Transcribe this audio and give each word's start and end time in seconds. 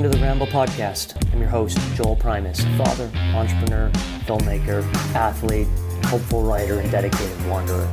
Welcome 0.00 0.12
to 0.12 0.18
the 0.18 0.24
Ramble 0.24 0.46
Podcast. 0.46 1.30
I'm 1.30 1.40
your 1.40 1.50
host, 1.50 1.78
Joel 1.94 2.16
Primus, 2.16 2.64
father, 2.78 3.10
entrepreneur, 3.34 3.90
filmmaker, 4.24 4.82
athlete, 5.14 5.68
hopeful 6.06 6.42
writer, 6.42 6.80
and 6.80 6.90
dedicated 6.90 7.46
wanderer. 7.46 7.86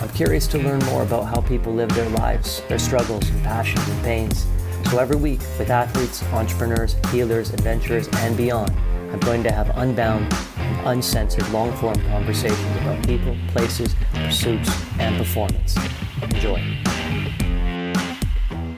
I'm 0.00 0.10
curious 0.10 0.46
to 0.46 0.58
learn 0.58 0.78
more 0.84 1.02
about 1.02 1.24
how 1.24 1.40
people 1.40 1.74
live 1.74 1.92
their 1.96 2.08
lives, 2.10 2.62
their 2.68 2.78
struggles 2.78 3.28
and 3.30 3.42
passions 3.42 3.84
and 3.88 4.00
pains. 4.04 4.46
So 4.92 5.00
every 5.00 5.16
week, 5.16 5.40
with 5.58 5.70
athletes, 5.70 6.22
entrepreneurs, 6.32 6.94
healers, 7.10 7.52
adventurers, 7.52 8.06
and 8.18 8.36
beyond, 8.36 8.70
I'm 9.12 9.18
going 9.18 9.42
to 9.42 9.50
have 9.50 9.76
unbound 9.76 10.32
and 10.56 10.86
uncensored 10.86 11.50
long 11.50 11.76
form 11.78 11.96
conversations 12.10 12.76
about 12.76 13.04
people, 13.04 13.36
places, 13.48 13.96
pursuits, 14.14 14.70
and 15.00 15.16
performance. 15.16 15.76
Enjoy. 16.22 16.60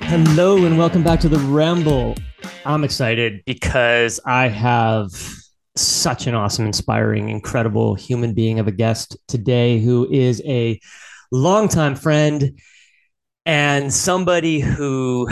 Hello, 0.04 0.64
and 0.64 0.78
welcome 0.78 1.02
back 1.02 1.20
to 1.20 1.28
the 1.28 1.38
Ramble. 1.38 2.14
I'm 2.64 2.84
excited 2.84 3.42
because 3.44 4.20
I 4.24 4.48
have 4.48 5.10
such 5.76 6.26
an 6.26 6.34
awesome, 6.34 6.66
inspiring, 6.66 7.28
incredible 7.28 7.94
human 7.94 8.34
being 8.34 8.58
of 8.58 8.68
a 8.68 8.72
guest 8.72 9.16
today 9.28 9.80
who 9.80 10.08
is 10.10 10.42
a 10.44 10.78
longtime 11.30 11.96
friend 11.96 12.60
and 13.46 13.92
somebody 13.92 14.60
who 14.60 15.28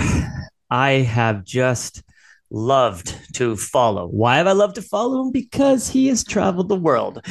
I 0.70 0.90
have 0.92 1.44
just 1.44 2.02
loved 2.50 3.16
to 3.34 3.56
follow. 3.56 4.06
Why 4.08 4.36
have 4.36 4.46
I 4.46 4.52
loved 4.52 4.74
to 4.74 4.82
follow 4.82 5.22
him? 5.22 5.32
Because 5.32 5.88
he 5.88 6.08
has 6.08 6.24
traveled 6.24 6.68
the 6.68 6.76
world. 6.76 7.22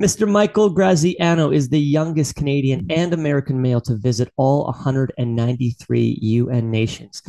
Mr. 0.00 0.28
Michael 0.28 0.70
Graziano 0.70 1.50
is 1.50 1.68
the 1.68 1.80
youngest 1.80 2.36
Canadian 2.36 2.86
and 2.90 3.12
American 3.12 3.60
male 3.60 3.80
to 3.82 3.96
visit 3.96 4.32
all 4.36 4.64
193 4.66 6.18
UN 6.20 6.70
nations. 6.70 7.22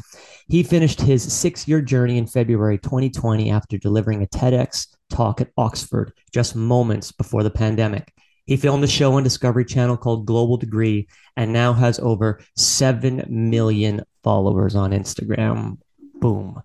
He 0.50 0.64
finished 0.64 1.02
his 1.02 1.32
six 1.32 1.68
year 1.68 1.82
journey 1.82 2.18
in 2.18 2.28
February 2.28 2.78
2020 2.78 3.50
after 3.50 3.78
delivering 3.78 4.24
a 4.24 4.28
TEDx 4.28 4.88
talk 5.10 5.42
at 5.42 5.52
Oxford 5.58 6.14
just 6.32 6.56
moments 6.56 7.12
before 7.12 7.44
the 7.44 7.50
pandemic. 7.50 8.14
He 8.46 8.56
filmed 8.56 8.84
a 8.84 8.88
show 8.88 9.14
on 9.14 9.24
Discovery 9.24 9.66
Channel 9.66 9.98
called 9.98 10.26
Global 10.26 10.56
Degree 10.56 11.08
and 11.36 11.52
now 11.52 11.74
has 11.74 12.00
over 12.00 12.40
7 12.56 13.26
million 13.28 14.04
followers 14.24 14.74
on 14.74 14.92
Instagram. 14.92 15.78
Boom. 16.20 16.62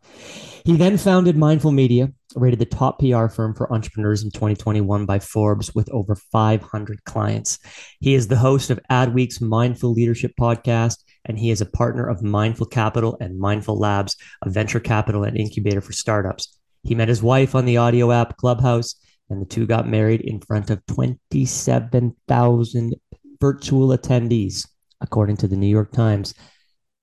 He 0.65 0.77
then 0.77 0.97
founded 0.97 1.37
Mindful 1.37 1.73
Media, 1.73 2.13
rated 2.37 2.61
the 2.61 2.65
top 2.65 3.01
PR 3.01 3.27
firm 3.27 3.55
for 3.55 3.73
entrepreneurs 3.73 4.23
in 4.23 4.31
2021 4.31 5.07
by 5.07 5.19
Forbes 5.19 5.75
with 5.75 5.91
over 5.91 6.15
500 6.15 7.05
clients. 7.05 7.59
He 8.01 8.15
is 8.15 8.29
the 8.29 8.37
host 8.37 8.71
of 8.71 8.81
Adweek's 8.91 9.41
Mindful 9.41 9.93
Leadership 9.93 10.33
podcast, 10.41 10.99
and 11.25 11.39
he 11.39 11.51
is 11.51 11.61
a 11.61 11.67
partner 11.67 12.09
of 12.09 12.23
Mindful 12.23 12.67
Capital 12.67 13.17
and 13.21 13.39
Mindful 13.39 13.79
Labs, 13.79 14.17
a 14.43 14.51
venture 14.51 14.81
capital 14.81 15.25
and 15.25 15.37
incubator 15.37 15.81
for 15.81 15.93
startups. 15.93 16.59
He 16.85 16.95
met 16.95 17.09
his 17.09 17.23
wife 17.23 17.55
on 17.55 17.65
the 17.65 17.77
audio 17.77 18.13
app 18.13 18.37
Clubhouse, 18.37 18.95
and 19.31 19.43
the 19.43 19.47
two 19.47 19.67
got 19.67 19.89
married 19.89 20.21
in 20.21 20.41
front 20.41 20.71
of 20.71 20.85
27,000 20.87 22.95
virtual 23.41 23.89
attendees, 23.89 24.69
according 25.01 25.37
to 25.39 25.49
the 25.49 25.57
New 25.57 25.67
York 25.67 25.93
Times. 25.93 26.35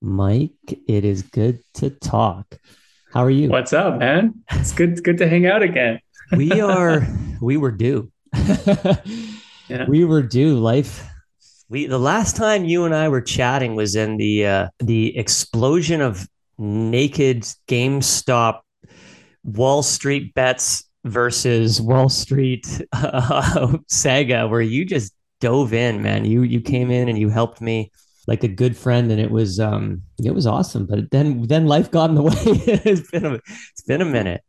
Mike, 0.02 0.54
it 0.88 1.04
is 1.04 1.24
good 1.24 1.60
to 1.76 1.90
talk. 1.90 2.58
How 3.14 3.24
are 3.24 3.30
you? 3.30 3.50
What's 3.50 3.74
up, 3.74 3.98
man? 3.98 4.44
It's 4.52 4.72
good 4.72 5.04
good 5.04 5.18
to 5.18 5.28
hang 5.28 5.46
out 5.46 5.62
again. 5.62 6.00
we 6.32 6.62
are 6.62 7.06
we 7.42 7.58
were 7.58 7.72
due. 7.72 8.12
yeah. 9.68 9.86
We 9.88 10.06
were 10.06 10.22
due. 10.22 10.58
Life 10.58 11.06
we 11.70 11.86
the 11.88 12.00
last 12.00 12.36
time 12.36 12.66
you 12.66 12.86
and 12.86 12.96
I 12.96 13.10
were 13.10 13.22
chatting 13.22 13.76
was 13.76 13.96
in 13.96 14.18
the 14.18 14.46
uh 14.46 14.68
the 14.80 15.18
explosion 15.18 16.02
of 16.02 16.28
naked 16.58 17.44
GameStop 17.68 18.62
Wall 19.44 19.84
Street 19.84 20.34
bets 20.34 20.84
versus 21.04 21.82
Wall 21.82 22.10
Street 22.10 22.82
uh, 22.94 23.78
Sega 23.92 24.50
where 24.50 24.62
you 24.62 24.86
just 24.86 25.14
dove 25.42 25.74
in, 25.74 26.02
man. 26.02 26.26
You 26.26 26.44
you 26.44 26.62
came 26.62 26.90
in 26.90 27.10
and 27.10 27.18
you 27.18 27.30
helped 27.30 27.60
me 27.60 27.92
like 28.30 28.44
a 28.44 28.48
good 28.48 28.78
friend, 28.78 29.12
and 29.12 29.20
it 29.20 29.32
was 29.32 29.60
um 29.60 30.04
it 30.24 30.34
was 30.36 30.46
awesome. 30.46 30.86
But 30.86 31.10
then 31.10 31.42
then 31.48 31.66
life 31.66 31.90
got 31.90 32.12
in 32.12 32.16
the 32.16 32.24
way. 32.30 32.34
it's 32.36 33.10
been 33.10 33.26
a 33.26 33.34
it's 33.72 33.82
been 33.82 34.02
a 34.02 34.06
minute. 34.06 34.44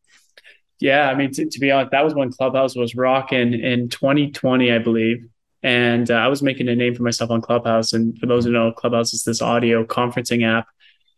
Yeah, 0.81 1.09
I 1.09 1.15
mean, 1.15 1.33
to, 1.33 1.47
to 1.47 1.59
be 1.59 1.71
honest, 1.71 1.91
that 1.91 2.05
was 2.05 2.15
when 2.15 2.31
Clubhouse 2.31 2.77
was 2.77 2.95
rocking 2.95 3.55
in 3.55 3.89
2020, 3.89 4.73
I 4.73 4.79
believe. 4.79 5.27
And 5.63 6.11
uh, 6.11 6.15
I 6.15 6.29
was 6.29 6.43
making 6.43 6.69
a 6.69 6.77
name 6.77 6.95
for 6.95 7.03
myself 7.03 7.31
on 7.31 7.43
Clubhouse. 7.43 7.93
And 7.93 8.19
for 8.19 8.27
those 8.27 8.47
who 8.47 8.53
know, 8.53 8.73
Clubhouse 8.73 9.13
is 9.13 9.25
this 9.25 9.43
audio 9.43 9.85
conferencing 9.85 10.43
app. 10.43 10.69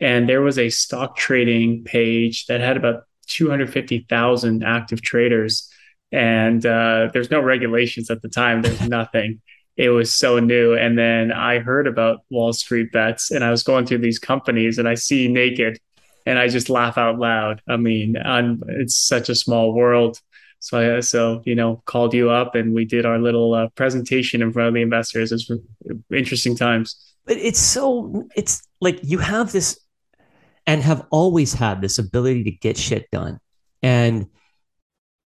And 0.01 0.29
there 0.29 0.43
was 0.43 0.59
a 0.59 0.69
stock 0.69 1.17
trading 1.17 1.85
page 1.85 2.47
that 2.47 2.61
had 2.61 2.77
about 2.77 3.05
250,000 3.29 4.65
active 4.65 5.01
traders. 5.01 5.71
And 6.11 6.67
uh, 6.67 7.11
there's 7.13 7.31
no 7.31 7.41
regulations 7.41 8.11
at 8.11 8.21
the 8.21 8.29
time. 8.29 8.63
There's 8.63 8.89
nothing 8.89 9.41
it 9.77 9.89
was 9.89 10.15
so 10.15 10.39
new. 10.39 10.75
And 10.75 10.99
then 10.99 11.33
I 11.33 11.59
heard 11.59 11.87
about 11.87 12.21
Wall 12.31 12.53
Street 12.53 12.93
bets 12.93 13.31
and 13.31 13.43
I 13.43 13.51
was 13.51 13.63
going 13.63 13.87
through 13.87 13.99
these 13.99 14.19
companies 14.19 14.79
and 14.79 14.89
I 14.89 14.95
see 14.95 15.29
naked 15.29 15.79
and 16.27 16.39
I 16.39 16.49
just 16.49 16.69
laugh 16.69 16.99
out 16.99 17.19
loud. 17.19 17.63
I 17.69 17.77
mean, 17.77 18.17
I'm, 18.17 18.63
it's 18.69 18.95
such 18.97 19.29
a 19.29 19.35
small 19.35 19.73
world. 19.73 20.19
So 20.61 20.99
I, 20.99 21.01
so, 21.01 21.43
you 21.45 21.55
know, 21.55 21.83
called 21.87 22.15
you 22.15 22.31
up 22.31 22.55
and 22.55 22.75
we 22.75 22.85
did 22.85 23.05
our 23.07 23.19
little 23.19 23.55
uh, 23.55 23.69
presentation 23.75 24.43
in 24.43 24.53
front 24.53 24.69
of 24.69 24.75
the 24.75 24.83
investors. 24.83 25.33
It's 25.33 25.51
interesting 26.13 26.57
times. 26.57 26.97
But 27.27 27.39
it's 27.39 27.59
so, 27.59 28.29
it's 28.37 28.63
like 28.81 29.01
you 29.03 29.19
have 29.19 29.53
this 29.53 29.79
and 30.67 30.83
have 30.83 31.05
always 31.11 31.53
had 31.53 31.81
this 31.81 31.99
ability 31.99 32.45
to 32.45 32.51
get 32.51 32.77
shit 32.77 33.11
done. 33.11 33.41
And 33.83 34.27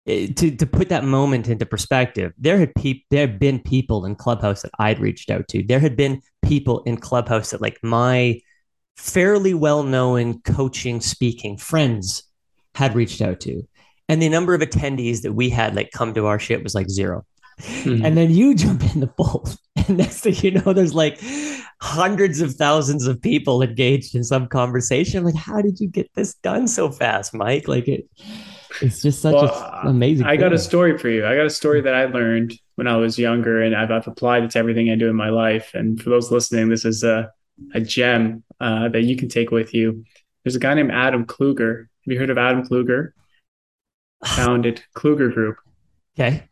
to 0.07 0.55
to 0.55 0.67
put 0.67 0.89
that 0.89 1.05
moment 1.05 1.49
into 1.49 1.67
perspective, 1.67 2.33
there 2.39 2.59
had 2.59 2.75
pe- 2.75 3.03
there 3.11 3.27
had 3.27 3.39
been 3.39 3.59
people 3.59 4.05
in 4.05 4.15
Clubhouse 4.15 4.63
that 4.63 4.71
I'd 4.79 5.01
reached 5.01 5.31
out 5.31 5.49
to. 5.49 5.65
There 5.65 5.81
had 5.81 5.97
been 5.97 6.23
people 6.43 6.83
in 6.85 6.97
Clubhouse 6.97 7.51
that 7.51 7.61
like 7.61 7.79
my 7.83 8.41
fairly 8.97 9.53
well 9.53 9.83
known 9.83 10.41
coaching 10.43 11.01
speaking 11.01 11.59
friends 11.59 12.23
had 12.77 12.95
reached 12.95 13.21
out 13.21 13.41
to, 13.41 13.67
and 14.09 14.23
the 14.23 14.29
number 14.29 14.55
of 14.55 14.61
attendees 14.61 15.23
that 15.23 15.33
we 15.33 15.51
had 15.51 15.75
like 15.75 15.91
come 15.91 16.15
to 16.15 16.27
our 16.27 16.39
shit 16.39 16.63
was 16.63 16.75
like 16.75 16.89
0 16.89 17.25
mm-hmm. 17.61 18.05
And 18.05 18.17
then 18.17 18.31
you 18.31 18.55
jump 18.65 18.85
in 18.95 19.01
the 19.01 19.13
fold, 19.17 19.57
and 19.77 19.99
next 19.99 20.21
thing 20.21 20.37
you 20.37 20.53
know, 20.53 20.73
there's 20.73 20.95
like 20.95 21.21
hundreds 21.81 22.41
of 22.41 22.55
thousands 22.55 23.09
of 23.09 23.21
people 23.21 23.61
engaged 23.61 24.15
in 24.15 24.23
some 24.23 24.47
conversation. 24.47 25.25
like, 25.25 25.35
how 25.35 25.61
did 25.61 25.81
you 25.81 25.89
get 25.89 26.09
this 26.15 26.35
done 26.35 26.69
so 26.69 26.93
fast, 26.93 27.35
Mike? 27.35 27.67
Like 27.67 27.89
it 27.89 28.09
it's 28.83 29.03
just 29.03 29.23
such 29.23 29.35
well, 29.35 29.81
an 29.83 29.89
amazing. 29.89 30.27
I 30.27 30.31
thing. 30.31 30.41
got 30.41 30.53
a 30.53 30.59
story 30.59 30.99
for 30.99 31.09
you. 31.09 31.27
I 31.27 31.37
got 31.37 31.47
a 31.47 31.51
story 31.51 31.81
that 31.83 31.95
I 31.95 32.07
learned 32.07 32.55
when 32.75 32.87
I 32.87 32.97
was 32.97 33.19
younger, 33.19 33.63
and 33.63 33.75
I've, 33.75 33.91
I've 33.91 34.07
applied 34.07 34.45
it 34.45 34.51
to 34.53 34.59
everything 34.59 34.91
I 34.91 34.97
do 34.97 35.09
in 35.09 35.17
my 35.17 35.31
life. 35.31 35.73
And 35.75 36.01
for 36.01 36.11
those 36.11 36.31
listening, 36.31 36.69
this 36.69 36.85
is 36.85 37.03
a 37.03 37.31
a 37.75 37.81
gem 37.81 38.45
uh, 38.61 38.89
that 38.89 39.03
you 39.03 39.17
can 39.17 39.29
take 39.29 39.51
with 39.51 39.75
you. 39.75 40.05
There's 40.45 40.57
a 40.57 40.61
guy 40.61 40.75
named 40.75 40.93
Adam 40.93 41.27
Kluger. 41.27 41.87
Have 42.05 42.13
you 42.13 42.19
heard 42.19 42.31
of 42.31 42.39
Adam 42.39 42.67
Kluger? 42.67 43.13
Founded 44.25 44.83
Kluger 44.95 45.33
Group. 45.33 45.57
Okay. 46.19 46.45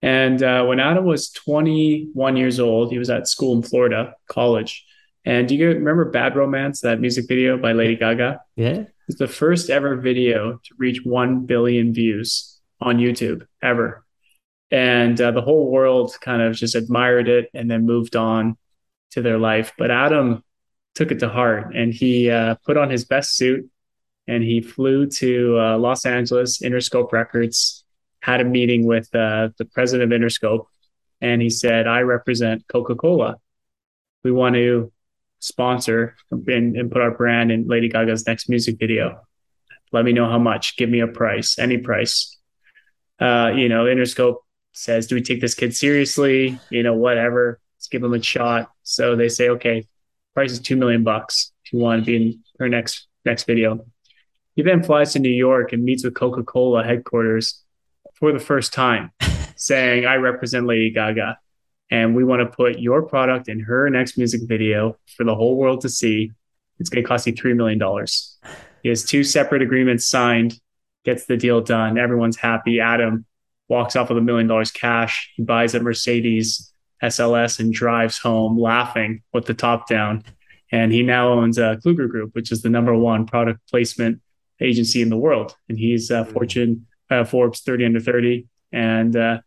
And 0.00 0.42
uh, 0.42 0.64
when 0.64 0.80
Adam 0.80 1.04
was 1.04 1.30
21 1.30 2.36
years 2.36 2.58
old, 2.58 2.90
he 2.90 2.98
was 2.98 3.08
at 3.08 3.28
school 3.28 3.54
in 3.54 3.62
Florida, 3.62 4.14
college. 4.28 4.84
And 5.24 5.46
do 5.46 5.54
you 5.54 5.68
remember 5.68 6.06
Bad 6.06 6.34
Romance, 6.34 6.80
that 6.80 7.00
music 7.00 7.28
video 7.28 7.56
by 7.56 7.72
Lady 7.72 7.94
Gaga? 7.94 8.40
Yeah. 8.56 8.84
The 9.18 9.28
first 9.28 9.70
ever 9.70 9.96
video 9.96 10.52
to 10.52 10.74
reach 10.78 11.04
1 11.04 11.46
billion 11.46 11.92
views 11.92 12.60
on 12.80 12.98
YouTube 12.98 13.46
ever. 13.62 14.04
And 14.70 15.20
uh, 15.20 15.32
the 15.32 15.42
whole 15.42 15.70
world 15.70 16.16
kind 16.20 16.40
of 16.42 16.54
just 16.54 16.74
admired 16.74 17.28
it 17.28 17.50
and 17.52 17.70
then 17.70 17.84
moved 17.84 18.16
on 18.16 18.56
to 19.12 19.22
their 19.22 19.38
life. 19.38 19.72
But 19.76 19.90
Adam 19.90 20.42
took 20.94 21.10
it 21.10 21.20
to 21.20 21.28
heart 21.28 21.74
and 21.74 21.92
he 21.92 22.30
uh, 22.30 22.56
put 22.64 22.76
on 22.76 22.90
his 22.90 23.04
best 23.04 23.36
suit 23.36 23.68
and 24.26 24.42
he 24.42 24.60
flew 24.60 25.06
to 25.06 25.58
uh, 25.58 25.78
Los 25.78 26.06
Angeles, 26.06 26.60
Interscope 26.62 27.12
Records, 27.12 27.84
had 28.20 28.40
a 28.40 28.44
meeting 28.44 28.86
with 28.86 29.12
uh, 29.14 29.50
the 29.58 29.64
president 29.64 30.12
of 30.12 30.18
Interscope. 30.20 30.66
And 31.20 31.42
he 31.42 31.50
said, 31.50 31.86
I 31.86 32.00
represent 32.00 32.66
Coca 32.68 32.94
Cola. 32.94 33.36
We 34.24 34.32
want 34.32 34.54
to 34.54 34.91
sponsor 35.42 36.16
and, 36.30 36.76
and 36.76 36.90
put 36.90 37.02
our 37.02 37.10
brand 37.10 37.50
in 37.50 37.66
Lady 37.66 37.88
Gaga's 37.88 38.26
next 38.26 38.48
music 38.48 38.76
video. 38.78 39.20
Let 39.90 40.04
me 40.04 40.12
know 40.12 40.28
how 40.28 40.38
much. 40.38 40.76
Give 40.76 40.88
me 40.88 41.00
a 41.00 41.08
price, 41.08 41.58
any 41.58 41.78
price. 41.78 42.38
Uh, 43.20 43.52
you 43.54 43.68
know, 43.68 43.84
Interscope 43.84 44.36
says, 44.72 45.06
Do 45.06 45.16
we 45.16 45.22
take 45.22 45.40
this 45.40 45.54
kid 45.54 45.76
seriously? 45.76 46.58
You 46.70 46.82
know, 46.82 46.94
whatever. 46.94 47.60
Let's 47.76 47.88
give 47.88 48.02
him 48.02 48.14
a 48.14 48.22
shot. 48.22 48.70
So 48.84 49.16
they 49.16 49.28
say, 49.28 49.50
okay, 49.50 49.86
price 50.34 50.52
is 50.52 50.60
two 50.60 50.76
million 50.76 51.02
bucks 51.02 51.52
if 51.64 51.72
you 51.72 51.80
want 51.80 52.02
to 52.02 52.06
be 52.06 52.16
in 52.16 52.42
her 52.58 52.68
next 52.68 53.08
next 53.24 53.44
video. 53.44 53.84
He 54.54 54.62
then 54.62 54.82
flies 54.82 55.12
to 55.14 55.18
New 55.18 55.30
York 55.30 55.72
and 55.72 55.82
meets 55.82 56.04
with 56.04 56.14
Coca-Cola 56.14 56.84
headquarters 56.84 57.62
for 58.14 58.32
the 58.32 58.38
first 58.38 58.72
time, 58.72 59.10
saying, 59.56 60.06
I 60.06 60.16
represent 60.16 60.66
Lady 60.66 60.90
Gaga 60.90 61.38
and 61.92 62.16
we 62.16 62.24
want 62.24 62.40
to 62.40 62.46
put 62.46 62.78
your 62.78 63.02
product 63.02 63.50
in 63.50 63.60
her 63.60 63.90
next 63.90 64.16
music 64.16 64.40
video 64.46 64.96
for 65.14 65.24
the 65.24 65.34
whole 65.34 65.58
world 65.58 65.82
to 65.82 65.90
see. 65.90 66.32
It's 66.78 66.88
going 66.88 67.04
to 67.04 67.06
cost 67.06 67.26
you 67.26 67.34
$3 67.34 67.54
million. 67.54 67.78
He 68.82 68.88
has 68.88 69.04
two 69.04 69.22
separate 69.22 69.60
agreements 69.60 70.06
signed, 70.06 70.58
gets 71.04 71.26
the 71.26 71.36
deal 71.36 71.60
done. 71.60 71.98
Everyone's 71.98 72.38
happy. 72.38 72.80
Adam 72.80 73.26
walks 73.68 73.94
off 73.94 74.08
with 74.08 74.16
a 74.16 74.22
million 74.22 74.46
dollars 74.46 74.70
cash. 74.70 75.30
He 75.36 75.42
buys 75.42 75.74
a 75.74 75.80
Mercedes 75.80 76.72
SLS 77.02 77.60
and 77.60 77.74
drives 77.74 78.16
home 78.16 78.58
laughing 78.58 79.22
with 79.34 79.44
the 79.44 79.54
top 79.54 79.86
down. 79.86 80.24
And 80.72 80.92
he 80.92 81.02
now 81.02 81.28
owns 81.28 81.58
a 81.58 81.78
Kluger 81.84 82.08
Group, 82.08 82.34
which 82.34 82.50
is 82.50 82.62
the 82.62 82.70
number 82.70 82.96
one 82.96 83.26
product 83.26 83.60
placement 83.68 84.22
agency 84.62 85.02
in 85.02 85.10
the 85.10 85.18
world. 85.18 85.54
And 85.68 85.78
he's 85.78 86.10
uh, 86.10 86.24
mm-hmm. 86.24 86.32
Fortune 86.32 86.86
uh, 87.10 87.24
Forbes 87.24 87.60
30 87.60 87.84
under 87.84 88.00
30. 88.00 88.46
And 88.72 89.14
uh, 89.14 89.40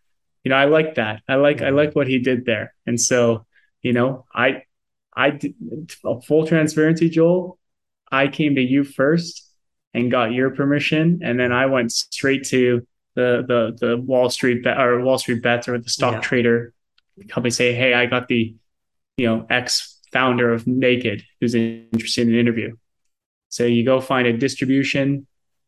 you 0.46 0.50
know, 0.50 0.56
I 0.56 0.66
like 0.66 0.96
that. 0.96 1.24
I 1.28 1.36
like 1.36 1.62
I 1.64 1.72
like 1.72 1.96
what 1.96 2.08
he 2.08 2.20
did 2.20 2.46
there. 2.46 2.74
And 2.86 3.02
so, 3.02 3.48
you 3.82 3.94
know, 3.94 4.26
I 4.34 4.62
I 5.14 5.32
did, 5.32 5.56
full 6.24 6.46
transparency, 6.46 7.10
Joel. 7.10 7.58
I 8.12 8.28
came 8.28 8.56
to 8.56 8.62
you 8.62 8.84
first 8.84 9.44
and 9.96 10.12
got 10.12 10.34
your 10.34 10.52
permission, 10.52 11.22
and 11.24 11.40
then 11.40 11.52
I 11.52 11.66
went 11.66 11.92
straight 11.92 12.46
to 12.50 12.86
the 13.16 13.44
the 13.48 13.88
the 13.88 13.98
Wall 13.98 14.30
Street 14.30 14.64
bet 14.64 14.80
or 14.80 15.02
Wall 15.02 15.18
Street 15.18 15.42
bets 15.42 15.68
or 15.68 15.80
the 15.80 15.90
stock 15.90 16.14
yeah. 16.14 16.22
trader 16.22 16.74
company 17.28 17.50
say, 17.50 17.74
hey, 17.74 17.96
I 17.96 18.06
got 18.06 18.28
the 18.28 18.56
you 19.18 19.26
know 19.26 19.48
ex 19.50 20.00
founder 20.14 20.54
of 20.54 20.68
Naked 20.68 21.24
who's 21.42 21.56
interested 21.56 22.28
in 22.28 22.36
an 22.36 22.40
interview. 22.40 22.76
So 23.50 23.64
you 23.64 23.84
go 23.84 24.00
find 24.00 24.28
a 24.28 24.38
distribution 24.38 25.26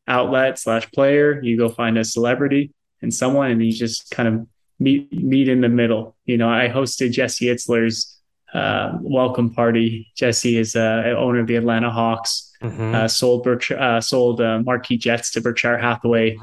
outlet 0.07 0.59
slash 0.59 0.91
player. 0.91 1.41
You 1.41 1.57
go 1.57 1.67
find 1.67 1.97
a 1.97 2.03
celebrity 2.03 2.73
and 3.01 3.11
someone, 3.11 3.49
and 3.49 3.65
you 3.65 3.71
just 3.71 4.11
kind 4.11 4.29
of 4.29 4.47
meet 4.79 5.11
meet 5.11 5.49
in 5.49 5.61
the 5.61 5.69
middle. 5.69 6.15
You 6.25 6.37
know, 6.37 6.49
I 6.49 6.67
hosted 6.69 7.11
Jesse 7.11 7.47
Itzler's 7.47 8.19
uh, 8.53 8.97
welcome 9.01 9.53
party. 9.53 10.11
Jesse 10.15 10.57
is 10.57 10.75
uh, 10.75 11.15
owner 11.17 11.39
of 11.39 11.47
the 11.47 11.55
Atlanta 11.55 11.91
Hawks. 11.91 12.53
Mm-hmm. 12.61 12.95
Uh, 12.95 13.07
sold 13.07 13.43
Berkshire, 13.43 13.79
uh, 13.79 14.01
sold 14.01 14.41
uh, 14.41 14.59
Marquis 14.63 14.97
Jets 14.97 15.31
to 15.31 15.41
Berkshire 15.41 15.77
Hathaway. 15.77 16.37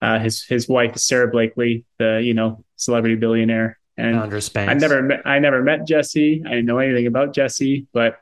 Uh, 0.00 0.18
his 0.18 0.44
his 0.44 0.68
wife 0.68 0.94
is 0.94 1.04
Sara 1.04 1.28
Blakely, 1.28 1.84
the 1.98 2.20
you 2.22 2.34
know 2.34 2.64
celebrity 2.76 3.16
billionaire. 3.16 3.78
And 3.96 4.16
I 4.68 4.74
never 4.74 5.02
met 5.02 5.22
I 5.26 5.38
never 5.40 5.62
met 5.62 5.86
Jesse. 5.86 6.42
I 6.46 6.50
didn't 6.50 6.66
know 6.66 6.78
anything 6.78 7.06
about 7.06 7.34
Jesse, 7.34 7.86
but 7.92 8.18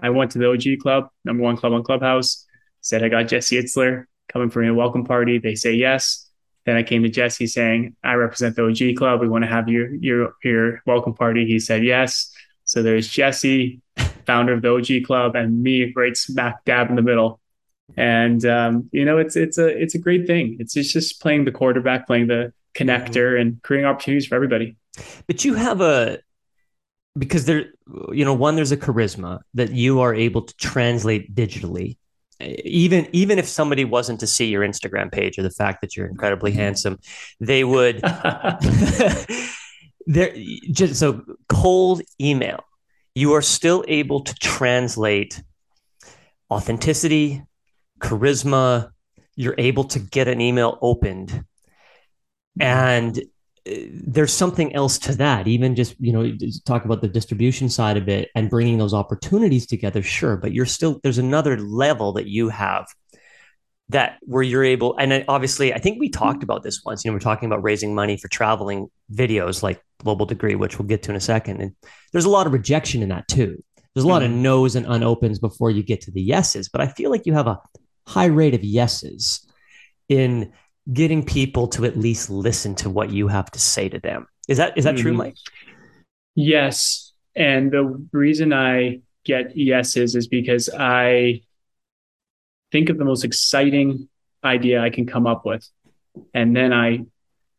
I 0.00 0.10
went 0.10 0.32
to 0.32 0.38
the 0.38 0.50
OG 0.50 0.80
club, 0.80 1.08
number 1.24 1.42
one 1.42 1.56
club 1.56 1.72
on 1.72 1.84
Clubhouse. 1.84 2.46
Said 2.80 3.04
I 3.04 3.08
got 3.08 3.28
Jesse 3.28 3.62
Itzler 3.62 4.06
coming 4.28 4.50
for 4.50 4.62
a 4.62 4.74
welcome 4.74 5.04
party. 5.04 5.38
They 5.38 5.54
say 5.54 5.74
yes. 5.74 6.21
Then 6.64 6.76
I 6.76 6.82
came 6.82 7.02
to 7.02 7.08
Jesse 7.08 7.46
saying, 7.46 7.96
I 8.04 8.14
represent 8.14 8.56
the 8.56 8.66
OG 8.66 8.96
club. 8.96 9.20
We 9.20 9.28
want 9.28 9.44
to 9.44 9.50
have 9.50 9.68
your 9.68 9.94
your 9.94 10.34
your 10.44 10.82
welcome 10.86 11.14
party. 11.14 11.46
He 11.46 11.58
said 11.58 11.84
yes. 11.84 12.32
So 12.64 12.82
there's 12.82 13.08
Jesse, 13.08 13.80
founder 14.26 14.52
of 14.52 14.62
the 14.62 14.72
OG 14.72 15.06
club, 15.06 15.34
and 15.34 15.62
me 15.62 15.92
right 15.94 16.16
smack 16.16 16.64
dab 16.64 16.90
in 16.90 16.96
the 16.96 17.02
middle. 17.02 17.40
And 17.96 18.44
um, 18.46 18.88
you 18.92 19.04
know, 19.04 19.18
it's 19.18 19.36
it's 19.36 19.58
a 19.58 19.66
it's 19.66 19.94
a 19.94 19.98
great 19.98 20.26
thing. 20.26 20.56
It's, 20.60 20.76
it's 20.76 20.92
just 20.92 21.20
playing 21.20 21.44
the 21.44 21.52
quarterback, 21.52 22.06
playing 22.06 22.28
the 22.28 22.52
connector, 22.74 23.40
and 23.40 23.60
creating 23.62 23.86
opportunities 23.86 24.26
for 24.26 24.36
everybody. 24.36 24.76
But 25.26 25.44
you 25.44 25.54
have 25.54 25.80
a 25.80 26.18
because 27.18 27.44
there, 27.44 27.66
you 28.12 28.24
know, 28.24 28.34
one 28.34 28.56
there's 28.56 28.72
a 28.72 28.76
charisma 28.76 29.40
that 29.54 29.72
you 29.72 30.00
are 30.00 30.14
able 30.14 30.42
to 30.42 30.56
translate 30.56 31.34
digitally 31.34 31.96
even 32.64 33.08
even 33.12 33.38
if 33.38 33.48
somebody 33.48 33.84
wasn't 33.84 34.20
to 34.20 34.26
see 34.26 34.46
your 34.46 34.62
Instagram 34.62 35.10
page 35.10 35.38
or 35.38 35.42
the 35.42 35.50
fact 35.50 35.80
that 35.80 35.96
you're 35.96 36.06
incredibly 36.06 36.50
mm-hmm. 36.50 36.60
handsome, 36.60 36.98
they 37.40 37.64
would. 37.64 38.00
there, 40.06 40.34
just 40.70 40.96
so 40.96 41.22
cold 41.48 42.02
email, 42.20 42.60
you 43.14 43.32
are 43.32 43.42
still 43.42 43.84
able 43.88 44.22
to 44.22 44.34
translate 44.34 45.42
authenticity, 46.50 47.42
charisma. 48.00 48.90
You're 49.34 49.54
able 49.56 49.84
to 49.84 49.98
get 49.98 50.28
an 50.28 50.40
email 50.40 50.78
opened, 50.82 51.28
mm-hmm. 51.28 52.62
and 52.62 53.22
there's 53.64 54.32
something 54.32 54.74
else 54.74 54.98
to 54.98 55.14
that 55.14 55.46
even 55.46 55.76
just 55.76 55.94
you 56.00 56.12
know 56.12 56.36
talk 56.64 56.84
about 56.84 57.00
the 57.00 57.08
distribution 57.08 57.68
side 57.68 57.96
of 57.96 58.08
it 58.08 58.28
and 58.34 58.50
bringing 58.50 58.78
those 58.78 58.94
opportunities 58.94 59.66
together 59.66 60.02
sure 60.02 60.36
but 60.36 60.52
you're 60.52 60.66
still 60.66 60.98
there's 61.02 61.18
another 61.18 61.56
level 61.58 62.12
that 62.12 62.26
you 62.26 62.48
have 62.48 62.86
that 63.88 64.18
where 64.22 64.42
you're 64.42 64.64
able 64.64 64.96
and 64.98 65.24
obviously 65.28 65.72
i 65.72 65.78
think 65.78 66.00
we 66.00 66.08
talked 66.08 66.42
about 66.42 66.62
this 66.64 66.82
once 66.84 67.04
you 67.04 67.10
know 67.10 67.14
we're 67.14 67.20
talking 67.20 67.46
about 67.46 67.62
raising 67.62 67.94
money 67.94 68.16
for 68.16 68.28
traveling 68.28 68.88
videos 69.12 69.62
like 69.62 69.80
global 70.02 70.26
degree 70.26 70.56
which 70.56 70.78
we'll 70.78 70.88
get 70.88 71.02
to 71.02 71.10
in 71.10 71.16
a 71.16 71.20
second 71.20 71.60
and 71.60 71.74
there's 72.10 72.24
a 72.24 72.30
lot 72.30 72.46
of 72.46 72.52
rejection 72.52 73.02
in 73.02 73.10
that 73.10 73.28
too 73.28 73.62
there's 73.94 74.04
a 74.04 74.08
lot 74.08 74.22
mm-hmm. 74.22 74.32
of 74.32 74.38
no's 74.38 74.74
and 74.74 74.86
unopens 74.86 75.38
before 75.38 75.70
you 75.70 75.84
get 75.84 76.00
to 76.00 76.10
the 76.10 76.22
yeses 76.22 76.68
but 76.68 76.80
i 76.80 76.88
feel 76.88 77.10
like 77.10 77.26
you 77.26 77.32
have 77.32 77.46
a 77.46 77.60
high 78.08 78.26
rate 78.26 78.54
of 78.54 78.64
yeses 78.64 79.46
in 80.08 80.52
getting 80.90 81.24
people 81.24 81.68
to 81.68 81.84
at 81.84 81.96
least 81.96 82.30
listen 82.30 82.74
to 82.76 82.90
what 82.90 83.10
you 83.10 83.28
have 83.28 83.50
to 83.50 83.58
say 83.58 83.88
to 83.88 83.98
them. 84.00 84.26
Is 84.48 84.58
that 84.58 84.76
is 84.76 84.84
that 84.84 84.94
mm-hmm. 84.94 85.02
true, 85.02 85.12
Mike? 85.12 85.36
Yes. 86.34 87.12
And 87.34 87.70
the 87.70 88.06
reason 88.12 88.52
I 88.52 89.00
get 89.24 89.56
yeses 89.56 90.14
is 90.14 90.26
because 90.26 90.68
I 90.76 91.42
think 92.72 92.88
of 92.88 92.98
the 92.98 93.04
most 93.04 93.24
exciting 93.24 94.08
idea 94.42 94.80
I 94.80 94.90
can 94.90 95.06
come 95.06 95.26
up 95.26 95.46
with. 95.46 95.66
And 96.34 96.54
then 96.56 96.72
I 96.72 97.04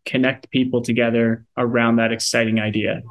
connect 0.05 0.51
people 0.51 0.81
together 0.81 1.45
around 1.57 1.95
that 1.95 2.11
exciting 2.11 2.59
idea. 2.59 3.01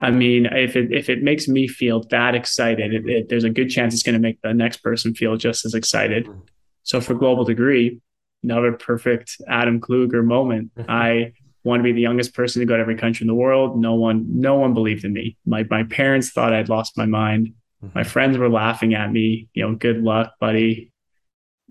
I 0.00 0.10
mean, 0.10 0.46
if 0.46 0.76
it 0.76 0.92
if 0.92 1.08
it 1.08 1.22
makes 1.22 1.48
me 1.48 1.68
feel 1.68 2.02
that 2.10 2.34
excited, 2.34 2.92
it, 2.92 3.08
it, 3.08 3.28
there's 3.28 3.44
a 3.44 3.50
good 3.50 3.70
chance 3.70 3.94
it's 3.94 4.02
going 4.02 4.14
to 4.14 4.20
make 4.20 4.40
the 4.42 4.54
next 4.54 4.78
person 4.78 5.14
feel 5.14 5.36
just 5.36 5.64
as 5.64 5.74
excited. 5.74 6.26
Mm-hmm. 6.26 6.40
So 6.82 7.00
for 7.00 7.14
Global 7.14 7.44
Degree, 7.44 8.00
another 8.46 8.72
perfect 8.72 9.40
Adam 9.48 9.80
Kluger 9.80 10.24
moment. 10.24 10.70
I 10.88 11.32
want 11.64 11.80
to 11.80 11.84
be 11.84 11.92
the 11.92 12.00
youngest 12.00 12.32
person 12.32 12.60
to 12.60 12.66
go 12.66 12.76
to 12.76 12.80
every 12.80 12.96
country 12.96 13.24
in 13.24 13.28
the 13.28 13.34
world. 13.34 13.78
No 13.78 13.94
one, 13.94 14.24
no 14.40 14.54
one 14.54 14.72
believed 14.72 15.04
in 15.04 15.12
me. 15.12 15.36
My 15.44 15.66
my 15.68 15.82
parents 15.82 16.30
thought 16.30 16.52
I'd 16.52 16.68
lost 16.68 16.96
my 16.96 17.06
mind. 17.06 17.54
Mm-hmm. 17.84 17.98
My 17.98 18.04
friends 18.04 18.38
were 18.38 18.48
laughing 18.48 18.94
at 18.94 19.10
me. 19.12 19.48
You 19.52 19.68
know, 19.68 19.74
good 19.74 20.02
luck, 20.02 20.34
buddy. 20.40 20.92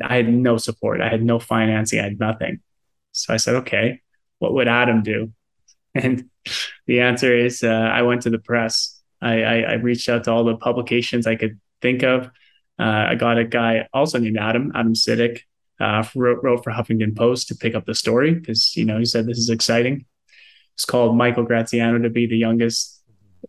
I 0.03 0.17
had 0.17 0.31
no 0.31 0.57
support. 0.57 1.01
I 1.01 1.07
had 1.09 1.23
no 1.23 1.39
financing. 1.39 1.99
I 1.99 2.03
had 2.03 2.19
nothing. 2.19 2.59
So 3.13 3.33
I 3.33 3.37
said, 3.37 3.55
okay, 3.55 4.01
what 4.39 4.53
would 4.53 4.67
Adam 4.67 5.01
do? 5.01 5.31
And 5.97 6.29
the 6.87 6.99
answer 6.99 7.33
is, 7.33 7.63
uh, 7.63 7.69
I 7.69 8.01
went 8.01 8.23
to 8.23 8.29
the 8.29 8.37
press. 8.37 9.01
I, 9.21 9.43
I, 9.43 9.55
I, 9.61 9.73
reached 9.75 10.09
out 10.09 10.25
to 10.25 10.31
all 10.31 10.43
the 10.43 10.57
publications 10.57 11.25
I 11.25 11.37
could 11.37 11.57
think 11.81 12.03
of. 12.03 12.25
Uh, 12.77 13.05
I 13.11 13.15
got 13.15 13.37
a 13.37 13.45
guy 13.45 13.87
also 13.93 14.19
named 14.19 14.37
Adam, 14.37 14.73
Adam 14.75 14.93
Siddick, 14.93 15.43
uh, 15.79 16.03
wrote, 16.15 16.43
wrote 16.43 16.63
for 16.63 16.71
Huffington 16.71 17.15
Post 17.15 17.47
to 17.49 17.55
pick 17.55 17.75
up 17.75 17.85
the 17.85 17.95
story 17.95 18.33
because 18.33 18.75
you 18.75 18.85
know 18.85 18.97
he 18.97 19.05
said 19.05 19.25
this 19.25 19.37
is 19.37 19.49
exciting. 19.49 20.05
It's 20.75 20.85
called 20.85 21.17
Michael 21.17 21.43
Graziano 21.43 21.99
to 21.99 22.09
be 22.09 22.27
the 22.27 22.37
youngest 22.37 23.01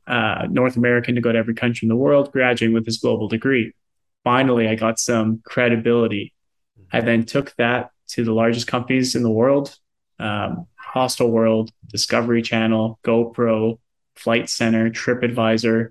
uh, 0.07 0.47
North 0.51 0.77
American 0.77 1.15
to 1.17 1.21
go 1.21 1.33
to 1.33 1.39
every 1.39 1.55
country 1.55 1.87
in 1.87 1.89
the 1.89 1.97
world, 1.97 2.33
graduating 2.33 2.75
with 2.75 2.87
his 2.87 2.99
global 2.99 3.29
degree. 3.29 3.75
Finally, 4.25 4.69
I 4.69 4.75
got 4.75 4.99
some 4.99 5.41
credibility. 5.45 6.35
I 6.93 7.01
then 7.01 7.25
took 7.25 7.55
that 7.57 7.91
to 8.09 8.25
the 8.25 8.33
largest 8.33 8.67
companies 8.67 9.15
in 9.15 9.23
the 9.23 9.31
world: 9.31 9.77
um, 10.19 10.67
Hostelworld, 10.95 11.71
Discovery 11.89 12.43
Channel, 12.43 12.99
GoPro, 13.05 13.79
Flight 14.15 14.49
Centre, 14.49 14.91
TripAdvisor, 14.91 15.91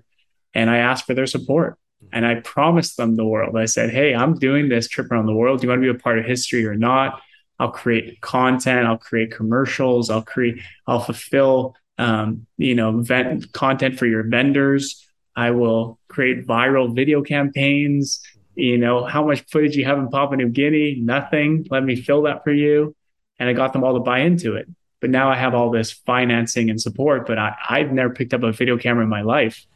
and 0.54 0.70
I 0.70 0.78
asked 0.78 1.06
for 1.06 1.14
their 1.14 1.26
support. 1.26 1.78
And 2.12 2.26
I 2.26 2.36
promised 2.36 2.96
them 2.96 3.16
the 3.16 3.24
world. 3.24 3.56
I 3.56 3.66
said, 3.66 3.90
Hey, 3.90 4.14
I'm 4.14 4.38
doing 4.38 4.68
this 4.68 4.88
trip 4.88 5.10
around 5.10 5.26
the 5.26 5.34
world. 5.34 5.60
Do 5.60 5.66
you 5.66 5.70
want 5.70 5.82
to 5.82 5.92
be 5.92 5.98
a 5.98 6.00
part 6.00 6.18
of 6.18 6.24
history 6.24 6.66
or 6.66 6.74
not? 6.74 7.20
I'll 7.58 7.70
create 7.70 8.20
content. 8.20 8.86
I'll 8.86 8.98
create 8.98 9.32
commercials. 9.32 10.10
I'll 10.10 10.22
create, 10.22 10.60
I'll 10.86 11.00
fulfill, 11.00 11.74
um, 11.98 12.46
you 12.58 12.74
know, 12.74 13.00
vent 13.00 13.52
content 13.52 13.98
for 13.98 14.06
your 14.06 14.22
vendors. 14.24 15.06
I 15.34 15.50
will 15.50 15.98
create 16.08 16.46
viral 16.46 16.94
video 16.94 17.22
campaigns. 17.22 18.20
You 18.54 18.78
know, 18.78 19.04
how 19.04 19.26
much 19.26 19.44
footage 19.50 19.76
you 19.76 19.84
have 19.84 19.98
in 19.98 20.08
Papua 20.08 20.36
New 20.36 20.48
Guinea? 20.48 20.96
Nothing. 21.00 21.66
Let 21.70 21.84
me 21.84 21.96
fill 21.96 22.22
that 22.22 22.44
for 22.44 22.52
you. 22.52 22.94
And 23.38 23.48
I 23.48 23.52
got 23.52 23.72
them 23.72 23.84
all 23.84 23.94
to 23.94 24.00
buy 24.00 24.20
into 24.20 24.56
it. 24.56 24.66
But 25.00 25.10
now 25.10 25.30
I 25.30 25.36
have 25.36 25.54
all 25.54 25.70
this 25.70 25.92
financing 25.92 26.70
and 26.70 26.80
support, 26.80 27.26
but 27.26 27.38
I, 27.38 27.54
I've 27.68 27.92
never 27.92 28.14
picked 28.14 28.32
up 28.32 28.42
a 28.42 28.52
video 28.52 28.78
camera 28.78 29.04
in 29.04 29.10
my 29.10 29.20
life. 29.20 29.66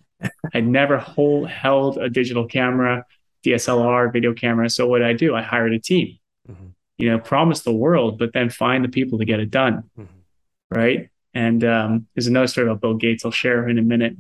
I'd 0.55 0.67
never 0.67 0.99
hold, 0.99 1.49
held 1.49 1.99
a 1.99 2.09
digital 2.09 2.47
camera, 2.47 3.07
DSLR, 3.45 4.13
video 4.13 4.35
camera. 4.35 4.69
So 4.69 4.87
what 4.87 4.99
did 4.99 5.09
I 5.09 5.13
do? 5.13 5.35
I 5.35 5.43
hired 5.43 5.73
a 5.73 5.79
team. 5.79 6.19
Mm-hmm. 6.51 6.67
You 6.99 7.11
know, 7.11 7.19
promise 7.19 7.63
the 7.63 7.73
world, 7.73 8.19
but 8.19 8.33
then 8.33 8.51
find 8.51 8.85
the 8.85 8.89
people 8.89 9.19
to 9.19 9.25
get 9.25 9.41
it 9.41 9.51
done. 9.51 9.85
Mm-hmm. 9.99 10.77
Right. 10.79 11.09
And 11.35 11.65
um, 11.65 12.07
there's 12.15 12.27
another 12.27 12.47
story 12.47 12.67
about 12.67 12.81
Bill 12.81 12.95
Gates 12.95 13.25
I'll 13.25 13.31
share 13.31 13.69
in 13.69 13.79
a 13.79 13.83
minute. 13.83 14.17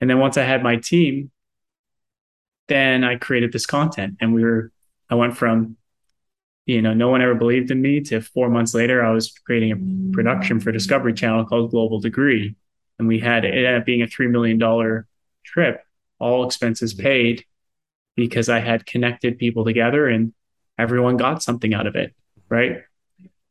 And 0.00 0.10
then 0.10 0.18
once 0.18 0.36
I 0.36 0.42
had 0.42 0.62
my 0.62 0.76
team, 0.76 1.30
then 2.68 3.04
I 3.04 3.16
created 3.16 3.52
this 3.52 3.66
content. 3.66 4.16
And 4.20 4.34
we 4.34 4.42
were, 4.42 4.70
I 5.08 5.14
went 5.14 5.36
from, 5.36 5.76
you 6.66 6.82
know, 6.82 6.92
no 6.92 7.08
one 7.08 7.22
ever 7.22 7.34
believed 7.34 7.70
in 7.70 7.80
me 7.80 8.00
to 8.02 8.20
four 8.20 8.50
months 8.50 8.74
later, 8.74 9.04
I 9.04 9.10
was 9.10 9.32
creating 9.46 9.72
a 9.72 10.14
production 10.14 10.60
for 10.60 10.70
Discovery 10.70 11.14
Channel 11.14 11.46
called 11.46 11.70
Global 11.70 11.98
Degree. 11.98 12.54
And 12.98 13.08
we 13.08 13.18
had 13.20 13.44
it 13.44 13.54
ended 13.54 13.74
up 13.74 13.86
being 13.86 14.02
a 14.02 14.06
$3 14.06 14.30
million 14.30 14.58
trip, 15.52 15.82
all 16.18 16.46
expenses 16.46 16.94
paid. 16.94 17.44
because 18.16 18.48
I 18.48 18.58
had 18.58 18.84
connected 18.84 19.38
people 19.38 19.64
together 19.64 20.08
and 20.08 20.32
everyone 20.76 21.16
got 21.16 21.40
something 21.40 21.72
out 21.72 21.86
of 21.86 21.94
it, 21.94 22.12
right? 22.48 22.82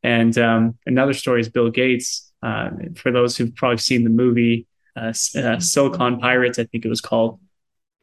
And 0.04 0.38
um, 0.38 0.77
another 0.86 1.13
story 1.13 1.39
is 1.39 1.50
Bill 1.50 1.70
Gates. 1.70 2.32
Uh, 2.44 2.72
for 2.96 3.12
those 3.12 3.38
who've 3.38 3.56
probably 3.56 3.77
seen 3.77 4.04
the 4.04 4.10
movie 4.10 4.68
uh, 4.96 5.13
uh, 5.36 5.60
Silicon 5.60 6.20
Pirates, 6.20 6.60
I 6.60 6.66
think 6.66 6.86
it 6.86 6.89
was 6.89 7.01
called. 7.01 7.39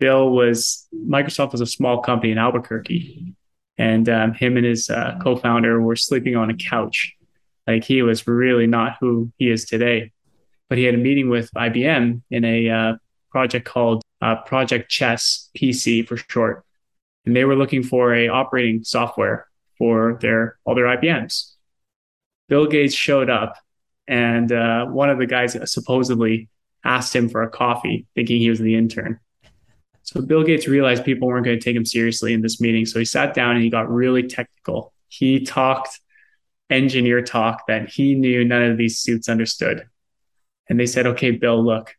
Bill 0.00 0.30
was 0.30 0.88
Microsoft 0.94 1.52
was 1.52 1.60
a 1.60 1.66
small 1.66 2.00
company 2.00 2.32
in 2.32 2.38
Albuquerque, 2.38 3.34
and 3.78 4.08
um, 4.08 4.32
him 4.32 4.56
and 4.56 4.66
his 4.66 4.90
uh, 4.90 5.18
co-founder 5.22 5.80
were 5.80 5.96
sleeping 5.96 6.34
on 6.34 6.50
a 6.50 6.56
couch. 6.56 7.14
Like 7.66 7.84
he 7.84 8.02
was 8.02 8.26
really 8.26 8.66
not 8.66 8.96
who 9.00 9.30
he 9.38 9.50
is 9.50 9.64
today. 9.64 10.12
But 10.68 10.78
he 10.78 10.84
had 10.84 10.94
a 10.94 10.98
meeting 10.98 11.28
with 11.28 11.50
IBM 11.54 12.22
in 12.30 12.44
a 12.44 12.70
uh, 12.70 12.92
project 13.34 13.66
called 13.66 14.00
uh, 14.22 14.36
Project 14.42 14.88
Chess 14.88 15.50
PC 15.58 16.06
for 16.06 16.16
short, 16.16 16.64
and 17.26 17.34
they 17.34 17.44
were 17.44 17.56
looking 17.56 17.82
for 17.82 18.14
a 18.14 18.28
operating 18.28 18.84
software 18.84 19.48
for 19.76 20.18
their 20.20 20.56
all 20.64 20.76
their 20.76 20.84
IBMs. 20.84 21.50
Bill 22.48 22.66
Gates 22.66 22.94
showed 22.94 23.28
up, 23.28 23.56
and 24.06 24.52
uh, 24.52 24.86
one 24.86 25.10
of 25.10 25.18
the 25.18 25.26
guys 25.26 25.56
supposedly 25.70 26.48
asked 26.84 27.16
him 27.16 27.28
for 27.28 27.42
a 27.42 27.50
coffee, 27.50 28.06
thinking 28.14 28.38
he 28.38 28.50
was 28.50 28.60
the 28.60 28.76
intern. 28.76 29.18
So 30.04 30.20
Bill 30.20 30.44
Gates 30.44 30.68
realized 30.68 31.04
people 31.04 31.26
weren't 31.26 31.44
going 31.44 31.58
to 31.58 31.64
take 31.64 31.74
him 31.74 31.86
seriously 31.86 32.34
in 32.34 32.40
this 32.40 32.60
meeting. 32.60 32.86
So 32.86 33.00
he 33.00 33.04
sat 33.04 33.34
down 33.34 33.56
and 33.56 33.64
he 33.64 33.70
got 33.70 33.90
really 33.90 34.22
technical. 34.22 34.92
He 35.08 35.44
talked 35.44 35.98
engineer 36.70 37.20
talk 37.20 37.66
that 37.66 37.88
he 37.88 38.14
knew 38.14 38.44
none 38.44 38.62
of 38.62 38.76
these 38.76 38.98
suits 38.98 39.28
understood. 39.28 39.86
And 40.68 40.78
they 40.78 40.86
said, 40.86 41.06
okay, 41.06 41.30
Bill, 41.32 41.62
look, 41.64 41.96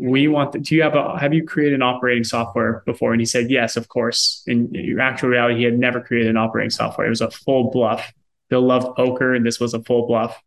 we 0.00 0.28
want, 0.28 0.52
the, 0.52 0.58
do 0.58 0.74
you 0.74 0.82
have 0.82 0.94
a, 0.94 1.18
have 1.18 1.34
you 1.34 1.44
created 1.44 1.74
an 1.74 1.82
operating 1.82 2.24
software 2.24 2.82
before? 2.86 3.12
And 3.12 3.20
he 3.20 3.26
said, 3.26 3.50
yes, 3.50 3.76
of 3.76 3.88
course. 3.88 4.42
In 4.46 4.98
actual 4.98 5.28
reality, 5.28 5.58
he 5.58 5.64
had 5.64 5.78
never 5.78 6.00
created 6.00 6.30
an 6.30 6.38
operating 6.38 6.70
software. 6.70 7.06
It 7.06 7.10
was 7.10 7.20
a 7.20 7.30
full 7.30 7.70
bluff. 7.70 8.12
Bill 8.48 8.62
loved 8.62 8.96
poker 8.96 9.34
and 9.34 9.44
this 9.44 9.60
was 9.60 9.74
a 9.74 9.82
full 9.82 10.06
bluff. 10.06 10.40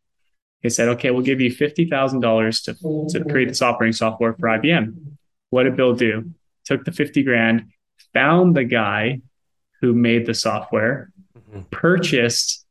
He 0.61 0.69
said, 0.69 0.89
okay, 0.89 1.11
we'll 1.11 1.21
give 1.21 1.39
you 1.39 1.51
$50,000 1.51 2.63
to, 2.63 3.19
to 3.19 3.25
create 3.25 3.49
this 3.49 3.61
operating 3.61 3.93
software 3.93 4.33
for 4.33 4.47
IBM. 4.47 4.95
What 5.51 5.63
did 5.63 5.75
Bill 5.75 5.93
do? 5.93 6.31
Took 6.65 6.85
the 6.85 6.91
50 6.91 7.21
grand, 7.23 7.69
found 8.13 8.55
the 8.55 8.63
guy 8.63 9.21
who 9.81 9.93
made 9.93 10.25
the 10.25 10.33
software, 10.33 11.11
mm-hmm. 11.37 11.61
purchased 11.69 12.65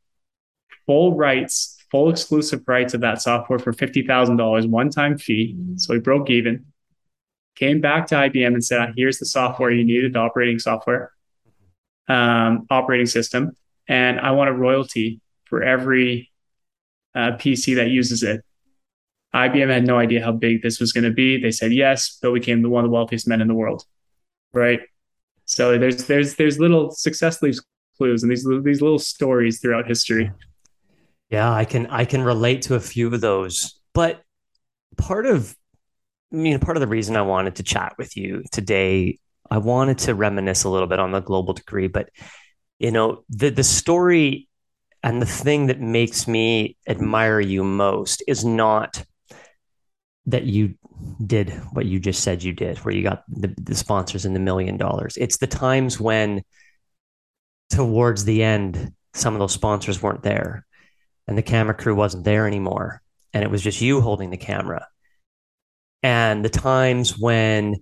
full 0.85 1.15
rights, 1.15 1.77
full 1.91 2.09
exclusive 2.09 2.63
rights 2.67 2.93
of 2.93 3.01
that 3.01 3.21
software 3.21 3.59
for 3.59 3.71
$50,000 3.71 4.67
one 4.67 4.89
time 4.89 5.17
fee. 5.17 5.55
So 5.77 5.93
he 5.93 5.99
broke 5.99 6.29
even, 6.29 6.65
came 7.55 7.81
back 7.81 8.07
to 8.07 8.15
IBM 8.15 8.47
and 8.47 8.63
said, 8.63 8.93
here's 8.95 9.19
the 9.19 9.25
software 9.25 9.71
you 9.71 9.83
needed, 9.83 10.13
the 10.13 10.19
operating 10.19 10.59
software, 10.59 11.11
um, 12.07 12.65
operating 12.69 13.05
system. 13.05 13.55
And 13.87 14.19
I 14.19 14.31
want 14.31 14.49
a 14.49 14.53
royalty 14.53 15.21
for 15.45 15.63
every 15.63 16.31
uh, 17.15 17.31
PC 17.33 17.75
that 17.75 17.89
uses 17.89 18.23
it. 18.23 18.43
IBM 19.35 19.69
had 19.69 19.85
no 19.85 19.97
idea 19.97 20.23
how 20.23 20.31
big 20.31 20.61
this 20.61 20.79
was 20.79 20.93
going 20.93 21.03
to 21.03 21.11
be. 21.11 21.41
They 21.41 21.51
said 21.51 21.73
yes, 21.73 22.17
Bill 22.21 22.33
became 22.33 22.61
the 22.61 22.69
one 22.69 22.83
of 22.83 22.89
the 22.89 22.93
wealthiest 22.93 23.27
men 23.27 23.41
in 23.41 23.47
the 23.47 23.53
world. 23.53 23.83
Right. 24.53 24.81
So 25.45 25.77
there's 25.77 26.05
there's 26.05 26.35
there's 26.35 26.59
little 26.59 26.91
success 26.91 27.41
leaves 27.41 27.61
clues 27.97 28.23
and 28.23 28.31
these 28.31 28.47
these 28.63 28.81
little 28.81 28.99
stories 28.99 29.59
throughout 29.59 29.87
history. 29.87 30.31
Yeah, 31.29 31.51
I 31.51 31.65
can 31.65 31.87
I 31.87 32.05
can 32.05 32.21
relate 32.21 32.61
to 32.63 32.75
a 32.75 32.79
few 32.79 33.13
of 33.13 33.21
those. 33.21 33.79
But 33.93 34.21
part 34.97 35.25
of 35.25 35.55
I 36.33 36.35
mean 36.35 36.59
part 36.59 36.77
of 36.77 36.81
the 36.81 36.87
reason 36.87 37.15
I 37.15 37.21
wanted 37.21 37.55
to 37.55 37.63
chat 37.63 37.93
with 37.97 38.17
you 38.17 38.43
today, 38.51 39.19
I 39.49 39.59
wanted 39.59 39.99
to 39.99 40.15
reminisce 40.15 40.63
a 40.63 40.69
little 40.69 40.87
bit 40.87 40.99
on 40.99 41.11
the 41.11 41.19
global 41.19 41.53
degree, 41.53 41.87
but 41.87 42.09
you 42.79 42.91
know, 42.91 43.23
the 43.29 43.49
the 43.49 43.63
story 43.63 44.49
and 45.03 45.21
the 45.21 45.27
thing 45.27 45.67
that 45.67 45.79
makes 45.79 46.27
me 46.27 46.77
admire 46.87 47.39
you 47.39 47.63
most 47.63 48.23
is 48.27 48.43
not 48.43 49.03
that 50.25 50.43
you 50.43 50.75
did 51.25 51.49
what 51.73 51.85
you 51.85 51.99
just 51.99 52.23
said 52.23 52.41
you 52.41 52.53
did, 52.53 52.77
where 52.79 52.95
you 52.95 53.03
got 53.03 53.23
the, 53.27 53.53
the 53.61 53.75
sponsors 53.75 54.25
and 54.25 54.35
the 54.35 54.39
million 54.39 54.77
dollars. 54.77 55.17
It's 55.17 55.37
the 55.37 55.47
times 55.47 55.99
when, 55.99 56.43
towards 57.69 58.23
the 58.23 58.41
end, 58.43 58.93
some 59.13 59.33
of 59.33 59.39
those 59.39 59.53
sponsors 59.53 60.01
weren't 60.01 60.23
there 60.23 60.65
and 61.27 61.37
the 61.37 61.41
camera 61.43 61.73
crew 61.73 61.95
wasn't 61.95 62.23
there 62.23 62.47
anymore. 62.47 63.01
And 63.33 63.43
it 63.43 63.51
was 63.51 63.61
just 63.61 63.81
you 63.81 64.01
holding 64.01 64.29
the 64.29 64.37
camera. 64.37 64.87
And 66.03 66.43
the 66.43 66.49
times 66.49 67.17
when, 67.17 67.77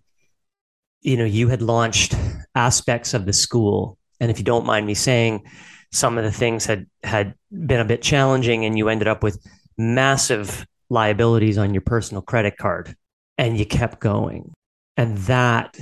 you 1.01 1.17
know, 1.17 1.25
you 1.25 1.47
had 1.49 1.61
launched 1.61 2.15
aspects 2.55 3.13
of 3.13 3.25
the 3.25 3.33
school. 3.33 3.97
And 4.19 4.29
if 4.29 4.37
you 4.37 4.45
don't 4.45 4.65
mind 4.65 4.85
me 4.85 4.93
saying, 4.93 5.43
some 5.91 6.17
of 6.17 6.23
the 6.23 6.31
things 6.31 6.65
had 6.65 6.87
had 7.03 7.35
been 7.51 7.79
a 7.79 7.85
bit 7.85 8.01
challenging 8.01 8.65
and 8.65 8.77
you 8.77 8.89
ended 8.89 9.07
up 9.07 9.23
with 9.23 9.45
massive 9.77 10.65
liabilities 10.89 11.57
on 11.57 11.73
your 11.73 11.81
personal 11.81 12.21
credit 12.21 12.57
card 12.57 12.95
and 13.37 13.57
you 13.57 13.65
kept 13.65 13.99
going 13.99 14.53
and 14.97 15.17
that 15.19 15.77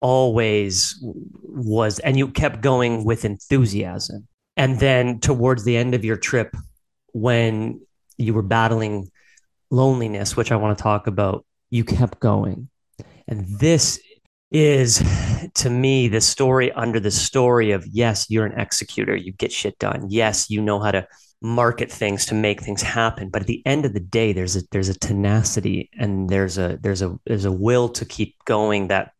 always 0.00 0.98
was 1.02 1.98
and 2.00 2.18
you 2.18 2.28
kept 2.28 2.60
going 2.60 3.04
with 3.04 3.24
enthusiasm 3.24 4.26
and 4.56 4.78
then 4.80 5.18
towards 5.18 5.64
the 5.64 5.76
end 5.76 5.94
of 5.94 6.04
your 6.04 6.16
trip 6.16 6.54
when 7.12 7.80
you 8.18 8.34
were 8.34 8.42
battling 8.42 9.10
loneliness 9.70 10.36
which 10.36 10.52
i 10.52 10.56
want 10.56 10.76
to 10.76 10.82
talk 10.82 11.06
about 11.06 11.44
you 11.74 11.84
kept 11.84 12.20
going 12.20 12.68
and 13.28 13.46
this 13.58 14.00
is 14.50 15.02
to 15.54 15.70
me 15.70 16.08
the 16.08 16.20
story 16.20 16.70
under 16.72 17.00
the 17.00 17.10
story 17.10 17.72
of 17.72 17.86
yes, 17.88 18.30
you're 18.30 18.46
an 18.46 18.58
executor, 18.58 19.16
you 19.16 19.32
get 19.32 19.52
shit 19.52 19.78
done. 19.78 20.06
Yes, 20.08 20.48
you 20.50 20.60
know 20.60 20.78
how 20.78 20.92
to 20.92 21.06
market 21.42 21.90
things 21.90 22.26
to 22.26 22.34
make 22.34 22.62
things 22.62 22.80
happen. 22.80 23.28
But 23.30 23.42
at 23.42 23.48
the 23.48 23.62
end 23.66 23.84
of 23.84 23.94
the 23.94 24.00
day, 24.00 24.32
there's 24.32 24.56
a 24.56 24.62
there's 24.70 24.88
a 24.88 24.98
tenacity 24.98 25.90
and 25.98 26.28
there's 26.28 26.58
a 26.58 26.78
there's 26.80 27.02
a 27.02 27.18
there's 27.26 27.44
a 27.44 27.52
will 27.52 27.88
to 27.90 28.04
keep 28.04 28.36
going 28.44 28.88
that 28.88 29.12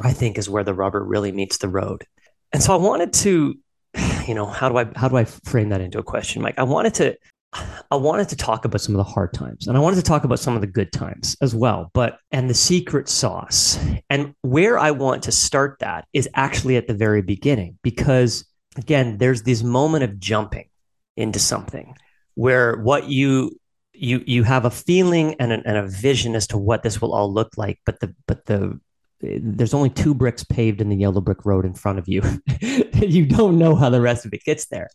I 0.00 0.12
think 0.12 0.38
is 0.38 0.48
where 0.48 0.64
the 0.64 0.74
rubber 0.74 1.04
really 1.04 1.32
meets 1.32 1.58
the 1.58 1.68
road. 1.68 2.04
And 2.52 2.62
so 2.62 2.72
I 2.72 2.76
wanted 2.76 3.12
to, 3.12 3.54
you 4.26 4.34
know, 4.34 4.46
how 4.46 4.68
do 4.68 4.78
I 4.78 4.86
how 4.96 5.08
do 5.08 5.16
I 5.16 5.24
frame 5.24 5.68
that 5.70 5.80
into 5.80 5.98
a 5.98 6.04
question, 6.04 6.42
Mike? 6.42 6.58
I 6.58 6.62
wanted 6.62 6.94
to 6.94 7.16
I 7.52 7.96
wanted 7.96 8.28
to 8.28 8.36
talk 8.36 8.64
about 8.64 8.80
some 8.80 8.94
of 8.94 8.98
the 8.98 9.12
hard 9.12 9.32
times 9.32 9.66
and 9.66 9.76
I 9.76 9.80
wanted 9.80 9.96
to 9.96 10.02
talk 10.02 10.22
about 10.22 10.38
some 10.38 10.54
of 10.54 10.60
the 10.60 10.66
good 10.68 10.92
times 10.92 11.36
as 11.42 11.54
well, 11.54 11.90
but 11.94 12.18
and 12.30 12.48
the 12.48 12.54
secret 12.54 13.08
sauce. 13.08 13.78
And 14.08 14.34
where 14.42 14.78
I 14.78 14.92
want 14.92 15.24
to 15.24 15.32
start 15.32 15.78
that 15.80 16.06
is 16.12 16.28
actually 16.34 16.76
at 16.76 16.86
the 16.86 16.94
very 16.94 17.22
beginning 17.22 17.78
because 17.82 18.44
again, 18.76 19.18
there's 19.18 19.42
this 19.42 19.62
moment 19.62 20.04
of 20.04 20.20
jumping 20.20 20.68
into 21.16 21.38
something 21.38 21.96
where 22.34 22.76
what 22.76 23.08
you 23.08 23.58
you 23.92 24.22
you 24.26 24.44
have 24.44 24.64
a 24.64 24.70
feeling 24.70 25.34
and 25.34 25.52
a, 25.52 25.62
and 25.66 25.76
a 25.76 25.86
vision 25.86 26.34
as 26.34 26.46
to 26.48 26.58
what 26.58 26.82
this 26.82 27.02
will 27.02 27.12
all 27.12 27.32
look 27.32 27.56
like, 27.56 27.80
but 27.84 28.00
the 28.00 28.14
but 28.26 28.46
the 28.46 28.80
there's 29.20 29.74
only 29.74 29.90
two 29.90 30.14
bricks 30.14 30.44
paved 30.44 30.80
in 30.80 30.88
the 30.88 30.96
yellow 30.96 31.20
brick 31.20 31.44
road 31.44 31.66
in 31.66 31.74
front 31.74 31.98
of 31.98 32.08
you. 32.08 32.22
you 32.94 33.26
don't 33.26 33.58
know 33.58 33.74
how 33.74 33.90
the 33.90 34.00
rest 34.00 34.24
of 34.24 34.32
it 34.32 34.44
gets 34.44 34.66
there. 34.66 34.88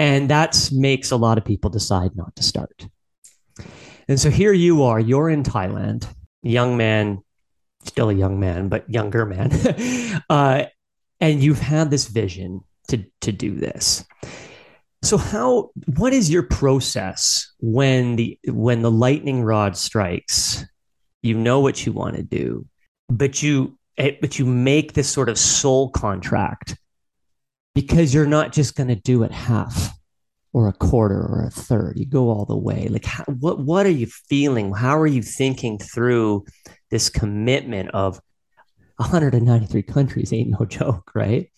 And 0.00 0.30
that 0.30 0.70
makes 0.72 1.10
a 1.10 1.16
lot 1.16 1.36
of 1.36 1.44
people 1.44 1.68
decide 1.68 2.16
not 2.16 2.34
to 2.36 2.42
start. 2.42 2.88
And 4.08 4.18
so 4.18 4.30
here 4.30 4.54
you 4.54 4.84
are, 4.84 4.98
you're 4.98 5.28
in 5.28 5.42
Thailand, 5.42 6.08
young 6.42 6.78
man, 6.78 7.18
still 7.84 8.08
a 8.08 8.14
young 8.14 8.40
man, 8.40 8.70
but 8.70 8.88
younger 8.88 9.26
man. 9.26 9.52
uh, 10.30 10.64
and 11.20 11.42
you've 11.42 11.60
had 11.60 11.90
this 11.90 12.08
vision 12.08 12.62
to, 12.88 13.04
to 13.20 13.30
do 13.30 13.54
this. 13.56 14.06
So 15.02 15.18
how 15.18 15.68
what 15.96 16.14
is 16.14 16.30
your 16.30 16.44
process 16.44 17.52
when 17.60 18.16
the 18.16 18.38
when 18.46 18.80
the 18.80 18.90
lightning 18.90 19.42
rod 19.42 19.76
strikes? 19.76 20.64
You 21.22 21.34
know 21.34 21.60
what 21.60 21.84
you 21.84 21.92
want 21.92 22.16
to 22.16 22.22
do, 22.22 22.66
but 23.10 23.42
you 23.42 23.78
eh, 23.98 24.12
but 24.22 24.38
you 24.38 24.46
make 24.46 24.94
this 24.94 25.10
sort 25.10 25.28
of 25.28 25.38
soul 25.38 25.90
contract 25.90 26.76
because 27.74 28.12
you're 28.12 28.26
not 28.26 28.52
just 28.52 28.76
going 28.76 28.88
to 28.88 28.96
do 28.96 29.22
it 29.22 29.32
half 29.32 29.96
or 30.52 30.68
a 30.68 30.72
quarter 30.72 31.18
or 31.18 31.44
a 31.46 31.50
third. 31.50 31.98
You 31.98 32.06
go 32.06 32.28
all 32.28 32.44
the 32.44 32.56
way. 32.56 32.88
Like 32.88 33.04
how, 33.04 33.24
what 33.24 33.60
what 33.60 33.86
are 33.86 33.90
you 33.90 34.06
feeling? 34.06 34.72
How 34.72 34.98
are 34.98 35.06
you 35.06 35.22
thinking 35.22 35.78
through 35.78 36.44
this 36.90 37.08
commitment 37.08 37.90
of 37.90 38.20
193 38.96 39.82
countries? 39.82 40.32
Ain't 40.32 40.50
no 40.58 40.64
joke 40.66 41.12
right? 41.14 41.50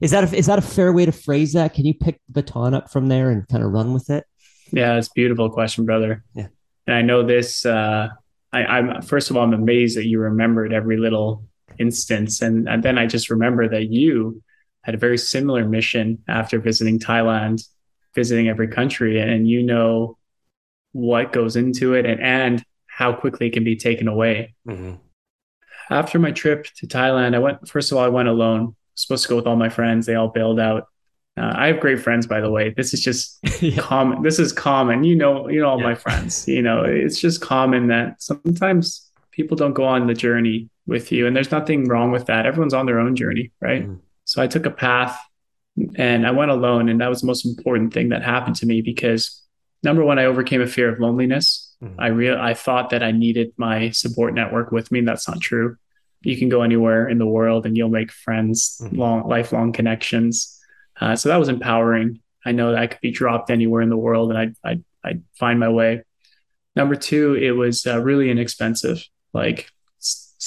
Is 0.00 0.12
that 0.12 0.32
a, 0.32 0.36
is 0.36 0.46
that 0.46 0.58
a 0.58 0.62
fair 0.62 0.92
way 0.92 1.04
to 1.04 1.12
phrase 1.12 1.52
that? 1.52 1.74
Can 1.74 1.84
you 1.84 1.92
pick 1.92 2.20
the 2.26 2.42
baton 2.42 2.72
up 2.72 2.90
from 2.90 3.08
there 3.08 3.30
and 3.30 3.46
kind 3.48 3.62
of 3.62 3.70
run 3.70 3.92
with 3.92 4.08
it? 4.10 4.24
Yeah 4.72 4.96
it's 4.96 5.08
a 5.08 5.14
beautiful 5.14 5.50
question 5.50 5.84
brother. 5.84 6.24
Yeah. 6.34 6.46
And 6.86 6.96
i 6.96 7.02
know 7.02 7.22
this 7.22 7.66
uh 7.66 8.08
I, 8.52 8.64
i'm 8.64 9.02
first 9.02 9.30
of 9.30 9.36
all 9.36 9.44
i'm 9.44 9.52
amazed 9.52 9.96
that 9.96 10.06
you 10.06 10.18
remembered 10.18 10.72
every 10.72 10.96
little 10.96 11.44
instance. 11.78 12.40
And, 12.40 12.68
and 12.68 12.82
then 12.82 12.96
i 12.96 13.06
just 13.06 13.28
remember 13.28 13.68
that 13.68 13.90
you 13.90 14.42
had 14.90 14.96
a 14.96 14.98
very 14.98 15.18
similar 15.18 15.64
mission 15.64 16.18
after 16.26 16.58
visiting 16.58 16.98
Thailand, 16.98 17.62
visiting 18.14 18.48
every 18.48 18.66
country, 18.66 19.20
and 19.20 19.48
you 19.48 19.62
know 19.62 20.18
what 20.92 21.32
goes 21.32 21.54
into 21.54 21.94
it 21.94 22.04
and, 22.04 22.20
and 22.20 22.64
how 22.88 23.12
quickly 23.12 23.46
it 23.46 23.52
can 23.52 23.62
be 23.62 23.76
taken 23.76 24.08
away. 24.08 24.54
Mm-hmm. 24.66 24.94
after 25.90 26.18
my 26.18 26.32
trip 26.32 26.66
to 26.78 26.88
Thailand, 26.88 27.36
I 27.36 27.38
went, 27.38 27.68
first 27.68 27.92
of 27.92 27.98
all, 27.98 28.04
I 28.04 28.08
went 28.08 28.28
alone. 28.28 28.74
supposed 28.96 29.22
to 29.22 29.28
go 29.28 29.36
with 29.36 29.46
all 29.46 29.56
my 29.56 29.68
friends. 29.68 30.06
They 30.06 30.16
all 30.16 30.28
bailed 30.28 30.58
out. 30.58 30.88
Uh, 31.36 31.52
I 31.54 31.68
have 31.68 31.78
great 31.78 32.00
friends, 32.00 32.26
by 32.26 32.40
the 32.40 32.50
way. 32.50 32.70
This 32.76 32.92
is 32.92 33.00
just 33.00 33.38
yeah. 33.62 33.80
common. 33.80 34.22
This 34.22 34.40
is 34.40 34.52
common. 34.52 35.04
You 35.04 35.14
know, 35.14 35.48
you 35.48 35.60
know 35.60 35.68
all 35.68 35.78
yeah. 35.78 35.84
my 35.84 35.94
friends. 35.94 36.48
You 36.48 36.62
know, 36.62 36.82
it's 36.82 37.20
just 37.20 37.40
common 37.40 37.86
that 37.86 38.20
sometimes 38.20 39.08
people 39.30 39.56
don't 39.56 39.72
go 39.72 39.84
on 39.84 40.08
the 40.08 40.14
journey 40.14 40.68
with 40.86 41.12
you, 41.12 41.28
and 41.28 41.36
there's 41.36 41.52
nothing 41.52 41.86
wrong 41.86 42.10
with 42.10 42.26
that. 42.26 42.44
Everyone's 42.44 42.74
on 42.74 42.86
their 42.86 42.98
own 42.98 43.14
journey, 43.14 43.52
right? 43.60 43.88
Mm. 43.88 44.00
So 44.30 44.42
I 44.42 44.46
took 44.46 44.66
a 44.66 44.70
path, 44.70 45.18
and 45.96 46.26
I 46.26 46.30
went 46.30 46.50
alone, 46.50 46.88
and 46.88 47.00
that 47.00 47.08
was 47.08 47.20
the 47.20 47.26
most 47.26 47.44
important 47.44 47.92
thing 47.92 48.10
that 48.10 48.22
happened 48.22 48.56
to 48.56 48.66
me 48.66 48.82
because 48.82 49.42
number 49.82 50.04
one, 50.04 50.18
I 50.18 50.26
overcame 50.26 50.62
a 50.62 50.66
fear 50.66 50.92
of 50.92 51.00
loneliness. 51.00 51.74
Mm. 51.82 51.94
I 51.98 52.06
real 52.08 52.38
I 52.38 52.54
thought 52.54 52.90
that 52.90 53.02
I 53.02 53.12
needed 53.12 53.52
my 53.56 53.90
support 53.90 54.34
network 54.34 54.72
with 54.72 54.92
me. 54.92 55.00
That's 55.00 55.28
not 55.28 55.40
true. 55.40 55.76
You 56.22 56.36
can 56.36 56.48
go 56.48 56.62
anywhere 56.62 57.08
in 57.08 57.18
the 57.18 57.26
world, 57.26 57.66
and 57.66 57.76
you'll 57.76 57.88
make 57.88 58.12
friends, 58.12 58.80
mm. 58.82 58.96
long 58.96 59.28
lifelong 59.28 59.72
connections 59.72 60.56
uh, 61.00 61.16
so 61.16 61.28
that 61.28 61.38
was 61.38 61.48
empowering. 61.48 62.20
I 62.44 62.52
know 62.52 62.72
that 62.72 62.80
I 62.80 62.86
could 62.86 63.00
be 63.00 63.10
dropped 63.10 63.50
anywhere 63.50 63.82
in 63.82 63.90
the 63.90 63.96
world 63.96 64.30
and 64.30 64.38
I'd, 64.38 64.54
I'd, 64.64 64.84
I'd 65.02 65.22
find 65.34 65.58
my 65.58 65.68
way. 65.68 66.02
Number 66.76 66.94
two, 66.94 67.34
it 67.34 67.52
was 67.52 67.86
uh, 67.86 68.00
really 68.00 68.30
inexpensive. 68.30 69.04
Like, 69.32 69.70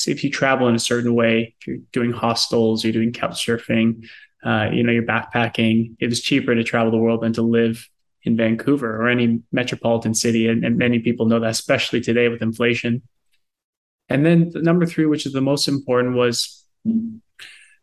if 0.07 0.23
you 0.23 0.29
travel 0.29 0.67
in 0.67 0.75
a 0.75 0.79
certain 0.79 1.13
way, 1.13 1.55
if 1.59 1.67
you're 1.67 1.77
doing 1.91 2.11
hostels, 2.11 2.83
you're 2.83 2.93
doing 2.93 3.11
couch 3.11 3.45
surfing, 3.45 4.05
uh, 4.43 4.69
you 4.71 4.83
know, 4.83 4.91
you're 4.91 5.03
backpacking, 5.03 5.95
it 5.99 6.11
is 6.11 6.21
cheaper 6.21 6.53
to 6.53 6.63
travel 6.63 6.91
the 6.91 6.97
world 6.97 7.21
than 7.21 7.33
to 7.33 7.41
live 7.41 7.87
in 8.23 8.37
Vancouver 8.37 9.01
or 9.01 9.07
any 9.07 9.41
metropolitan 9.51 10.13
city. 10.13 10.47
And, 10.47 10.63
and 10.65 10.77
many 10.77 10.99
people 10.99 11.25
know 11.25 11.39
that, 11.39 11.49
especially 11.49 12.01
today 12.01 12.29
with 12.29 12.41
inflation. 12.41 13.01
And 14.09 14.25
then 14.25 14.49
the 14.51 14.61
number 14.61 14.85
three, 14.85 15.05
which 15.05 15.25
is 15.25 15.33
the 15.33 15.41
most 15.41 15.67
important, 15.67 16.15
was 16.15 16.65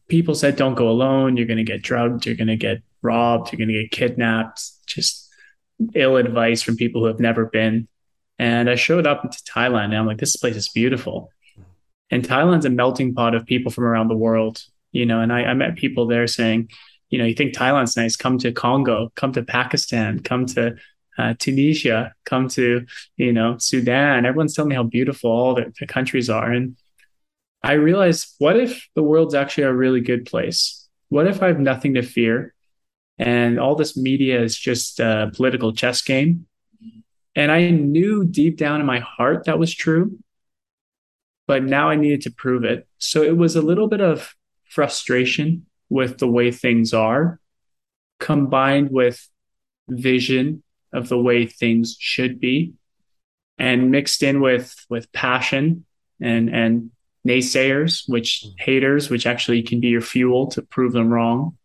people 0.09 0.35
said 0.35 0.57
don't 0.57 0.75
go 0.75 0.89
alone. 0.89 1.37
You're 1.37 1.47
going 1.47 1.57
to 1.57 1.65
get 1.65 1.83
drugged. 1.83 2.27
You're 2.27 2.37
going 2.37 2.49
to 2.49 2.57
get 2.57 2.83
robbed. 3.03 3.53
You're 3.53 3.59
going 3.59 3.69
to 3.69 3.83
get 3.83 3.91
kidnapped. 3.91 4.63
Just 4.87 5.29
ill 5.95 6.17
advice 6.17 6.63
from 6.63 6.77
people 6.77 7.01
who 7.01 7.07
have 7.07 7.21
never 7.21 7.47
been. 7.47 7.89
And 8.39 8.71
i 8.71 8.75
showed 8.75 9.07
up 9.07 9.31
to 9.31 9.53
thailand 9.53 9.87
and 9.87 9.97
i'm 9.97 10.07
like 10.07 10.17
this 10.17 10.35
place 10.37 10.57
is 10.57 10.71
beautiful 10.71 11.31
and 12.11 12.25
thailand's 12.27 12.67
a 12.67 12.71
melting 12.71 13.15
pot 13.15 13.35
of 13.35 13.47
people 13.47 13.71
from 13.71 13.85
around 13.85 14.09
the 14.09 14.17
world 14.17 14.63
you 14.93 15.07
know 15.07 15.21
and 15.21 15.33
i, 15.33 15.43
I 15.43 15.55
met 15.55 15.77
people 15.77 16.07
there 16.07 16.27
saying 16.27 16.69
you 17.09 17.19
know 17.19 17.25
you 17.25 17.35
think 17.35 17.55
thailand's 17.55 17.97
nice 17.97 18.17
come 18.17 18.39
to 18.39 18.53
congo 18.53 19.11
come 19.15 19.33
to 19.33 19.43
pakistan 19.43 20.21
come 20.21 20.47
to 20.47 20.77
uh, 21.19 21.35
Tunisia, 21.39 22.15
come 22.25 22.49
to 22.49 22.87
you 23.17 23.33
know 23.33 23.59
Sudan. 23.59 24.25
Everyone's 24.25 24.55
telling 24.55 24.71
me 24.71 24.75
how 24.75 24.85
beautiful 24.85 25.31
all 25.31 25.55
the, 25.55 25.71
the 25.79 25.87
countries 25.87 26.31
are, 26.31 26.51
and 26.51 26.77
I 27.63 27.73
realized 27.73 28.35
what 28.39 28.59
if 28.59 28.89
the 28.95 29.03
world's 29.03 29.35
actually 29.35 29.65
a 29.65 29.73
really 29.73 30.01
good 30.01 30.25
place? 30.25 30.89
What 31.09 31.27
if 31.27 31.43
I 31.43 31.49
have 31.49 31.61
nothing 31.61 31.95
to 31.95 32.03
fear 32.03 32.55
and 33.19 33.61
all 33.61 33.75
this 33.75 33.97
media 33.97 34.41
is 34.43 34.57
just 34.57 35.01
a 35.01 35.31
political 35.35 35.73
chess 35.73 36.03
game? 36.03 36.47
And 37.37 37.53
I 37.53 37.71
knew 37.71 38.25
deep 38.25 38.57
down 38.57 38.81
in 38.81 38.87
my 38.87 39.01
heart 39.01 39.45
that 39.45 39.59
was 39.59 39.75
true, 39.75 40.19
but 41.51 41.65
now 41.65 41.91
I 41.91 41.97
needed 41.97 42.21
to 42.21 42.31
prove 42.31 42.63
it. 42.63 42.87
So 42.99 43.25
it 43.25 43.37
was 43.37 43.57
a 43.57 43.61
little 43.61 43.89
bit 43.89 44.01
of 44.01 44.37
frustration 44.69 45.67
with 45.89 46.19
the 46.19 46.29
way 46.29 46.53
things 46.53 46.95
are, 46.95 47.41
combined 48.21 48.93
with 48.93 49.29
vision 49.89 50.63
of 50.93 51.09
the 51.09 51.19
way 51.19 51.47
things 51.47 51.97
should 51.99 52.39
be, 52.39 52.75
and 53.59 53.91
mixed 53.91 54.23
in 54.23 54.41
with 54.41 54.73
with 54.89 55.11
passion 55.11 55.85
and 56.21 56.55
and 56.55 56.93
naysayers, 57.27 58.05
which 58.07 58.47
haters, 58.59 59.11
which 59.11 59.27
actually 59.27 59.61
can 59.63 59.81
be 59.81 59.89
your 59.89 60.03
fuel 60.03 60.47
to 60.53 60.63
prove 60.63 60.93
them 60.93 61.13
wrong. 61.13 61.59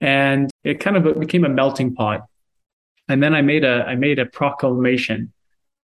And 0.00 0.52
it 0.62 0.78
kind 0.78 0.96
of 0.96 1.18
became 1.18 1.44
a 1.44 1.48
melting 1.48 1.96
pot. 1.96 2.28
And 3.08 3.20
then 3.20 3.34
I 3.34 3.42
made 3.42 3.64
a 3.64 3.84
I 3.88 3.96
made 3.96 4.20
a 4.20 4.26
proclamation. 4.26 5.32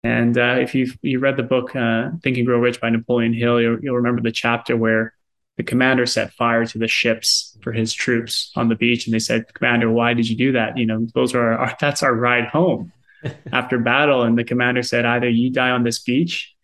And 0.05 0.37
uh, 0.37 0.57
if 0.61 0.75
you 0.75 0.93
you 1.01 1.19
read 1.19 1.39
the 1.39 1.43
book 1.43 1.75
uh, 1.75 2.11
Think 2.23 2.37
and 2.37 2.47
Grow 2.47 2.59
Rich 2.59 2.79
by 2.79 2.91
Napoleon 2.91 3.33
Hill, 3.33 3.59
you'll, 3.59 3.79
you'll 3.81 3.97
remember 3.97 4.21
the 4.21 4.31
chapter 4.31 4.77
where 4.77 5.15
the 5.57 5.63
commander 5.63 6.05
set 6.05 6.35
fire 6.35 6.67
to 6.67 6.79
the 6.79 6.89
ships 6.89 7.57
for 7.63 7.73
his 7.73 7.95
troops 7.95 8.53
on 8.55 8.69
the 8.69 8.75
beach, 8.75 9.07
and 9.07 9.15
they 9.15 9.19
said, 9.19 9.53
"Commander, 9.55 9.91
why 9.91 10.13
did 10.13 10.29
you 10.29 10.37
do 10.37 10.53
that? 10.53 10.77
You 10.77 10.85
know, 10.85 11.07
those 11.15 11.35
are 11.35 11.55
our, 11.55 11.77
that's 11.81 12.03
our 12.03 12.15
ride 12.15 12.49
home 12.49 12.93
after 13.53 13.79
battle." 13.79 14.23
And 14.23 14.37
the 14.37 14.45
commander 14.45 14.83
said, 14.83 15.07
"Either 15.07 15.29
you 15.29 15.49
die 15.49 15.71
on 15.71 15.85
this 15.85 16.01
beach, 16.01 16.55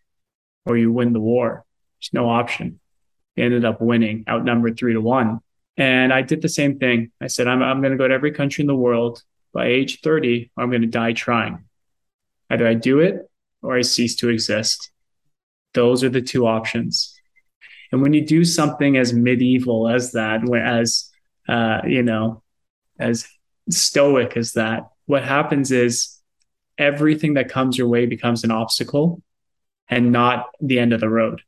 or 0.67 0.77
you 0.77 0.93
win 0.93 1.15
the 1.15 1.21
war." 1.21 1.65
There's 1.99 2.13
no 2.13 2.29
option. 2.29 2.79
They 3.37 3.43
ended 3.45 3.65
up 3.65 3.81
winning, 3.81 4.25
outnumbered 4.29 4.79
three 4.79 4.93
to 4.93 5.01
one. 5.01 5.41
And 5.79 6.13
I 6.13 6.21
did 6.21 6.43
the 6.43 6.49
same 6.49 6.79
thing. 6.79 7.11
I 7.23 7.29
said, 7.29 7.47
I'm, 7.47 7.63
I'm 7.63 7.81
going 7.81 7.93
to 7.93 7.97
go 7.97 8.07
to 8.07 8.13
every 8.13 8.33
country 8.33 8.63
in 8.63 8.67
the 8.67 8.75
world 8.75 9.23
by 9.55 9.67
age 9.67 10.01
30, 10.03 10.51
or 10.57 10.63
I'm 10.63 10.71
going 10.71 10.83
to 10.83 10.89
die 10.89 11.13
trying. 11.13 11.65
Either 12.51 12.67
I 12.67 12.75
do 12.75 12.99
it 12.99 13.30
or 13.63 13.77
I 13.77 13.83
cease 13.83 14.17
to 14.17 14.29
exist. 14.29 14.91
Those 15.75 16.03
are 16.03 16.09
the 16.09 16.23
two 16.23 16.47
options. 16.47 17.15
And 17.93 18.03
when 18.03 18.13
you 18.13 18.25
do 18.25 18.45
something 18.45 18.97
as 18.97 19.13
medieval 19.13 19.89
as 19.89 20.13
that, 20.13 20.43
as, 20.55 21.11
uh, 21.49 21.81
you 21.87 22.03
know, 22.03 22.43
as 22.99 23.29
stoic 23.69 24.37
as 24.37 24.53
that, 24.53 24.89
what 25.07 25.25
happens 25.25 25.73
is 25.73 26.19
everything 26.79 27.35
that 27.35 27.49
comes 27.49 27.77
your 27.77 27.89
way 27.89 28.07
becomes 28.07 28.45
an 28.45 28.51
obstacle 28.51 29.23
and 29.89 30.13
not 30.13 30.47
the 30.61 30.79
end 30.79 30.93
of 30.93 31.01
the 31.01 31.09
road 31.09 31.43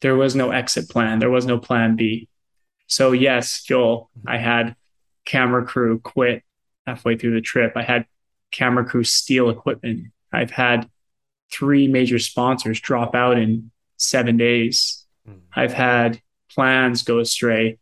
there 0.00 0.16
was 0.16 0.34
no 0.34 0.50
exit 0.50 0.88
plan. 0.88 1.18
There 1.18 1.30
was 1.30 1.46
no 1.46 1.58
plan 1.58 1.96
B. 1.96 2.28
So 2.86 3.12
yes, 3.12 3.62
Joel, 3.62 4.10
I 4.26 4.38
had 4.38 4.76
camera 5.24 5.64
crew 5.64 5.98
quit 5.98 6.42
halfway 6.86 7.16
through 7.16 7.34
the 7.34 7.40
trip. 7.40 7.72
I 7.76 7.82
had 7.82 8.06
camera 8.50 8.84
crew 8.84 9.04
steal 9.04 9.50
equipment. 9.50 10.08
I've 10.32 10.50
had 10.50 10.88
three 11.52 11.88
major 11.88 12.18
sponsors 12.18 12.80
drop 12.80 13.14
out 13.14 13.38
in 13.38 13.70
seven 13.96 14.36
days. 14.36 15.04
Mm. 15.28 15.40
I've 15.54 15.72
had 15.72 16.20
plans 16.50 17.02
go 17.02 17.18
astray. 17.18 17.78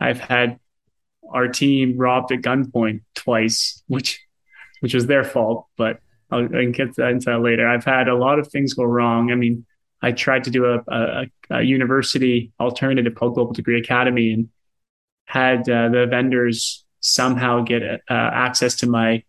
I've 0.00 0.20
had 0.20 0.58
our 1.30 1.48
team 1.48 1.96
robbed 1.96 2.32
at 2.32 2.40
gunpoint 2.40 3.02
twice, 3.14 3.82
which 3.86 4.20
which 4.80 4.94
was 4.94 5.06
their 5.06 5.24
fault, 5.24 5.66
but 5.76 6.00
I'll, 6.30 6.44
I 6.44 6.48
can 6.48 6.72
get 6.72 6.98
into 6.98 7.24
that 7.26 7.40
later. 7.42 7.68
I've 7.68 7.84
had 7.84 8.08
a 8.08 8.14
lot 8.14 8.38
of 8.38 8.48
things 8.48 8.74
go 8.74 8.84
wrong. 8.84 9.32
I 9.32 9.34
mean, 9.34 9.66
I 10.00 10.12
tried 10.12 10.44
to 10.44 10.50
do 10.50 10.66
a, 10.66 10.82
a, 10.86 11.26
a 11.50 11.62
university 11.62 12.52
alternative 12.60 13.14
called 13.14 13.34
Global 13.34 13.52
Degree 13.52 13.80
Academy 13.80 14.32
and 14.32 14.48
had 15.24 15.68
uh, 15.68 15.88
the 15.88 16.06
vendors 16.08 16.84
somehow 17.00 17.62
get 17.62 17.82
uh, 17.82 17.98
access 18.08 18.76
to 18.76 18.88
my 18.88 19.24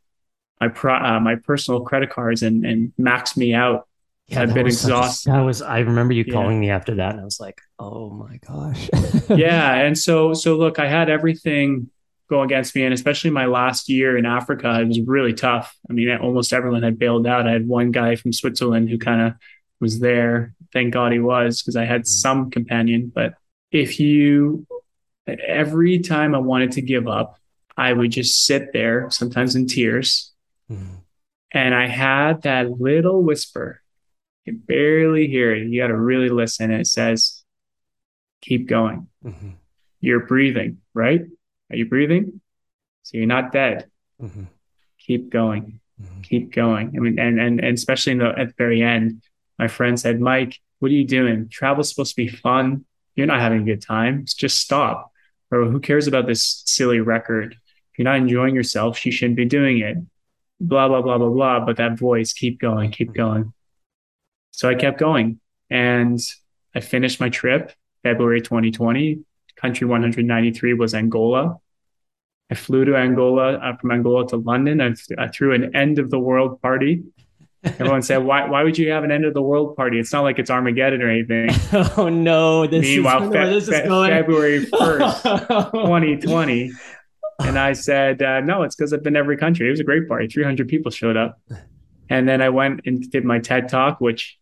my 0.59 0.67
pro, 0.67 0.95
uh, 0.95 1.19
my 1.19 1.35
personal 1.35 1.81
credit 1.81 2.09
cards 2.09 2.43
and 2.43 2.65
and 2.65 2.93
max 2.97 3.37
me 3.37 3.53
out. 3.53 3.87
Yeah, 4.27 4.43
I've 4.43 4.53
been 4.53 4.67
exhausted. 4.67 5.31
That 5.31 5.39
was 5.39 5.61
I 5.61 5.79
remember 5.79 6.13
you 6.13 6.25
calling 6.25 6.59
me 6.59 6.69
after 6.69 6.95
that, 6.95 7.11
and 7.11 7.21
I 7.21 7.23
was 7.23 7.39
like, 7.39 7.61
"Oh 7.79 8.11
my 8.11 8.37
gosh." 8.47 8.89
yeah, 9.29 9.73
and 9.75 9.97
so 9.97 10.33
so 10.33 10.55
look, 10.55 10.77
I 10.77 10.87
had 10.87 11.09
everything 11.09 11.89
go 12.29 12.43
against 12.43 12.75
me, 12.75 12.83
and 12.83 12.93
especially 12.93 13.31
my 13.31 13.45
last 13.45 13.89
year 13.89 14.17
in 14.17 14.25
Africa, 14.25 14.79
it 14.79 14.87
was 14.87 15.01
really 15.01 15.33
tough. 15.33 15.75
I 15.89 15.93
mean, 15.93 16.09
almost 16.17 16.53
everyone 16.53 16.83
had 16.83 16.99
bailed 16.99 17.25
out. 17.25 17.47
I 17.47 17.51
had 17.51 17.67
one 17.67 17.91
guy 17.91 18.15
from 18.15 18.31
Switzerland 18.31 18.89
who 18.89 18.99
kind 18.99 19.21
of 19.21 19.33
was 19.79 19.99
there. 19.99 20.53
Thank 20.71 20.93
God 20.93 21.11
he 21.11 21.19
was 21.19 21.61
because 21.61 21.75
I 21.75 21.85
had 21.85 22.01
mm. 22.01 22.07
some 22.07 22.51
companion. 22.51 23.11
But 23.13 23.33
if 23.71 23.99
you, 23.99 24.67
every 25.27 25.99
time 25.99 26.35
I 26.35 26.39
wanted 26.39 26.73
to 26.73 26.81
give 26.81 27.07
up, 27.07 27.39
I 27.75 27.93
would 27.93 28.11
just 28.11 28.45
sit 28.45 28.73
there, 28.73 29.09
sometimes 29.09 29.55
in 29.55 29.65
tears. 29.65 30.33
Mm-hmm. 30.71 30.95
And 31.51 31.75
I 31.75 31.87
had 31.87 32.43
that 32.43 32.69
little 32.69 33.23
whisper. 33.23 33.81
You 34.45 34.53
can 34.53 34.61
barely 34.61 35.27
hear 35.27 35.53
it. 35.53 35.67
You 35.67 35.81
got 35.81 35.87
to 35.87 35.97
really 35.97 36.29
listen. 36.29 36.71
It 36.71 36.87
says, 36.87 37.43
keep 38.41 38.67
going. 38.67 39.07
Mm-hmm. 39.25 39.49
You're 39.99 40.25
breathing, 40.25 40.77
right? 40.93 41.21
Are 41.69 41.75
you 41.75 41.87
breathing? 41.87 42.41
So 43.03 43.17
you're 43.17 43.27
not 43.27 43.51
dead. 43.51 43.89
Mm-hmm. 44.21 44.43
Keep 44.99 45.31
going. 45.31 45.79
Mm-hmm. 46.01 46.21
Keep 46.21 46.53
going. 46.53 46.93
I 46.95 46.99
mean, 46.99 47.19
and, 47.19 47.39
and, 47.39 47.59
and 47.59 47.75
especially 47.75 48.15
the, 48.15 48.29
at 48.37 48.49
the 48.49 48.53
very 48.57 48.81
end, 48.81 49.21
my 49.57 49.67
friend 49.67 49.99
said, 49.99 50.21
Mike, 50.21 50.59
what 50.79 50.91
are 50.91 50.95
you 50.95 51.05
doing? 51.05 51.49
Travel's 51.49 51.89
supposed 51.89 52.15
to 52.15 52.21
be 52.21 52.27
fun. 52.29 52.85
You're 53.15 53.27
not 53.27 53.41
having 53.41 53.63
a 53.63 53.65
good 53.65 53.81
time. 53.81 54.25
Just 54.25 54.59
stop. 54.59 55.11
Or 55.51 55.65
who 55.65 55.79
cares 55.79 56.07
about 56.07 56.27
this 56.27 56.63
silly 56.65 56.99
record? 56.99 57.53
If 57.91 57.99
you're 57.99 58.05
not 58.05 58.17
enjoying 58.17 58.55
yourself, 58.55 59.05
you 59.05 59.11
shouldn't 59.11 59.35
be 59.35 59.45
doing 59.45 59.79
it. 59.79 59.97
Blah, 60.59 60.87
blah, 60.87 61.01
blah, 61.01 61.17
blah, 61.17 61.29
blah. 61.29 61.65
But 61.65 61.77
that 61.77 61.97
voice, 61.97 62.33
keep 62.33 62.59
going, 62.59 62.91
keep 62.91 63.13
going. 63.13 63.53
So 64.51 64.69
I 64.69 64.75
kept 64.75 64.99
going 64.99 65.39
and 65.69 66.19
I 66.75 66.79
finished 66.81 67.19
my 67.19 67.29
trip 67.29 67.71
February 68.03 68.41
2020. 68.41 69.19
Country 69.55 69.87
193 69.87 70.73
was 70.73 70.93
Angola. 70.93 71.57
I 72.49 72.55
flew 72.55 72.85
to 72.85 72.95
Angola 72.95 73.53
uh, 73.53 73.77
from 73.77 73.91
Angola 73.91 74.27
to 74.29 74.37
London. 74.37 74.81
I, 74.81 74.95
I 75.17 75.27
threw 75.27 75.53
an 75.53 75.75
end 75.75 75.99
of 75.99 76.09
the 76.09 76.19
world 76.19 76.61
party 76.61 77.03
Everyone 77.63 78.01
said, 78.01 78.19
"Why? 78.19 78.47
Why 78.47 78.63
would 78.63 78.77
you 78.77 78.89
have 78.91 79.03
an 79.03 79.11
end 79.11 79.25
of 79.25 79.33
the 79.33 79.41
world 79.41 79.75
party? 79.75 79.99
It's 79.99 80.13
not 80.13 80.21
like 80.21 80.39
it's 80.39 80.49
Armageddon 80.49 81.01
or 81.01 81.09
anything." 81.09 81.49
oh 81.97 82.07
no! 82.07 82.65
This 82.65 82.83
Meanwhile, 82.83 83.23
is, 83.33 83.33
fe- 83.33 83.49
this 83.49 83.69
fe- 83.69 83.87
February 83.87 84.65
first, 84.65 85.25
twenty 85.71 86.15
twenty, 86.15 86.71
and 87.39 87.57
I 87.57 87.73
said, 87.73 88.21
uh, 88.21 88.41
"No, 88.41 88.63
it's 88.63 88.75
because 88.75 88.93
I've 88.93 89.03
been 89.03 89.15
every 89.15 89.37
country. 89.37 89.67
It 89.67 89.71
was 89.71 89.79
a 89.79 89.85
great 89.85 90.07
party. 90.07 90.27
Three 90.27 90.43
hundred 90.43 90.67
people 90.67 90.91
showed 90.91 91.17
up." 91.17 91.39
And 92.09 92.27
then 92.27 92.41
I 92.41 92.49
went 92.49 92.81
and 92.85 93.09
did 93.09 93.23
my 93.23 93.39
TED 93.39 93.69
talk, 93.69 94.01
which 94.01 94.39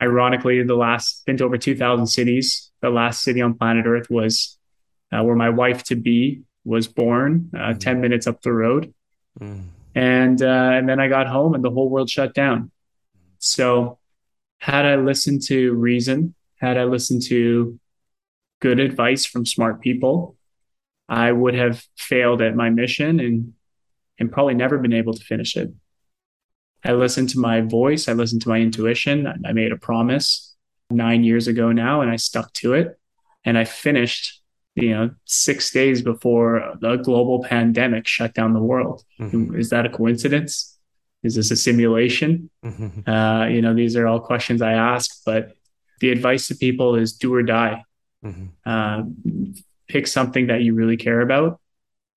ironically, 0.00 0.62
the 0.62 0.74
last 0.74 1.24
been 1.26 1.36
to 1.38 1.44
over 1.44 1.56
2,000 1.56 2.06
cities. 2.06 2.70
The 2.80 2.90
last 2.90 3.22
city 3.22 3.40
on 3.40 3.54
planet 3.54 3.86
Earth 3.86 4.10
was 4.10 4.58
uh, 5.12 5.22
where 5.22 5.36
my 5.36 5.50
wife 5.50 5.84
to 5.84 5.96
be 5.96 6.42
was 6.64 6.88
born, 6.88 7.50
uh, 7.54 7.72
mm. 7.72 7.80
10 7.80 8.00
minutes 8.00 8.26
up 8.26 8.42
the 8.42 8.52
road. 8.52 8.92
Mm. 9.40 9.68
And, 9.94 10.42
uh, 10.42 10.70
and 10.74 10.88
then 10.88 11.00
I 11.00 11.08
got 11.08 11.26
home 11.26 11.54
and 11.54 11.64
the 11.64 11.70
whole 11.70 11.88
world 11.88 12.10
shut 12.10 12.34
down. 12.34 12.70
So, 13.38 13.98
had 14.58 14.84
I 14.84 14.96
listened 14.96 15.42
to 15.42 15.74
reason, 15.74 16.34
had 16.56 16.78
I 16.78 16.84
listened 16.84 17.22
to 17.26 17.78
good 18.60 18.80
advice 18.80 19.26
from 19.26 19.44
smart 19.44 19.80
people, 19.80 20.35
I 21.08 21.30
would 21.32 21.54
have 21.54 21.84
failed 21.96 22.42
at 22.42 22.56
my 22.56 22.70
mission 22.70 23.20
and, 23.20 23.54
and 24.18 24.30
probably 24.30 24.54
never 24.54 24.78
been 24.78 24.92
able 24.92 25.14
to 25.14 25.24
finish 25.24 25.56
it. 25.56 25.72
I 26.84 26.92
listened 26.92 27.30
to 27.30 27.38
my 27.38 27.60
voice. 27.62 28.08
I 28.08 28.12
listened 28.12 28.42
to 28.42 28.48
my 28.48 28.58
intuition. 28.58 29.26
I 29.44 29.52
made 29.52 29.72
a 29.72 29.76
promise 29.76 30.54
nine 30.90 31.24
years 31.24 31.48
ago 31.48 31.72
now, 31.72 32.00
and 32.00 32.10
I 32.10 32.16
stuck 32.16 32.52
to 32.54 32.74
it. 32.74 32.98
And 33.44 33.58
I 33.58 33.64
finished, 33.64 34.42
you 34.74 34.90
know, 34.90 35.10
six 35.24 35.70
days 35.70 36.02
before 36.02 36.74
the 36.80 36.96
global 36.96 37.42
pandemic 37.42 38.06
shut 38.06 38.34
down 38.34 38.52
the 38.52 38.62
world. 38.62 39.04
Mm-hmm. 39.20 39.58
Is 39.58 39.70
that 39.70 39.86
a 39.86 39.88
coincidence? 39.88 40.78
Is 41.22 41.34
this 41.34 41.50
a 41.50 41.56
simulation? 41.56 42.50
Mm-hmm. 42.64 43.08
Uh, 43.08 43.46
you 43.46 43.62
know, 43.62 43.74
these 43.74 43.96
are 43.96 44.06
all 44.06 44.20
questions 44.20 44.62
I 44.62 44.72
ask, 44.72 45.22
but 45.24 45.52
the 46.00 46.10
advice 46.10 46.48
to 46.48 46.54
people 46.54 46.94
is 46.94 47.14
do 47.14 47.34
or 47.34 47.42
die. 47.42 47.82
Mm-hmm. 48.24 48.46
Uh, 48.64 49.02
pick 49.88 50.06
something 50.06 50.48
that 50.48 50.62
you 50.62 50.74
really 50.74 50.96
care 50.96 51.20
about 51.20 51.60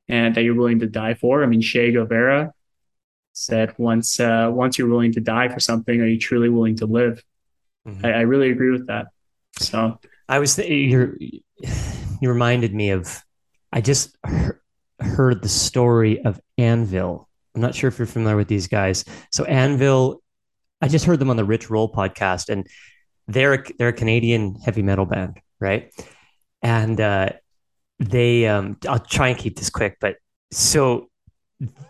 and 0.08 0.36
that 0.36 0.44
you're 0.44 0.56
willing 0.56 0.80
to 0.80 0.88
die 0.88 1.14
for. 1.14 1.44
I 1.44 1.48
mean, 1.48 1.62
Che 1.62 1.92
Guevara, 1.92 2.54
said 3.34 3.74
once 3.78 4.20
uh, 4.20 4.50
once 4.52 4.78
you're 4.78 4.90
willing 4.90 5.14
to 5.14 5.22
die 5.22 5.48
for 5.48 5.60
something, 5.60 6.02
are 6.02 6.06
you 6.06 6.20
truly 6.20 6.50
willing 6.50 6.76
to 6.78 6.86
live? 6.86 7.24
Mm-hmm. 7.88 8.06
I, 8.06 8.12
I, 8.12 8.22
really 8.22 8.52
agree 8.52 8.72
with 8.72 8.88
that. 8.88 9.08
So 9.58 10.00
I 10.28 10.40
was 10.40 10.56
th- 10.56 10.70
you 10.70 11.18
you 12.22 12.30
reminded 12.30 12.74
me 12.74 12.92
of 12.92 13.24
I 13.72 13.82
just 13.82 14.18
heard 15.00 15.42
the 15.42 15.50
story 15.50 16.24
of 16.24 16.40
Anvil. 16.58 17.30
I'm 17.56 17.62
not 17.62 17.76
sure 17.76 17.88
if 17.88 17.98
you're 17.98 18.08
familiar 18.08 18.36
with 18.36 18.48
these 18.48 18.68
guys. 18.68 19.06
So 19.32 19.46
Anvil, 19.46 20.22
I 20.82 20.88
just 20.88 21.06
heard 21.06 21.20
them 21.20 21.30
on 21.30 21.38
the 21.38 21.46
Rich 21.46 21.70
Roll 21.70 21.92
podcast, 21.92 22.50
and 22.50 22.68
they're 23.28 23.54
a, 23.54 23.64
they're 23.78 23.90
a 23.90 23.94
Canadian 23.94 24.56
heavy 24.56 24.82
metal 24.82 25.06
band, 25.06 25.40
right? 25.60 25.94
And 26.62 27.00
uh, 27.00 27.30
they 28.00 28.48
um, 28.48 28.78
I'll 28.88 29.00
try 29.00 29.30
and 29.30 29.38
keep 29.38 29.58
this 29.58 29.70
quick, 29.70 29.98
but 30.00 30.16
so 30.52 31.10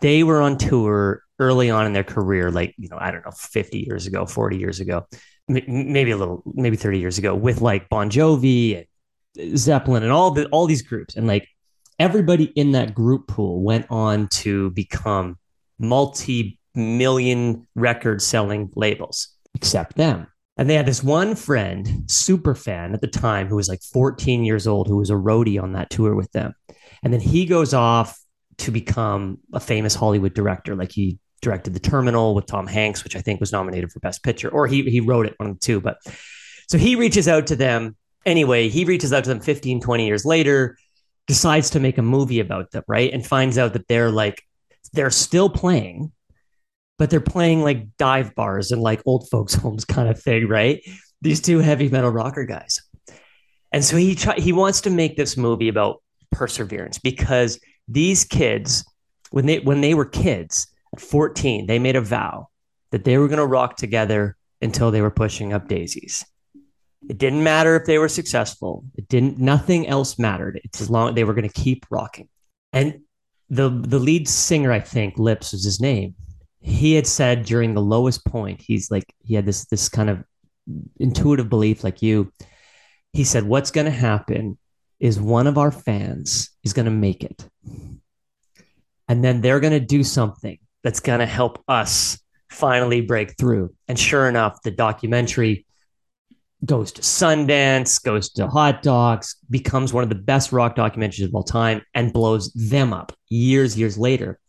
they 0.02 0.24
were 0.24 0.42
on 0.42 0.58
tour 0.58 1.24
early 1.40 1.70
on 1.70 1.86
in 1.86 1.94
their 1.94 2.04
career, 2.04 2.52
like, 2.52 2.76
you 2.78 2.90
know, 2.90 2.98
I 3.00 3.12
don't 3.12 3.26
know, 3.26 3.32
50 3.32 3.80
years 3.80 4.08
ago, 4.08 4.26
40 4.26 4.58
years 4.58 4.80
ago, 4.80 5.06
maybe 5.48 6.12
a 6.12 6.18
little, 6.18 6.44
maybe 6.46 6.76
30 6.76 7.00
years 7.00 7.18
ago 7.18 7.34
with 7.34 7.62
like 7.62 7.90
Bon 7.90 8.10
Jovi 8.10 8.86
and 9.38 9.58
Zeppelin 9.58 10.04
and 10.04 10.12
all 10.12 10.32
the, 10.32 10.48
all 10.48 10.68
these 10.68 10.82
groups. 10.82 11.16
And 11.16 11.28
like 11.28 11.48
everybody 11.98 12.46
in 12.46 12.74
that 12.74 12.94
group 12.94 13.28
pool 13.28 13.62
went 13.62 13.86
on 13.90 14.28
to 14.30 14.72
become 14.72 15.38
multi 15.80 16.60
million 16.76 17.68
record 17.76 18.22
selling 18.22 18.72
labels, 18.76 19.30
except 19.56 19.96
them. 19.96 20.28
And 20.60 20.70
they 20.70 20.76
had 20.76 20.86
this 20.86 21.02
one 21.02 21.36
friend, 21.36 22.04
super 22.12 22.54
fan 22.54 22.94
at 22.94 23.00
the 23.00 23.08
time, 23.08 23.48
who 23.48 23.56
was 23.56 23.70
like 23.70 23.82
14 23.82 24.44
years 24.44 24.68
old, 24.68 24.90
who 24.90 24.98
was 24.98 25.10
a 25.10 25.14
roadie 25.14 25.62
on 25.62 25.72
that 25.72 25.90
tour 25.90 26.16
with 26.16 26.30
them. 26.34 26.54
And 27.02 27.14
then 27.14 27.22
he 27.22 27.46
goes 27.46 27.74
off 27.74 28.20
to 28.58 28.70
become 28.70 29.38
a 29.54 29.62
famous 29.62 29.96
Hollywood 29.96 30.34
director. 30.34 30.76
Like 30.76 30.92
he 30.92 31.18
directed 31.42 31.74
The 31.74 31.80
Terminal 31.80 32.36
with 32.36 32.46
Tom 32.46 32.68
Hanks, 32.68 33.06
which 33.06 33.16
I 33.16 33.22
think 33.22 33.40
was 33.40 33.54
nominated 33.54 33.90
for 33.90 34.02
Best 34.02 34.22
Picture, 34.22 34.50
or 34.50 34.68
he 34.68 34.84
he 34.84 35.00
wrote 35.00 35.28
it 35.28 35.36
one 35.38 35.50
of 35.50 35.56
the 35.56 35.66
two. 35.66 35.80
But 35.80 35.98
so 36.68 36.78
he 36.78 36.98
reaches 36.98 37.30
out 37.30 37.48
to 37.48 37.56
them 37.56 37.96
anyway. 38.26 38.68
He 38.68 38.84
reaches 38.84 39.14
out 39.14 39.24
to 39.24 39.30
them 39.30 39.40
15, 39.40 39.80
20 39.80 40.06
years 40.06 40.26
later, 40.26 40.78
decides 41.26 41.70
to 41.70 41.80
make 41.80 41.98
a 41.98 42.02
movie 42.02 42.42
about 42.42 42.72
them, 42.72 42.84
right? 42.86 43.14
And 43.14 43.26
finds 43.26 43.58
out 43.58 43.72
that 43.72 43.88
they're 43.88 44.12
like 44.12 44.44
they're 44.92 45.10
still 45.10 45.50
playing, 45.50 46.12
but 47.00 47.10
they're 47.10 47.22
playing 47.22 47.64
like 47.64 47.98
dive 47.98 48.36
bars 48.36 48.72
and 48.72 48.82
like 48.82 49.02
old 49.06 49.28
folks' 49.30 49.56
homes 49.56 49.86
kind 49.86 50.10
of 50.10 50.22
thing, 50.22 50.48
right? 50.48 50.84
These 51.22 51.42
two 51.42 51.60
heavy 51.60 51.90
metal 51.90 52.12
rocker 52.12 52.46
guys. 52.46 52.80
And 53.72 53.84
so 53.84 53.98
he 53.98 54.14
try, 54.16 54.36
he 54.36 54.52
wants 54.52 54.82
to 54.82 54.90
make 54.90 55.16
this 55.16 55.38
movie 55.38 55.70
about 55.70 56.04
perseverance 56.32 57.00
because 57.00 57.60
these 57.88 58.26
kids, 58.26 58.86
when 59.32 59.46
they 59.46 59.60
when 59.60 59.82
they 59.82 59.94
were 59.94 60.06
kids, 60.06 60.68
at 60.94 61.00
14, 61.00 61.68
they 61.68 61.80
made 61.80 61.96
a 61.96 62.02
vow 62.02 62.50
that 62.92 63.06
they 63.06 63.18
were 63.18 63.28
going 63.28 63.40
to 63.40 63.46
rock 63.46 63.78
together 63.78 64.36
until 64.62 64.92
they 64.92 65.02
were 65.02 65.12
pushing 65.12 65.54
up 65.54 65.68
daisies. 65.68 66.26
It 67.08 67.18
didn't 67.18 67.44
matter 67.44 67.76
if 67.76 67.86
they 67.86 67.98
were 67.98 68.10
successful. 68.10 68.84
It 68.96 69.08
didn't. 69.08 69.40
Nothing 69.40 69.88
else 69.88 70.20
mattered. 70.20 70.60
It's 70.66 70.82
as 70.82 70.90
long 70.90 71.16
they 71.16 71.24
were 71.24 71.34
going 71.34 71.48
to 71.48 71.62
keep 71.62 71.86
rocking. 71.90 72.28
And 72.74 73.02
the 73.50 73.70
the 73.70 74.00
lead 74.00 74.28
singer, 74.28 74.72
I 74.72 74.82
think, 74.82 75.18
Lips 75.18 75.54
is 75.54 75.64
his 75.64 75.80
name. 75.80 76.16
He 76.62 76.94
had 76.94 77.08
said 77.08 77.46
during 77.46 77.74
the 77.74 77.82
lowest 77.82 78.26
point, 78.26 78.62
he's 78.62 78.92
like 78.92 79.06
he 79.20 79.36
had 79.36 79.46
this 79.46 79.66
this 79.66 79.90
kind 79.90 80.10
of 80.10 80.24
intuitive 81.00 81.50
belief, 81.50 81.84
like 81.84 82.02
you. 82.02 82.32
He 83.14 83.24
said, 83.24 83.44
"What's 83.44 83.72
going 83.72 83.86
to 83.86 83.92
happen 83.92 84.58
is 85.00 85.20
one 85.20 85.48
of 85.48 85.58
our 85.58 85.72
fans 85.72 86.50
is 86.64 86.74
going 86.74 86.86
to 86.86 86.92
make 86.92 87.24
it, 87.24 87.48
and 89.08 89.24
then 89.24 89.42
they're 89.42 89.62
going 89.62 89.74
to 89.74 89.80
do 89.80 90.04
something 90.04 90.58
that's 90.84 91.00
going 91.00 91.20
to 91.20 91.26
help 91.26 91.64
us 91.68 92.20
finally 92.50 93.02
break 93.02 93.38
through. 93.38 93.74
And 93.88 93.98
sure 93.98 94.28
enough, 94.28 94.62
the 94.64 94.72
documentary 94.72 95.66
goes 96.66 96.92
to 96.94 97.02
Sundance, 97.02 98.04
goes 98.04 98.32
to 98.32 98.48
Hot 98.48 98.82
Docs, 98.82 99.36
becomes 99.50 99.94
one 99.94 100.04
of 100.04 100.10
the 100.10 100.16
best 100.16 100.52
rock 100.52 100.76
documentaries 100.76 101.26
of 101.26 101.34
all 101.34 101.44
time, 101.44 101.82
and 101.94 102.12
blows 102.12 102.52
them 102.54 102.94
up 102.94 103.14
years, 103.30 103.78
years 103.78 103.98
later. 103.98 104.40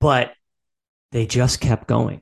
But 0.00 0.32
they 1.12 1.26
just 1.26 1.60
kept 1.60 1.88
going. 1.88 2.20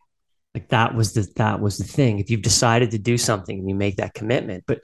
Like 0.55 0.69
that 0.69 0.95
was 0.95 1.13
the 1.13 1.29
that 1.37 1.61
was 1.61 1.77
the 1.77 1.85
thing. 1.85 2.19
If 2.19 2.31
you've 2.31 2.43
decided 2.43 2.93
to 2.93 2.99
do 2.99 3.19
something 3.19 3.59
and 3.59 3.69
you 3.69 3.75
make 3.75 3.97
that 3.97 4.15
commitment. 4.15 4.65
But 4.67 4.81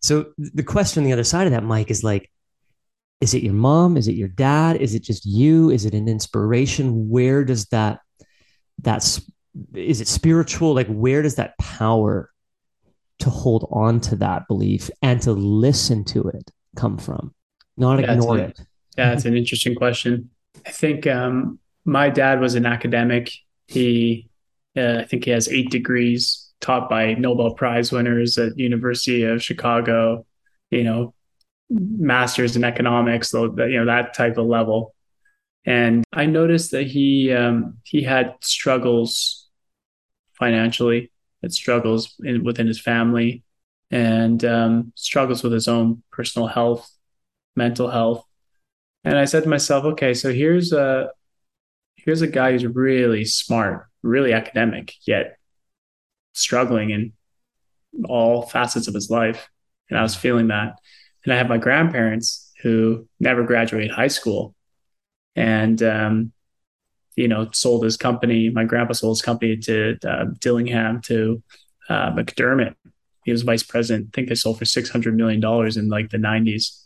so 0.00 0.26
the 0.38 0.62
question 0.62 1.02
on 1.02 1.04
the 1.04 1.12
other 1.12 1.24
side 1.24 1.48
of 1.48 1.52
that, 1.52 1.64
Mike, 1.64 1.90
is 1.90 2.04
like, 2.04 2.30
is 3.20 3.34
it 3.34 3.42
your 3.42 3.54
mom? 3.54 3.96
Is 3.96 4.06
it 4.06 4.14
your 4.14 4.28
dad? 4.28 4.76
Is 4.76 4.94
it 4.94 5.02
just 5.02 5.26
you? 5.26 5.70
Is 5.70 5.84
it 5.84 5.94
an 5.94 6.06
inspiration? 6.06 7.08
Where 7.08 7.44
does 7.44 7.66
that 7.66 8.00
that's 8.82 9.20
is 9.74 10.00
it 10.00 10.06
spiritual? 10.06 10.74
Like 10.74 10.86
where 10.86 11.22
does 11.22 11.36
that 11.36 11.58
power 11.58 12.30
to 13.18 13.30
hold 13.30 13.68
on 13.72 14.00
to 14.02 14.16
that 14.16 14.46
belief 14.46 14.90
and 15.02 15.20
to 15.22 15.32
listen 15.32 16.04
to 16.04 16.28
it 16.28 16.50
come 16.76 16.98
from? 16.98 17.34
Not 17.76 18.00
yeah, 18.00 18.12
ignore 18.12 18.38
it. 18.38 18.60
yeah 18.96 19.12
it's 19.12 19.24
an 19.24 19.36
interesting 19.36 19.74
question. 19.74 20.30
I 20.64 20.70
think 20.70 21.06
um, 21.06 21.58
my 21.84 22.10
dad 22.10 22.40
was 22.40 22.54
an 22.54 22.66
academic 22.66 23.32
he 23.66 24.28
uh, 24.76 24.98
i 24.98 25.04
think 25.04 25.24
he 25.24 25.30
has 25.30 25.48
eight 25.48 25.70
degrees 25.70 26.50
taught 26.60 26.88
by 26.88 27.14
nobel 27.14 27.54
prize 27.54 27.92
winners 27.92 28.38
at 28.38 28.58
university 28.58 29.22
of 29.24 29.42
chicago 29.42 30.24
you 30.70 30.84
know 30.84 31.14
masters 31.70 32.56
in 32.56 32.64
economics, 32.64 33.30
so 33.30 33.48
that, 33.48 33.70
you 33.70 33.78
know 33.78 33.86
that 33.86 34.14
type 34.14 34.38
of 34.38 34.46
level. 34.46 34.94
And 35.64 36.04
I 36.12 36.26
noticed 36.26 36.70
that 36.72 36.86
he 36.86 37.32
um, 37.32 37.78
he 37.84 38.02
had 38.02 38.34
struggles 38.40 39.48
financially, 40.34 41.10
had 41.42 41.52
struggles 41.52 42.14
in, 42.22 42.44
within 42.44 42.66
his 42.66 42.80
family, 42.80 43.42
and 43.90 44.44
um, 44.44 44.92
struggles 44.94 45.42
with 45.42 45.52
his 45.52 45.68
own 45.68 46.02
personal 46.12 46.48
health, 46.48 46.88
mental 47.56 47.90
health. 47.90 48.24
And 49.04 49.16
I 49.16 49.24
said 49.24 49.44
to 49.44 49.48
myself, 49.48 49.84
okay, 49.84 50.14
so 50.14 50.32
here's 50.32 50.72
a 50.72 51.10
here's 52.06 52.22
a 52.22 52.26
guy 52.28 52.52
who's 52.52 52.64
really 52.64 53.24
smart, 53.24 53.88
really 54.02 54.32
academic, 54.32 54.94
yet 55.06 55.36
struggling 56.32 56.90
in 56.90 57.12
all 58.04 58.42
facets 58.42 58.86
of 58.86 58.94
his 58.94 59.10
life. 59.10 59.48
And 59.90 59.98
I 59.98 60.02
was 60.02 60.14
feeling 60.14 60.48
that. 60.48 60.78
And 61.24 61.34
I 61.34 61.36
have 61.36 61.48
my 61.48 61.58
grandparents 61.58 62.52
who 62.62 63.08
never 63.18 63.42
graduated 63.42 63.90
high 63.90 64.08
school 64.08 64.54
and, 65.34 65.82
um, 65.82 66.32
you 67.16 67.26
know, 67.26 67.48
sold 67.52 67.82
his 67.82 67.96
company. 67.96 68.50
My 68.50 68.64
grandpa 68.64 68.92
sold 68.92 69.16
his 69.16 69.22
company 69.22 69.56
to 69.56 69.98
uh, 70.06 70.26
Dillingham 70.40 71.00
to 71.02 71.42
uh, 71.88 72.12
McDermott. 72.12 72.76
He 73.24 73.32
was 73.32 73.42
vice 73.42 73.64
president. 73.64 74.08
I 74.08 74.10
think 74.14 74.28
they 74.28 74.36
sold 74.36 74.58
for 74.58 74.64
$600 74.64 75.12
million 75.14 75.42
in 75.76 75.88
like 75.88 76.10
the 76.10 76.18
90s. 76.18 76.84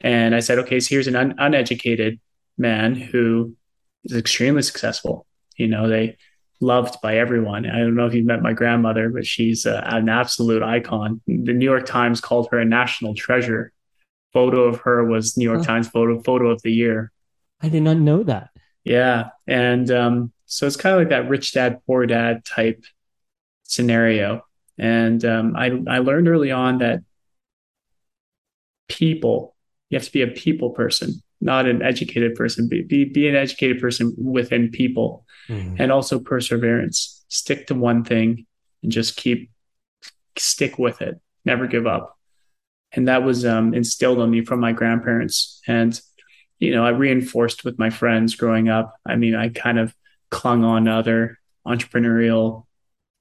And 0.00 0.34
I 0.34 0.40
said, 0.40 0.58
okay, 0.58 0.80
so 0.80 0.88
here's 0.88 1.06
an 1.06 1.14
un- 1.14 1.36
uneducated 1.38 2.18
man 2.58 2.96
who 2.96 3.54
is 4.04 4.16
extremely 4.16 4.62
successful. 4.62 5.26
You 5.56 5.68
know, 5.68 5.88
they, 5.88 6.16
loved 6.62 7.00
by 7.02 7.18
everyone. 7.18 7.66
I 7.68 7.80
don't 7.80 7.96
know 7.96 8.06
if 8.06 8.14
you've 8.14 8.24
met 8.24 8.40
my 8.40 8.52
grandmother, 8.52 9.10
but 9.10 9.26
she's 9.26 9.66
uh, 9.66 9.82
an 9.84 10.08
absolute 10.08 10.62
icon. 10.62 11.20
The 11.26 11.52
New 11.52 11.64
York 11.64 11.84
Times 11.84 12.20
called 12.20 12.48
her 12.52 12.58
a 12.58 12.64
national 12.64 13.14
treasure. 13.14 13.72
Photo 14.32 14.62
of 14.62 14.80
her 14.80 15.04
was 15.04 15.36
New 15.36 15.44
York 15.44 15.60
oh. 15.60 15.64
Times 15.64 15.88
photo 15.88 16.22
photo 16.22 16.48
of 16.48 16.62
the 16.62 16.72
year. 16.72 17.12
I 17.60 17.68
did 17.68 17.82
not 17.82 17.98
know 17.98 18.22
that. 18.22 18.48
Yeah, 18.84 19.30
and 19.46 19.90
um, 19.90 20.32
so 20.46 20.66
it's 20.66 20.76
kind 20.76 20.94
of 20.94 21.00
like 21.00 21.10
that 21.10 21.28
rich 21.28 21.52
dad 21.52 21.80
poor 21.86 22.06
dad 22.06 22.44
type 22.44 22.82
scenario. 23.64 24.46
And 24.78 25.22
um, 25.24 25.54
I 25.54 25.78
I 25.86 25.98
learned 25.98 26.28
early 26.28 26.50
on 26.50 26.78
that 26.78 27.00
people 28.88 29.54
you 29.90 29.98
have 29.98 30.06
to 30.06 30.12
be 30.12 30.22
a 30.22 30.28
people 30.28 30.70
person, 30.70 31.22
not 31.42 31.66
an 31.66 31.82
educated 31.82 32.36
person. 32.36 32.68
Be 32.68 32.82
be, 32.82 33.04
be 33.04 33.28
an 33.28 33.34
educated 33.34 33.80
person 33.80 34.14
within 34.16 34.70
people, 34.70 35.26
mm-hmm. 35.48 35.76
and 35.78 35.92
also 35.92 36.18
perseverance. 36.18 37.24
Stick 37.28 37.66
to 37.66 37.74
one 37.74 38.04
thing 38.04 38.46
and 38.82 38.92
just 38.92 39.16
keep 39.16 39.50
stick 40.38 40.78
with 40.78 41.02
it. 41.02 41.20
Never 41.44 41.66
give 41.66 41.86
up. 41.86 42.16
And 42.92 43.08
that 43.08 43.22
was 43.22 43.44
um, 43.44 43.74
instilled 43.74 44.18
on 44.18 44.30
me 44.30 44.44
from 44.44 44.60
my 44.60 44.72
grandparents. 44.72 45.60
And 45.66 46.00
you 46.58 46.70
know, 46.70 46.84
I 46.84 46.90
reinforced 46.90 47.64
with 47.64 47.78
my 47.78 47.90
friends 47.90 48.36
growing 48.36 48.68
up. 48.68 48.94
I 49.04 49.16
mean, 49.16 49.34
I 49.34 49.48
kind 49.48 49.80
of 49.80 49.94
clung 50.30 50.62
on 50.62 50.86
other 50.86 51.40
entrepreneurial, 51.66 52.66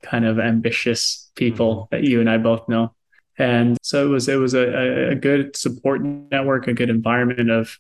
kind 0.04 0.26
of 0.26 0.40
ambitious 0.40 1.32
people 1.36 1.76
mm-hmm. 1.76 1.96
that 1.96 2.04
you 2.04 2.20
and 2.20 2.30
I 2.30 2.38
both 2.38 2.70
know. 2.70 2.94
And 3.38 3.78
so 3.82 4.06
it 4.06 4.10
was 4.10 4.30
it 4.30 4.36
was 4.36 4.54
a, 4.54 5.10
a 5.12 5.16
good 5.16 5.56
support 5.56 6.04
network, 6.04 6.68
a 6.68 6.74
good 6.74 6.92
environment 6.92 7.50
of 7.50 7.80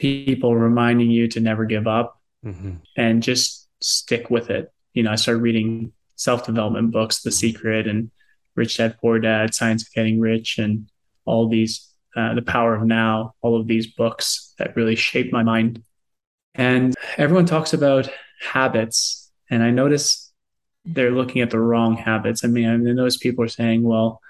people 0.00 0.56
reminding 0.56 1.10
you 1.10 1.28
to 1.28 1.40
never 1.40 1.66
give 1.66 1.86
up 1.86 2.18
mm-hmm. 2.44 2.76
and 2.96 3.22
just 3.22 3.68
stick 3.80 4.30
with 4.30 4.48
it. 4.48 4.72
You 4.94 5.02
know, 5.02 5.12
I 5.12 5.16
started 5.16 5.42
reading 5.42 5.92
self 6.16 6.44
development 6.46 6.90
books, 6.90 7.22
The 7.22 7.30
Secret 7.30 7.86
and 7.86 8.10
Rich 8.56 8.78
Dad 8.78 8.96
Poor 9.00 9.18
Dad, 9.18 9.54
Science 9.54 9.82
of 9.82 9.92
Getting 9.92 10.18
Rich, 10.18 10.58
and 10.58 10.88
all 11.26 11.48
these 11.48 11.86
uh, 12.16 12.34
The 12.34 12.42
Power 12.42 12.74
of 12.74 12.84
Now, 12.84 13.34
all 13.42 13.60
of 13.60 13.66
these 13.66 13.86
books 13.88 14.54
that 14.58 14.74
really 14.74 14.96
shaped 14.96 15.32
my 15.32 15.42
mind. 15.42 15.82
And 16.54 16.94
everyone 17.18 17.46
talks 17.46 17.74
about 17.74 18.10
habits. 18.40 19.30
And 19.50 19.62
I 19.62 19.70
notice 19.70 20.32
they're 20.84 21.10
looking 21.10 21.42
at 21.42 21.50
the 21.50 21.60
wrong 21.60 21.96
habits. 21.96 22.42
I 22.42 22.48
mean, 22.48 22.68
I 22.68 22.76
notice 22.76 23.18
people 23.18 23.44
are 23.44 23.48
saying, 23.48 23.82
well, 23.82 24.20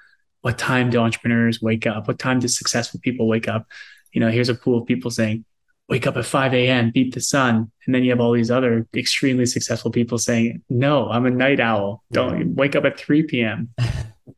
what 0.41 0.59
time 0.59 0.91
do 0.91 0.99
entrepreneurs 0.99 1.63
wake 1.63 1.87
up? 1.87 2.09
What 2.09 2.19
time 2.19 2.41
do 2.41 2.49
successful 2.49 2.99
people 3.03 3.29
wake 3.29 3.47
up? 3.47 3.67
You 4.13 4.21
know, 4.21 4.31
here's 4.31 4.49
a 4.49 4.55
pool 4.55 4.81
of 4.81 4.87
people 4.87 5.11
saying, 5.11 5.45
wake 5.91 6.07
up 6.07 6.17
at 6.17 6.25
5 6.25 6.55
a.m., 6.55 6.93
beat 6.93 7.15
the 7.15 7.21
sun. 7.21 7.71
And 7.85 7.95
then 7.95 8.05
you 8.05 8.11
have 8.11 8.21
all 8.21 8.33
these 8.33 8.51
other 8.51 8.87
extremely 8.97 9.45
successful 9.45 9.91
people 9.91 10.17
saying, 10.17 10.63
no, 10.71 11.09
I'm 11.09 11.27
a 11.27 11.31
night 11.31 11.59
owl. 11.59 12.05
Don't 12.13 12.55
wake 12.55 12.77
up 12.77 12.85
at 12.85 12.99
3 12.99 13.25
p.m. 13.25 13.71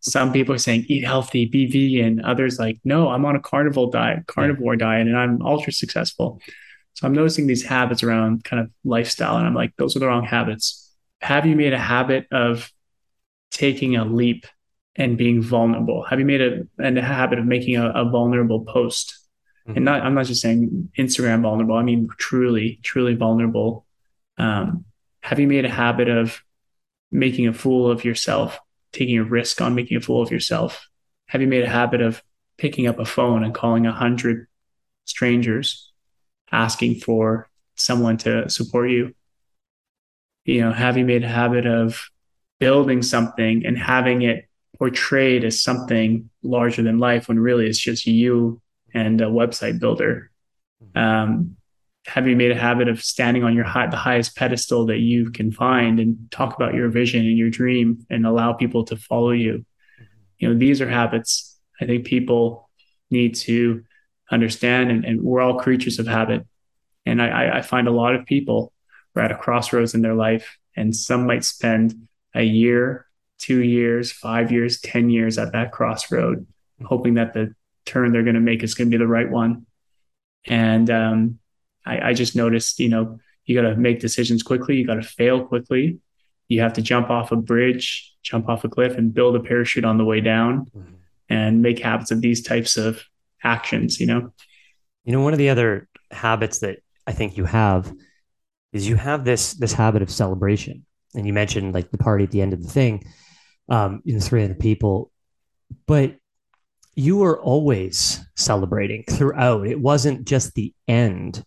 some 0.00 0.32
people 0.32 0.54
are 0.54 0.58
saying 0.58 0.86
eat 0.88 1.04
healthy, 1.04 1.44
be 1.44 1.66
vegan. 1.66 2.24
Others 2.24 2.58
like, 2.58 2.78
no, 2.84 3.08
I'm 3.08 3.24
on 3.26 3.36
a 3.36 3.40
carnivore 3.40 3.90
diet, 3.90 4.26
carnivore 4.26 4.76
diet, 4.76 5.06
and 5.06 5.16
I'm 5.16 5.42
ultra 5.42 5.72
successful. 5.72 6.40
So 6.94 7.06
I'm 7.06 7.12
noticing 7.12 7.46
these 7.46 7.64
habits 7.64 8.02
around 8.02 8.44
kind 8.44 8.60
of 8.60 8.70
lifestyle, 8.84 9.36
and 9.36 9.46
I'm 9.46 9.54
like, 9.54 9.74
those 9.76 9.94
are 9.94 9.98
the 9.98 10.06
wrong 10.06 10.24
habits. 10.24 10.90
Have 11.20 11.46
you 11.46 11.54
made 11.54 11.72
a 11.72 11.78
habit 11.78 12.26
of 12.32 12.70
taking 13.50 13.96
a 13.96 14.04
leap 14.04 14.46
and 14.96 15.16
being 15.16 15.42
vulnerable? 15.42 16.04
Have 16.04 16.18
you 16.18 16.26
made 16.26 16.40
a, 16.40 16.66
a 16.78 17.02
habit 17.02 17.38
of 17.38 17.44
making 17.44 17.76
a, 17.76 17.90
a 17.90 18.08
vulnerable 18.08 18.64
post? 18.64 19.18
Mm-hmm. 19.66 19.77
And 19.77 19.85
not, 19.85 20.03
I'm 20.03 20.14
not 20.14 20.27
just 20.27 20.42
saying 20.42 20.90
Instagram 20.98 21.42
vulnerable. 21.42 21.77
I 21.77 21.83
mean 21.83 22.09
truly, 22.18 22.81
truly 22.83 23.14
vulnerable. 23.14 23.87
Um, 24.38 24.85
have 25.20 25.38
you 25.38 25.46
made 25.46 25.64
a 25.64 25.70
habit 25.70 26.09
of 26.09 26.42
making 27.11 27.46
a 27.46 27.53
fool 27.53 27.90
of 27.90 28.05
yourself 28.05 28.59
taking 28.92 29.18
a 29.18 29.25
risk 29.25 29.61
on 29.61 29.75
making 29.75 29.96
a 29.96 30.01
fool 30.01 30.22
of 30.22 30.31
yourself? 30.31 30.88
Have 31.27 31.40
you 31.40 31.46
made 31.46 31.64
a 31.64 31.68
habit 31.68 32.01
of 32.01 32.22
picking 32.59 32.87
up 32.87 32.98
a 32.98 33.05
phone 33.05 33.42
and 33.42 33.55
calling 33.55 33.87
a 33.87 33.92
hundred 33.92 34.46
strangers 35.05 35.90
asking 36.51 36.96
for 36.96 37.48
someone 37.75 38.18
to 38.18 38.48
support 38.48 38.90
you? 38.90 39.14
You 40.44 40.61
know, 40.62 40.72
have 40.72 40.96
you 40.96 41.05
made 41.05 41.25
a 41.25 41.29
habit 41.29 41.66
of 41.66 42.11
building 42.59 43.03
something 43.03 43.64
and 43.64 43.79
having 43.79 44.22
it 44.22 44.48
portrayed 44.79 45.44
as 45.44 45.62
something 45.62 46.31
larger 46.42 46.83
than 46.83 46.98
life 46.98 47.29
when 47.29 47.38
really 47.38 47.66
it's 47.66 47.79
just 47.79 48.07
you 48.07 48.61
and 48.94 49.20
a 49.20 49.26
website 49.26 49.78
builder? 49.78 50.31
Um, 50.94 51.57
have 52.07 52.26
you 52.26 52.35
made 52.35 52.50
a 52.50 52.57
habit 52.57 52.88
of 52.88 53.02
standing 53.02 53.44
on 53.44 53.55
your 53.55 53.64
high, 53.64 53.87
the 53.87 53.96
highest 53.96 54.37
pedestal 54.37 54.87
that 54.87 54.98
you 54.98 55.31
can 55.31 55.52
find 55.52 56.00
and 56.00 56.31
talk 56.31 56.55
about 56.55 56.74
your 56.74 56.88
vision 56.88 57.24
and 57.24 57.38
your 57.38 57.50
dream 57.50 58.05
and 58.11 58.26
allow 58.26 58.52
people 58.52 58.85
to 58.85 58.96
follow 58.96 59.31
you 59.31 59.52
mm-hmm. 59.52 60.05
you 60.38 60.48
know 60.48 60.59
these 60.59 60.81
are 60.81 60.88
habits 60.88 61.59
i 61.81 61.87
think 61.87 62.05
people 62.05 62.68
need 63.11 63.35
to 63.35 63.85
understand 64.31 64.90
and, 64.90 65.05
and 65.05 65.22
we're 65.22 65.40
all 65.40 65.59
creatures 65.59 65.98
of 65.98 66.07
habit 66.07 66.46
and 67.05 67.20
I, 67.20 67.59
I 67.59 67.62
find 67.62 67.88
a 67.88 67.92
lot 67.92 68.14
of 68.14 68.26
people 68.26 68.72
are 69.16 69.22
at 69.22 69.33
a 69.33 69.37
crossroads 69.37 69.94
in 69.94 70.02
their 70.02 70.14
life 70.14 70.57
and 70.76 70.94
some 70.94 71.26
might 71.26 71.44
spend 71.44 72.09
a 72.35 72.42
year 72.42 73.07
two 73.38 73.62
years 73.62 74.11
five 74.11 74.50
years 74.50 74.81
ten 74.81 75.11
years 75.11 75.38
at 75.38 75.52
that 75.52 75.70
crossroad 75.70 76.38
mm-hmm. 76.38 76.87
hoping 76.87 77.14
that 77.14 77.33
the 77.33 77.55
turn 77.85 78.12
they're 78.12 78.23
going 78.23 78.35
to 78.35 78.40
make 78.40 78.62
is 78.62 78.75
going 78.75 78.90
to 78.90 78.97
be 78.97 79.03
the 79.03 79.09
right 79.09 79.31
one 79.31 79.66
and 80.47 80.90
um, 80.90 81.38
I, 81.85 82.11
I 82.11 82.12
just 82.14 82.37
noticed, 82.37 82.79
you 82.79 82.88
know, 82.88 83.18
you 83.45 83.61
got 83.61 83.68
to 83.68 83.77
make 83.77 84.01
decisions 84.01 84.42
quickly. 84.42 84.77
You 84.77 84.87
got 84.87 84.95
to 84.95 85.03
fail 85.03 85.45
quickly. 85.45 85.99
You 86.49 86.61
have 86.61 86.75
to 86.75 86.83
jump 86.83 87.11
off 87.11 87.33
a 87.33 87.37
bridge, 87.37 88.14
jump 88.23 88.49
off 88.49 88.64
a 88.64 88.68
cliff, 88.68 88.97
and 88.97 89.14
build 89.14 89.37
a 89.37 89.40
parachute 89.40 89.85
on 89.85 89.99
the 89.99 90.05
way 90.05 90.21
down, 90.21 90.66
mm-hmm. 90.66 90.95
and 91.29 91.62
make 91.62 91.79
habits 91.79 92.11
of 92.11 92.21
these 92.21 92.42
types 92.42 92.77
of 92.77 93.03
actions. 93.42 93.99
You 94.01 94.07
know, 94.07 94.33
you 95.05 95.12
know, 95.12 95.23
one 95.23 95.33
of 95.33 95.38
the 95.38 95.49
other 95.49 95.88
habits 96.11 96.59
that 96.61 96.81
I 97.07 97.12
think 97.12 97.37
you 97.37 97.45
have 97.45 97.92
is 98.73 98.87
you 98.87 98.97
have 98.97 99.25
this 99.25 99.55
this 99.55 99.73
habit 99.73 100.03
of 100.03 100.11
celebration, 100.11 100.85
and 101.14 101.27
you 101.27 101.33
mentioned 101.33 101.73
like 101.73 101.90
the 101.90 101.99
party 101.99 102.25
at 102.25 102.31
the 102.31 102.42
end 102.42 102.53
of 102.53 102.62
the 102.62 102.68
thing, 102.68 103.05
um, 103.68 104.03
you 104.05 104.14
know, 104.14 104.21
300 104.21 104.59
people, 104.61 105.11
but 105.87 106.16
you 106.94 107.16
were 107.18 107.40
always 107.40 108.24
celebrating 108.37 109.05
throughout. 109.09 109.66
It 109.66 109.81
wasn't 109.81 110.26
just 110.26 110.55
the 110.55 110.74
end 110.87 111.42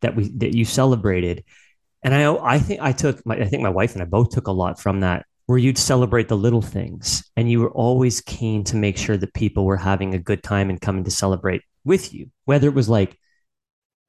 that 0.00 0.14
we 0.14 0.28
that 0.38 0.54
you 0.54 0.64
celebrated. 0.64 1.44
And 2.02 2.14
I 2.14 2.34
I 2.34 2.58
think 2.58 2.80
I 2.80 2.92
took 2.92 3.24
my 3.26 3.36
I 3.36 3.46
think 3.46 3.62
my 3.62 3.70
wife 3.70 3.94
and 3.94 4.02
I 4.02 4.06
both 4.06 4.30
took 4.30 4.46
a 4.46 4.52
lot 4.52 4.80
from 4.80 5.00
that 5.00 5.26
where 5.46 5.58
you'd 5.58 5.78
celebrate 5.78 6.28
the 6.28 6.36
little 6.36 6.62
things 6.62 7.30
and 7.36 7.50
you 7.50 7.60
were 7.60 7.70
always 7.70 8.20
keen 8.22 8.64
to 8.64 8.76
make 8.76 8.96
sure 8.96 9.16
that 9.16 9.34
people 9.34 9.64
were 9.66 9.76
having 9.76 10.14
a 10.14 10.18
good 10.18 10.42
time 10.42 10.70
and 10.70 10.80
coming 10.80 11.04
to 11.04 11.10
celebrate 11.10 11.62
with 11.84 12.14
you. 12.14 12.30
Whether 12.46 12.68
it 12.68 12.74
was 12.74 12.88
like 12.88 13.18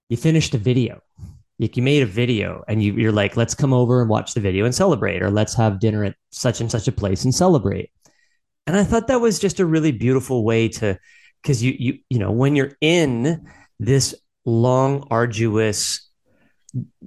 you 0.09 0.17
finished 0.17 0.53
a 0.53 0.57
video, 0.57 1.01
like 1.59 1.75
you 1.77 1.83
made 1.83 2.03
a 2.03 2.07
video 2.07 2.63
and 2.67 2.81
you, 2.81 2.93
you're 2.93 3.11
like, 3.11 3.37
let's 3.37 3.55
come 3.55 3.73
over 3.73 4.01
and 4.01 4.09
watch 4.09 4.33
the 4.33 4.39
video 4.39 4.65
and 4.65 4.75
celebrate, 4.75 5.21
or 5.21 5.31
let's 5.31 5.55
have 5.55 5.79
dinner 5.79 6.03
at 6.03 6.15
such 6.31 6.61
and 6.61 6.69
such 6.69 6.87
a 6.87 6.91
place 6.91 7.23
and 7.23 7.33
celebrate. 7.33 7.91
And 8.67 8.75
I 8.75 8.83
thought 8.83 9.07
that 9.07 9.21
was 9.21 9.39
just 9.39 9.59
a 9.59 9.65
really 9.65 9.91
beautiful 9.91 10.43
way 10.43 10.69
to, 10.69 10.97
because 11.41 11.61
you 11.61 11.75
you 11.77 11.99
you 12.09 12.19
know 12.19 12.31
when 12.31 12.55
you're 12.55 12.75
in 12.81 13.45
this 13.79 14.15
long, 14.45 15.07
arduous 15.09 16.09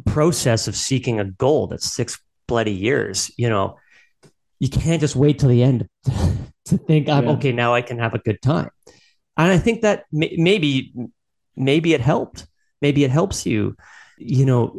process 0.07 0.69
of 0.69 0.77
seeking 0.77 1.21
a 1.21 1.25
goal 1.25 1.67
that's 1.67 1.93
six 1.93 2.21
bloody 2.47 2.73
years, 2.73 3.31
you 3.37 3.49
know, 3.49 3.79
you 4.59 4.69
can't 4.69 5.01
just 5.01 5.17
wait 5.17 5.39
till 5.39 5.49
the 5.49 5.63
end 5.63 5.89
to 6.65 6.79
think, 6.79 7.09
I'm 7.09 7.25
yeah. 7.25 7.31
okay, 7.33 7.53
now 7.53 7.75
I 7.75 7.83
can 7.83 7.99
have 7.99 8.15
a 8.15 8.19
good 8.19 8.43
time. 8.43 8.71
And 9.37 9.53
I 9.53 9.59
think 9.59 9.83
that 9.83 10.05
may- 10.11 10.35
maybe, 10.37 10.93
maybe 11.57 11.95
it 11.95 12.01
helped. 12.01 12.47
Maybe 12.81 13.05
it 13.05 13.11
helps 13.11 13.45
you, 13.47 13.77
you 14.19 14.45
know, 14.45 14.79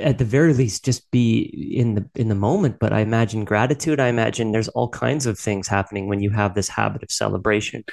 at 0.00 0.18
the 0.18 0.24
very 0.24 0.52
least, 0.52 0.84
just 0.84 1.10
be 1.10 1.42
in 1.76 1.94
the 1.94 2.08
in 2.14 2.28
the 2.28 2.34
moment. 2.34 2.78
But 2.78 2.92
I 2.92 3.00
imagine 3.00 3.44
gratitude. 3.44 4.00
I 4.00 4.08
imagine 4.08 4.52
there's 4.52 4.68
all 4.68 4.88
kinds 4.88 5.26
of 5.26 5.38
things 5.38 5.68
happening 5.68 6.08
when 6.08 6.20
you 6.20 6.30
have 6.30 6.54
this 6.54 6.68
habit 6.68 7.02
of 7.02 7.10
celebration. 7.10 7.84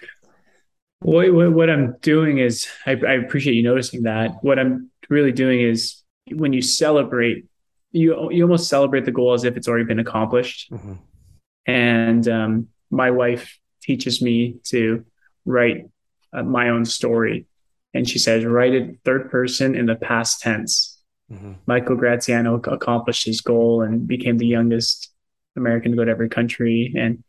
What, 1.00 1.32
what, 1.32 1.54
what 1.54 1.70
I'm 1.70 1.96
doing 2.02 2.40
is, 2.40 2.68
I, 2.86 2.92
I 3.08 3.14
appreciate 3.14 3.54
you 3.54 3.64
noticing 3.64 4.04
that. 4.04 4.44
What 4.44 4.58
I'm 4.58 4.90
really 5.10 5.32
doing 5.32 5.62
is 5.62 6.04
when 6.32 6.54
you 6.54 6.62
celebrate, 6.62 7.46
you 7.92 8.32
you 8.32 8.44
almost 8.44 8.68
celebrate 8.68 9.06
the 9.06 9.12
goal 9.12 9.34
as 9.34 9.44
if 9.44 9.56
it's 9.58 9.68
already 9.68 9.86
been 9.86 10.00
accomplished. 10.00 10.72
Mm-hmm. 10.72 10.94
And 11.68 12.28
um, 12.28 12.68
my 12.90 13.12
wife 13.12 13.60
teaches 13.82 14.22
me 14.22 14.56
to 14.66 15.06
write 15.46 15.86
uh, 16.34 16.44
my 16.44 16.70
own 16.70 16.84
story, 16.86 17.46
and 17.98 18.10
she 18.10 18.20
says, 18.20 18.46
write 18.46 18.74
it 18.74 19.00
third 19.04 19.30
person 19.30 19.76
in 19.76 19.88
the 19.88 19.96
past 19.96 20.42
tense. 20.42 20.98
Mm-hmm. 21.32 21.54
Michael 21.66 21.96
Graziano 21.96 22.56
accomplished 22.56 23.26
his 23.26 23.42
goal 23.42 23.82
and 23.82 24.08
became 24.08 24.38
the 24.38 24.48
youngest 24.48 25.12
American 25.56 25.92
to 25.92 25.98
go 25.98 26.06
to 26.06 26.12
every 26.12 26.30
country, 26.30 26.94
and 26.96 27.24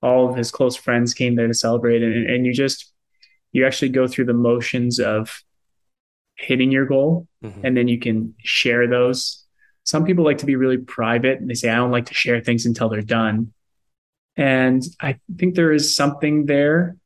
all 0.00 0.30
of 0.30 0.36
his 0.36 0.50
close 0.50 0.76
friends 0.76 1.12
came 1.12 1.34
there 1.34 1.48
to 1.48 1.54
celebrate. 1.54 2.02
And, 2.02 2.30
and 2.30 2.46
you 2.46 2.52
just 2.52 2.92
you 3.52 3.66
actually 3.66 3.90
go 3.90 4.06
through 4.06 4.24
the 4.26 4.32
motions 4.32 4.98
of 4.98 5.42
hitting 6.36 6.72
your 6.72 6.84
goal 6.84 7.28
mm-hmm. 7.44 7.64
and 7.64 7.76
then 7.76 7.86
you 7.86 7.96
can 7.96 8.34
share 8.42 8.88
those 8.88 9.44
some 9.84 10.04
people 10.04 10.24
like 10.24 10.38
to 10.38 10.46
be 10.46 10.56
really 10.56 10.78
private 10.78 11.40
and 11.40 11.48
they 11.48 11.54
say, 11.54 11.68
I 11.68 11.76
don't 11.76 11.90
like 11.90 12.06
to 12.06 12.14
share 12.14 12.40
things 12.40 12.64
until 12.64 12.88
they're 12.88 13.02
done. 13.02 13.52
And 14.36 14.82
I 15.00 15.18
think 15.36 15.54
there 15.54 15.72
is 15.72 15.94
something 15.94 16.46
there, 16.46 16.96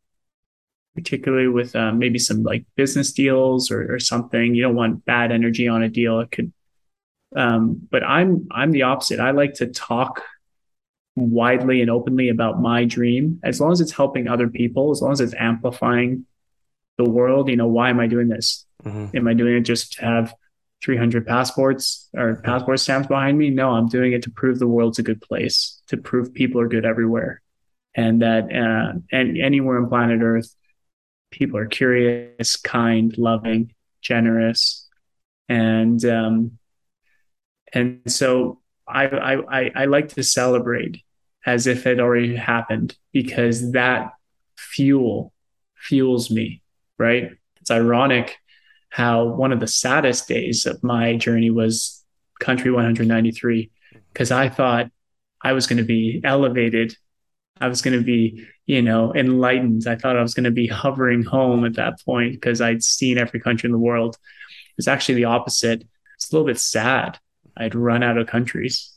particularly 0.99 1.49
with 1.49 1.75
um, 1.77 1.99
maybe 1.99 2.19
some 2.19 2.43
like 2.43 2.65
business 2.77 3.13
deals 3.13 3.71
or, 3.71 3.95
or 3.95 3.99
something. 3.99 4.55
You 4.55 4.63
don't 4.63 4.75
want 4.75 5.05
bad 5.05 5.33
energy 5.33 5.69
on 5.69 5.83
a 5.83 5.89
deal. 5.89 6.21
It 6.21 6.31
could, 6.31 6.53
um, 7.37 7.87
but 7.91 8.03
I'm 8.03 8.47
I'm 8.51 8.73
the 8.73 8.83
opposite. 8.83 9.21
I 9.21 9.31
like 9.31 9.55
to 9.55 9.67
talk 9.67 10.23
widely 11.17 11.81
and 11.81 11.91
openly 11.91 12.29
about 12.29 12.61
my 12.61 12.85
dream 12.85 13.41
as 13.43 13.61
long 13.61 13.73
as 13.73 13.81
it's 13.81 13.93
helping 13.93 14.29
other 14.29 14.49
people, 14.49 14.91
as 14.91 15.03
long 15.03 15.13
as 15.13 15.21
it's 15.21 15.35
amplifying 15.35 16.27
the 16.97 17.09
world. 17.09 17.49
You 17.49 17.57
know, 17.57 17.69
why 17.69 17.91
am 17.91 18.01
I 18.01 18.07
doing 18.07 18.29
this? 18.29 18.67
Mm-hmm. 18.85 19.17
Am 19.17 19.29
I 19.29 19.35
doing 19.35 19.57
it 19.57 19.63
just 19.63 19.95
to 19.95 20.05
have 20.05 20.35
300 20.85 21.27
passports 21.27 22.09
or 22.17 22.37
passport 22.37 22.81
stamps 22.81 23.09
behind 23.09 23.37
me. 23.37 23.51
No, 23.51 23.71
I'm 23.71 23.89
doing 23.89 24.13
it 24.13 24.23
to 24.23 24.31
prove 24.31 24.59
the 24.59 24.69
world's 24.69 24.99
a 24.99 25.03
good 25.03 25.21
place, 25.21 25.81
to 25.89 25.97
prove 25.97 26.33
people 26.33 26.61
are 26.61 26.69
good 26.69 26.85
everywhere, 26.85 27.43
and 27.95 28.23
that 28.23 28.45
uh, 28.45 28.99
and 29.11 29.39
anywhere 29.39 29.79
on 29.79 29.89
planet 29.89 30.21
Earth, 30.23 30.55
people 31.31 31.59
are 31.59 31.67
curious, 31.67 32.57
kind, 32.57 33.17
loving, 33.19 33.75
generous, 34.01 34.89
and 35.49 36.05
um, 36.05 36.59
and 37.73 38.01
so 38.07 38.61
I, 38.87 39.07
I 39.07 39.71
I 39.75 39.85
like 39.87 40.09
to 40.11 40.23
celebrate 40.23 41.03
as 41.47 41.67
if 41.67 41.87
it 41.87 42.01
already 42.01 42.37
happened 42.37 42.97
because 43.13 43.73
that 43.73 44.13
fuel 44.57 45.33
fuels 45.77 46.31
me. 46.31 46.63
Right? 46.99 47.31
It's 47.61 47.71
ironic 47.71 48.37
how 48.91 49.25
one 49.25 49.53
of 49.53 49.61
the 49.61 49.67
saddest 49.67 50.29
days 50.29 50.67
of 50.67 50.83
my 50.83 51.17
journey 51.17 51.51
was 51.51 52.05
country 52.41 52.71
193 52.71 53.71
because 54.13 54.31
I 54.31 54.49
thought 54.49 54.91
I 55.43 55.53
was 55.53 55.67
going 55.67 55.79
to 55.79 55.85
be 55.85 56.21
elevated. 56.25 56.97
I 57.61 57.69
was 57.69 57.83
going 57.83 57.99
to 57.99 58.05
be, 58.05 58.47
you 58.67 58.83
know, 58.83 59.15
enlightened. 59.15 59.87
I 59.87 59.97
thought 59.97 60.17
I 60.17 60.23
was 60.23 60.35
going 60.35 60.45
to 60.45 60.51
be 60.51 60.67
hovering 60.67 61.23
home 61.23 61.65
at 61.65 61.75
that 61.75 62.03
point 62.05 62.33
because 62.33 62.61
I'd 62.61 62.83
seen 62.83 63.19
every 63.19 63.41
country 63.41 63.69
in 63.69 63.73
the 63.73 63.79
world. 63.79 64.17
It 64.17 64.77
was 64.77 64.89
actually 64.89 65.17
the 65.17 65.25
opposite. 65.25 65.87
It's 66.17 66.31
a 66.31 66.35
little 66.35 66.47
bit 66.47 66.59
sad. 66.59 67.19
I'd 67.57 67.75
run 67.75 68.03
out 68.03 68.19
of 68.19 68.27
countries. 68.27 68.93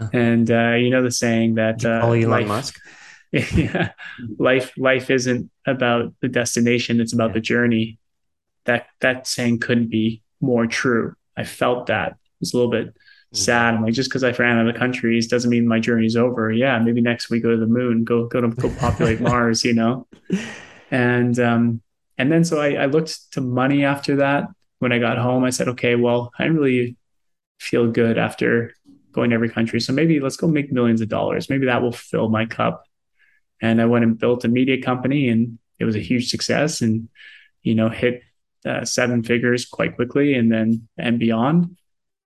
Yeah. 0.00 0.08
And 0.12 0.50
uh, 0.50 0.74
you 0.74 0.90
know 0.90 1.02
the 1.02 1.10
saying 1.10 1.54
that 1.56 1.84
uh, 1.84 2.00
Elon 2.02 2.28
life, 2.28 2.46
Musk. 2.46 2.80
yeah, 3.32 3.92
life 4.38 4.72
life 4.76 5.10
isn't 5.10 5.50
about 5.66 6.14
the 6.20 6.28
destination; 6.28 7.00
it's 7.00 7.12
about 7.12 7.30
yeah. 7.30 7.34
the 7.34 7.40
journey 7.40 7.98
that 8.64 8.86
that 9.00 9.26
saying 9.26 9.60
couldn't 9.60 9.88
be 9.88 10.22
more 10.40 10.66
true. 10.66 11.14
I 11.36 11.44
felt 11.44 11.86
that. 11.86 12.12
It 12.12 12.40
was 12.40 12.54
a 12.54 12.56
little 12.56 12.70
bit. 12.70 12.96
Sad. 13.32 13.74
I'm 13.74 13.82
like, 13.82 13.94
just 13.94 14.10
because 14.10 14.24
I 14.24 14.30
ran 14.30 14.58
out 14.58 14.68
of 14.68 14.76
countries 14.76 15.28
doesn't 15.28 15.50
mean 15.50 15.66
my 15.66 15.78
journey's 15.78 16.16
over. 16.16 16.50
Yeah, 16.50 16.78
maybe 16.78 17.00
next 17.00 17.30
week 17.30 17.42
go 17.42 17.50
to 17.50 17.56
the 17.56 17.66
moon, 17.66 18.04
go 18.04 18.26
go 18.26 18.40
to 18.40 18.48
go 18.48 18.70
populate 18.78 19.20
Mars, 19.22 19.64
you 19.64 19.74
know. 19.74 20.06
And 20.90 21.38
um, 21.38 21.82
and 22.16 22.32
then 22.32 22.44
so 22.44 22.60
I, 22.60 22.74
I 22.74 22.86
looked 22.86 23.32
to 23.32 23.40
money 23.40 23.84
after 23.84 24.16
that. 24.16 24.48
When 24.78 24.92
I 24.92 24.98
got 24.98 25.18
home, 25.18 25.44
I 25.44 25.50
said, 25.50 25.68
okay, 25.68 25.96
well, 25.96 26.32
I 26.38 26.44
really 26.44 26.96
feel 27.58 27.90
good 27.90 28.16
after 28.16 28.74
going 29.12 29.30
to 29.30 29.34
every 29.34 29.50
country. 29.50 29.80
So 29.80 29.92
maybe 29.92 30.20
let's 30.20 30.36
go 30.36 30.46
make 30.46 30.70
millions 30.70 31.00
of 31.00 31.08
dollars. 31.08 31.50
Maybe 31.50 31.66
that 31.66 31.82
will 31.82 31.92
fill 31.92 32.28
my 32.28 32.46
cup. 32.46 32.84
And 33.60 33.82
I 33.82 33.86
went 33.86 34.04
and 34.04 34.16
built 34.16 34.44
a 34.44 34.48
media 34.48 34.80
company, 34.80 35.28
and 35.28 35.58
it 35.80 35.84
was 35.84 35.96
a 35.96 36.00
huge 36.00 36.30
success. 36.30 36.80
And 36.80 37.08
you 37.62 37.74
know, 37.74 37.88
hit 37.88 38.22
uh, 38.64 38.84
seven 38.84 39.22
figures 39.22 39.66
quite 39.66 39.96
quickly 39.96 40.34
and 40.34 40.50
then 40.50 40.88
and 40.96 41.18
beyond. 41.18 41.76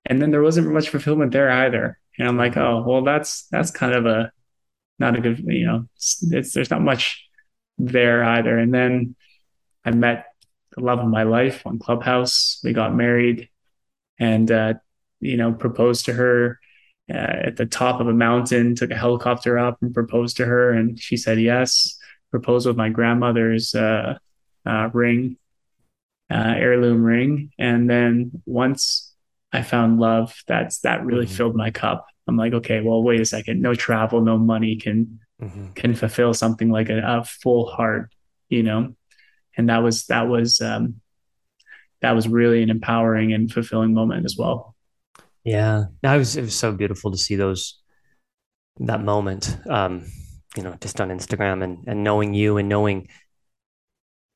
And 0.06 0.20
then 0.20 0.30
there 0.30 0.42
wasn't 0.42 0.72
much 0.72 0.88
fulfillment 0.88 1.32
there 1.32 1.50
either. 1.50 1.98
And 2.18 2.28
I'm 2.28 2.36
like, 2.36 2.56
oh, 2.56 2.84
well, 2.86 3.02
that's 3.02 3.46
that's 3.48 3.70
kind 3.70 3.94
of 3.94 4.06
a 4.06 4.32
not 4.98 5.16
a 5.16 5.20
good, 5.20 5.38
you 5.46 5.66
know, 5.66 5.88
it's, 5.96 6.52
there's 6.52 6.70
not 6.70 6.82
much 6.82 7.26
there 7.78 8.22
either. 8.22 8.58
And 8.58 8.72
then 8.72 9.16
I 9.84 9.90
met 9.90 10.26
the 10.74 10.82
love 10.82 11.00
of 11.00 11.08
my 11.08 11.24
life 11.24 11.66
on 11.66 11.78
Clubhouse. 11.78 12.60
We 12.62 12.72
got 12.72 12.94
married, 12.94 13.48
and 14.18 14.50
uh, 14.50 14.74
you 15.20 15.36
know, 15.36 15.52
proposed 15.52 16.06
to 16.06 16.12
her 16.12 16.60
uh, 17.10 17.46
at 17.46 17.56
the 17.56 17.66
top 17.66 18.00
of 18.00 18.08
a 18.08 18.12
mountain. 18.12 18.74
Took 18.74 18.90
a 18.90 18.96
helicopter 18.96 19.58
up 19.58 19.78
and 19.82 19.94
proposed 19.94 20.36
to 20.38 20.46
her, 20.46 20.72
and 20.72 20.98
she 21.00 21.16
said 21.16 21.40
yes. 21.40 21.98
Proposed 22.30 22.66
with 22.66 22.76
my 22.76 22.88
grandmother's 22.88 23.74
uh, 23.74 24.16
uh 24.64 24.88
ring, 24.92 25.36
uh, 26.30 26.54
heirloom 26.56 27.02
ring. 27.02 27.50
And 27.58 27.90
then 27.90 28.42
once 28.46 29.11
I 29.52 29.62
found 29.62 30.00
love, 30.00 30.34
that's 30.46 30.80
that 30.80 31.04
really 31.04 31.26
mm-hmm. 31.26 31.34
filled 31.34 31.56
my 31.56 31.70
cup. 31.70 32.06
I'm 32.26 32.36
like, 32.36 32.52
okay, 32.54 32.80
well, 32.80 33.02
wait 33.02 33.20
a 33.20 33.24
second. 33.24 33.60
No 33.60 33.74
travel, 33.74 34.20
no 34.20 34.38
money 34.38 34.76
can 34.76 35.20
mm-hmm. 35.40 35.72
can 35.72 35.94
fulfill 35.94 36.32
something 36.34 36.70
like 36.70 36.88
a, 36.88 36.98
a, 36.98 37.24
full 37.24 37.66
heart, 37.66 38.12
you 38.48 38.62
know. 38.62 38.94
And 39.56 39.68
that 39.68 39.78
was 39.78 40.06
that 40.06 40.28
was 40.28 40.60
um, 40.60 41.00
that 42.00 42.12
was 42.12 42.28
really 42.28 42.62
an 42.62 42.70
empowering 42.70 43.32
and 43.32 43.52
fulfilling 43.52 43.92
moment 43.92 44.24
as 44.24 44.36
well. 44.38 44.74
Yeah, 45.44 45.86
no, 46.02 46.14
it 46.14 46.18
was 46.18 46.36
it 46.36 46.42
was 46.42 46.54
so 46.54 46.72
beautiful 46.72 47.10
to 47.10 47.18
see 47.18 47.36
those 47.36 47.80
that 48.78 49.02
moment. 49.02 49.56
Um, 49.68 50.06
you 50.56 50.62
know, 50.62 50.76
just 50.80 51.00
on 51.00 51.10
Instagram 51.10 51.62
and 51.62 51.84
and 51.86 52.04
knowing 52.04 52.34
you 52.34 52.56
and 52.56 52.68
knowing 52.68 53.08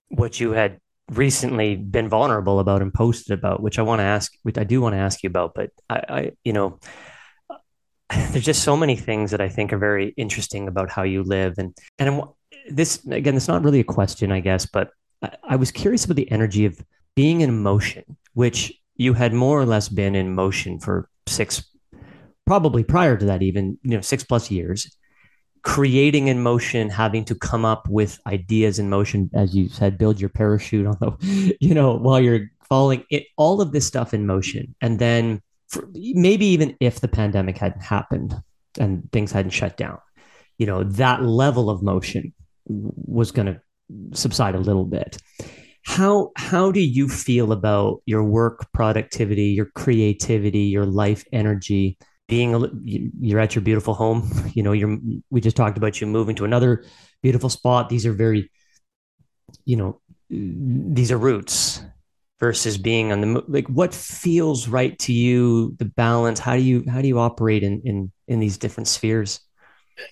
what 0.08 0.38
you 0.40 0.52
had 0.52 0.80
recently 1.10 1.76
been 1.76 2.08
vulnerable 2.08 2.58
about 2.58 2.82
and 2.82 2.92
posted 2.92 3.38
about, 3.38 3.62
which 3.62 3.78
I 3.78 3.82
want 3.82 4.00
to 4.00 4.04
ask, 4.04 4.32
which 4.42 4.58
I 4.58 4.64
do 4.64 4.80
want 4.80 4.94
to 4.94 4.98
ask 4.98 5.22
you 5.22 5.28
about, 5.28 5.54
but 5.54 5.70
I, 5.88 6.02
I, 6.08 6.30
you 6.44 6.52
know, 6.52 6.80
there's 8.10 8.44
just 8.44 8.62
so 8.62 8.76
many 8.76 8.96
things 8.96 9.30
that 9.30 9.40
I 9.40 9.48
think 9.48 9.72
are 9.72 9.78
very 9.78 10.08
interesting 10.16 10.68
about 10.68 10.90
how 10.90 11.02
you 11.02 11.22
live, 11.22 11.54
and 11.58 11.76
and 11.98 12.22
this 12.68 13.04
again, 13.06 13.36
it's 13.36 13.48
not 13.48 13.62
really 13.62 13.80
a 13.80 13.84
question, 13.84 14.32
I 14.32 14.40
guess, 14.40 14.66
but 14.66 14.90
I, 15.22 15.30
I 15.42 15.56
was 15.56 15.70
curious 15.70 16.04
about 16.04 16.16
the 16.16 16.30
energy 16.30 16.66
of 16.66 16.80
being 17.14 17.40
in 17.40 17.62
motion, 17.62 18.16
which 18.34 18.72
you 18.96 19.14
had 19.14 19.32
more 19.32 19.60
or 19.60 19.66
less 19.66 19.88
been 19.88 20.14
in 20.14 20.34
motion 20.34 20.78
for 20.80 21.08
six, 21.26 21.64
probably 22.46 22.82
prior 22.82 23.16
to 23.16 23.26
that, 23.26 23.42
even 23.42 23.78
you 23.82 23.96
know, 23.96 24.00
six 24.00 24.24
plus 24.24 24.50
years 24.50 24.96
creating 25.66 26.28
in 26.28 26.40
motion, 26.40 26.88
having 26.88 27.24
to 27.24 27.34
come 27.34 27.64
up 27.64 27.88
with 27.88 28.20
ideas 28.28 28.78
in 28.78 28.88
motion, 28.88 29.28
as 29.34 29.52
you 29.52 29.68
said, 29.68 29.98
build 29.98 30.20
your 30.20 30.30
parachute 30.30 30.86
on 30.90 30.96
the, 31.00 31.56
you 31.60 31.74
know, 31.74 31.96
while 31.96 32.20
you're 32.20 32.48
falling, 32.68 33.04
it, 33.10 33.24
all 33.36 33.60
of 33.60 33.72
this 33.72 33.84
stuff 33.84 34.14
in 34.14 34.26
motion. 34.26 34.76
And 34.80 35.00
then 35.00 35.42
for, 35.66 35.88
maybe 35.92 36.46
even 36.46 36.76
if 36.78 37.00
the 37.00 37.08
pandemic 37.08 37.58
hadn't 37.58 37.82
happened 37.82 38.40
and 38.78 39.10
things 39.10 39.32
hadn't 39.32 39.50
shut 39.50 39.76
down, 39.76 39.98
you 40.56 40.66
know, 40.66 40.84
that 40.84 41.24
level 41.24 41.68
of 41.68 41.82
motion 41.82 42.32
was 42.66 43.32
going 43.32 43.46
to 43.46 43.60
subside 44.12 44.54
a 44.54 44.60
little 44.60 44.84
bit. 44.84 45.18
How 45.84 46.30
how 46.36 46.70
do 46.70 46.80
you 46.80 47.08
feel 47.08 47.50
about 47.50 48.02
your 48.06 48.22
work 48.22 48.72
productivity, 48.72 49.46
your 49.46 49.66
creativity, 49.74 50.60
your 50.60 50.86
life 50.86 51.24
energy? 51.32 51.98
Being 52.28 52.54
a, 52.54 52.68
you're 52.84 53.38
at 53.38 53.54
your 53.54 53.62
beautiful 53.62 53.94
home 53.94 54.28
you 54.54 54.62
know 54.62 54.72
you're 54.72 54.98
we 55.30 55.40
just 55.40 55.56
talked 55.56 55.78
about 55.78 56.00
you 56.00 56.06
moving 56.06 56.34
to 56.36 56.44
another 56.44 56.84
beautiful 57.26 57.50
spot. 57.50 57.88
These 57.88 58.06
are 58.06 58.12
very 58.12 58.50
you 59.64 59.76
know 59.76 60.00
these 60.30 61.10
are 61.10 61.18
roots 61.18 61.82
versus 62.38 62.78
being 62.78 63.10
on 63.10 63.20
the 63.20 63.44
like 63.48 63.66
what 63.66 63.92
feels 63.94 64.68
right 64.68 64.96
to 65.00 65.12
you 65.12 65.74
the 65.78 65.86
balance? 65.86 66.38
How 66.38 66.54
do 66.54 66.62
you 66.62 66.84
how 66.88 67.00
do 67.00 67.08
you 67.08 67.18
operate 67.18 67.62
in 67.62 67.82
in 67.84 68.12
in 68.28 68.40
these 68.40 68.58
different 68.58 68.86
spheres? 68.86 69.40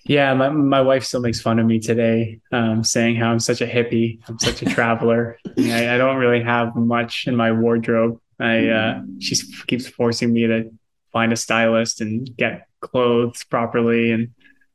Yeah 0.04 0.34
my, 0.34 0.48
my 0.48 0.80
wife 0.80 1.04
still 1.04 1.20
makes 1.20 1.40
fun 1.40 1.58
of 1.58 1.66
me 1.66 1.78
today 1.78 2.40
um, 2.52 2.82
saying 2.82 3.16
how 3.16 3.30
i'm 3.30 3.38
such 3.38 3.60
a 3.60 3.66
hippie 3.66 4.18
i'm 4.26 4.38
such 4.38 4.62
a 4.62 4.64
traveler. 4.64 5.38
I, 5.58 5.94
I, 5.94 5.98
don't 5.98 6.16
really 6.16 6.42
have 6.42 6.74
much 6.74 7.26
in 7.26 7.36
my 7.36 7.52
wardrobe. 7.52 8.18
I 8.40 8.68
uh, 8.68 9.02
she 9.20 9.36
keeps 9.68 9.86
forcing 9.86 10.32
me 10.32 10.46
to 10.46 10.70
find 11.14 11.32
a 11.32 11.36
stylist 11.36 12.02
and 12.02 12.28
get 12.36 12.66
clothes 12.80 13.44
properly 13.44 14.10
and 14.10 14.32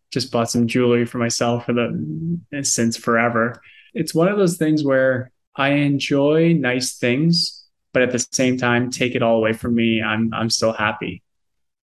just 0.10 0.32
bought 0.32 0.50
some 0.50 0.66
jewelry 0.66 1.06
for 1.06 1.20
myself 1.20 1.66
for 1.66 1.74
the 1.74 2.64
since 2.64 2.98
forever. 2.98 3.62
It's 3.94 4.16
one 4.16 4.28
of 4.28 4.38
those 4.38 4.58
things 4.58 4.84
where 4.84 5.32
I 5.56 5.70
enjoy 5.70 6.54
nice 6.54 6.98
things, 6.98 7.68
but 7.94 8.02
at 8.02 8.12
the 8.12 8.26
same 8.32 8.58
time, 8.58 8.90
take 8.90 9.14
it 9.14 9.22
all 9.22 9.38
away 9.38 9.54
from 9.54 9.76
me. 9.76 10.02
I'm 10.02 10.34
I'm 10.34 10.50
still 10.50 10.74
happy. 10.74 11.22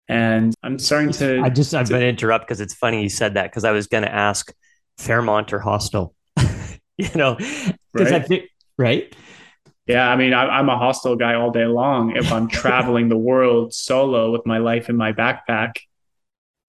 And 0.08 0.54
I'm 0.62 0.78
starting 0.78 1.10
to 1.14 1.40
I 1.42 1.50
just 1.50 1.74
I've 1.74 1.88
to, 1.88 1.94
been 1.94 2.02
interrupt 2.02 2.46
because 2.46 2.60
it's 2.60 2.74
funny 2.74 3.02
you 3.02 3.08
said 3.08 3.34
that 3.34 3.50
because 3.50 3.64
I 3.64 3.72
was 3.72 3.88
gonna 3.88 4.06
ask 4.06 4.54
Fairmont 4.98 5.52
or 5.52 5.58
Hostel. 5.58 6.14
you 6.96 7.10
know, 7.16 7.36
right? 7.92 8.12
I 8.12 8.20
think 8.20 8.44
right. 8.78 9.14
Yeah, 9.86 10.08
I 10.08 10.16
mean, 10.16 10.32
I, 10.32 10.58
am 10.58 10.68
a 10.68 10.76
hostel 10.76 11.14
guy 11.14 11.34
all 11.34 11.52
day 11.52 11.66
long 11.66 12.16
if 12.16 12.32
I'm 12.32 12.48
traveling 12.48 13.08
the 13.08 13.16
world 13.16 13.72
solo 13.72 14.32
with 14.32 14.44
my 14.44 14.58
life 14.58 14.88
in 14.88 14.96
my 14.96 15.12
backpack. 15.12 15.76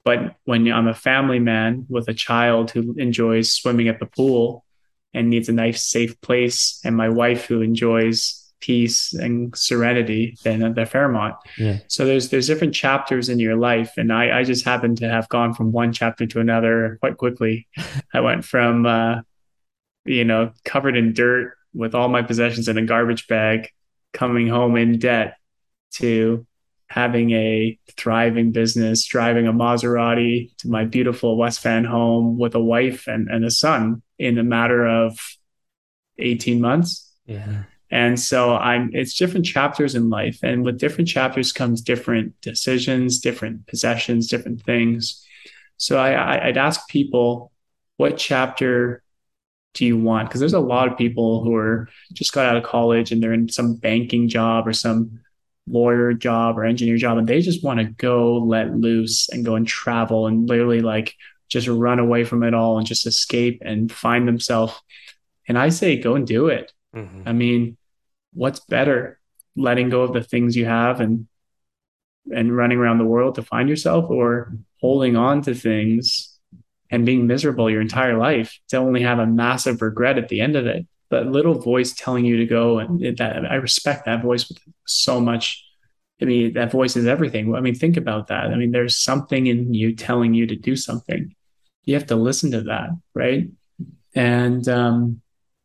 But 0.03 0.35
when 0.45 0.71
I'm 0.71 0.87
a 0.87 0.93
family 0.93 1.39
man 1.39 1.85
with 1.89 2.07
a 2.07 2.13
child 2.13 2.71
who 2.71 2.93
enjoys 2.97 3.51
swimming 3.51 3.87
at 3.87 3.99
the 3.99 4.05
pool 4.05 4.63
and 5.13 5.29
needs 5.29 5.49
a 5.49 5.53
nice, 5.53 5.83
safe 5.83 6.19
place, 6.21 6.79
and 6.85 6.95
my 6.95 7.09
wife 7.09 7.45
who 7.45 7.61
enjoys 7.61 8.47
peace 8.59 9.13
and 9.13 9.55
serenity 9.55 10.37
than 10.43 10.73
the 10.73 10.85
Fairmont. 10.85 11.35
Yeah. 11.57 11.79
So 11.87 12.05
there's 12.05 12.29
there's 12.29 12.47
different 12.47 12.73
chapters 12.73 13.29
in 13.29 13.39
your 13.39 13.55
life, 13.55 13.93
and 13.97 14.13
I 14.13 14.39
I 14.39 14.43
just 14.43 14.65
happened 14.65 14.97
to 14.99 15.09
have 15.09 15.27
gone 15.29 15.53
from 15.53 15.71
one 15.71 15.91
chapter 15.91 16.25
to 16.27 16.39
another 16.39 16.97
quite 17.01 17.17
quickly. 17.17 17.67
I 18.13 18.21
went 18.21 18.45
from 18.45 18.85
uh, 18.85 19.21
you 20.05 20.23
know 20.23 20.51
covered 20.63 20.95
in 20.95 21.13
dirt 21.13 21.57
with 21.77 21.95
all 21.95 22.09
my 22.09 22.21
possessions 22.21 22.67
in 22.67 22.77
a 22.77 22.85
garbage 22.85 23.27
bag, 23.27 23.69
coming 24.13 24.47
home 24.47 24.75
in 24.75 24.99
debt, 24.99 25.37
to 25.91 26.45
having 26.87 27.31
a 27.31 27.77
thriving 27.97 28.51
business, 28.51 29.05
driving 29.05 29.47
a 29.47 29.53
Maserati 29.53 30.55
to 30.57 30.69
my 30.69 30.85
beautiful 30.85 31.37
West 31.37 31.61
Van 31.61 31.83
home 31.83 32.37
with 32.37 32.55
a 32.55 32.59
wife 32.59 33.07
and, 33.07 33.29
and 33.29 33.45
a 33.45 33.51
son 33.51 34.01
in 34.17 34.37
a 34.37 34.43
matter 34.43 34.85
of 34.85 35.19
18 36.17 36.61
months. 36.61 37.13
Yeah. 37.25 37.63
And 37.89 38.19
so 38.19 38.55
I'm 38.55 38.89
it's 38.93 39.17
different 39.17 39.45
chapters 39.45 39.95
in 39.95 40.09
life. 40.09 40.39
And 40.43 40.65
with 40.65 40.79
different 40.79 41.07
chapters 41.07 41.53
comes 41.53 41.81
different 41.81 42.39
decisions, 42.41 43.19
different 43.19 43.67
possessions, 43.67 44.27
different 44.27 44.61
things. 44.63 45.23
So 45.77 45.97
I, 45.97 46.47
I'd 46.47 46.57
ask 46.57 46.87
people, 46.89 47.51
what 47.97 48.17
chapter 48.17 49.03
do 49.77 49.85
you 49.85 49.97
want? 49.97 50.27
Because 50.27 50.39
there's 50.39 50.53
a 50.53 50.59
lot 50.59 50.91
of 50.91 50.97
people 50.97 51.43
who 51.43 51.55
are 51.55 51.87
just 52.13 52.33
got 52.33 52.47
out 52.47 52.57
of 52.57 52.63
college 52.63 53.11
and 53.11 53.21
they're 53.21 53.33
in 53.33 53.47
some 53.47 53.75
banking 53.75 54.27
job 54.27 54.67
or 54.67 54.73
some 54.73 55.19
lawyer 55.69 56.13
job 56.13 56.57
or 56.57 56.63
engineer 56.63 56.97
job 56.97 57.17
and 57.17 57.27
they 57.27 57.41
just 57.41 57.63
want 57.63 57.79
to 57.79 57.85
go 57.85 58.37
let 58.37 58.73
loose 58.73 59.27
and 59.29 59.45
go 59.45 59.55
and 59.55 59.67
travel 59.67 60.25
and 60.25 60.47
literally 60.47 60.79
like 60.79 61.13
just 61.49 61.67
run 61.67 61.99
away 61.99 62.23
from 62.23 62.41
it 62.43 62.53
all 62.53 62.77
and 62.77 62.87
just 62.87 63.05
escape 63.05 63.61
and 63.65 63.91
find 63.91 64.25
themselves 64.25 64.73
and 65.45 65.57
i 65.57 65.67
say 65.67 65.97
go 65.97 66.15
and 66.15 66.25
do 66.25 66.47
it 66.47 66.71
mm-hmm. 66.95 67.21
i 67.25 67.33
mean 67.33 67.75
what's 68.33 68.61
better 68.61 69.19
letting 69.57 69.89
go 69.89 70.03
of 70.03 70.13
the 70.13 70.23
things 70.23 70.55
you 70.55 70.65
have 70.65 71.01
and 71.01 71.27
and 72.33 72.55
running 72.55 72.77
around 72.77 72.97
the 72.97 73.05
world 73.05 73.35
to 73.35 73.43
find 73.43 73.67
yourself 73.67 74.09
or 74.09 74.53
holding 74.79 75.17
on 75.17 75.41
to 75.41 75.53
things 75.53 76.36
and 76.89 77.05
being 77.05 77.27
miserable 77.27 77.69
your 77.69 77.81
entire 77.81 78.17
life 78.17 78.59
to 78.69 78.77
only 78.77 79.01
have 79.01 79.19
a 79.19 79.25
massive 79.25 79.81
regret 79.81 80.17
at 80.17 80.29
the 80.29 80.41
end 80.41 80.55
of 80.55 80.65
it 80.65 80.85
but 81.09 81.27
little 81.27 81.59
voice 81.59 81.93
telling 81.93 82.25
you 82.25 82.37
to 82.37 82.45
go 82.45 82.79
and 82.79 83.17
that 83.17 83.45
I 83.49 83.55
respect 83.55 84.05
that 84.05 84.21
voice 84.21 84.51
so 84.85 85.19
much. 85.19 85.63
I 86.21 86.25
mean, 86.25 86.53
that 86.53 86.71
voice 86.71 86.95
is 86.95 87.05
everything. 87.05 87.53
I 87.55 87.61
mean, 87.61 87.75
think 87.75 87.95
about 87.95 88.27
that. 88.27 88.47
I 88.47 88.55
mean, 88.55 88.71
there's 88.71 88.97
something 88.97 89.47
in 89.47 89.73
you 89.73 89.95
telling 89.95 90.33
you 90.33 90.47
to 90.47 90.55
do 90.55 90.75
something. 90.75 91.33
You 91.85 91.93
have 91.93 92.07
to 92.07 92.15
listen 92.15 92.51
to 92.51 92.61
that, 92.63 92.89
right? 93.13 93.47
And 94.15 94.67
um, 94.67 95.21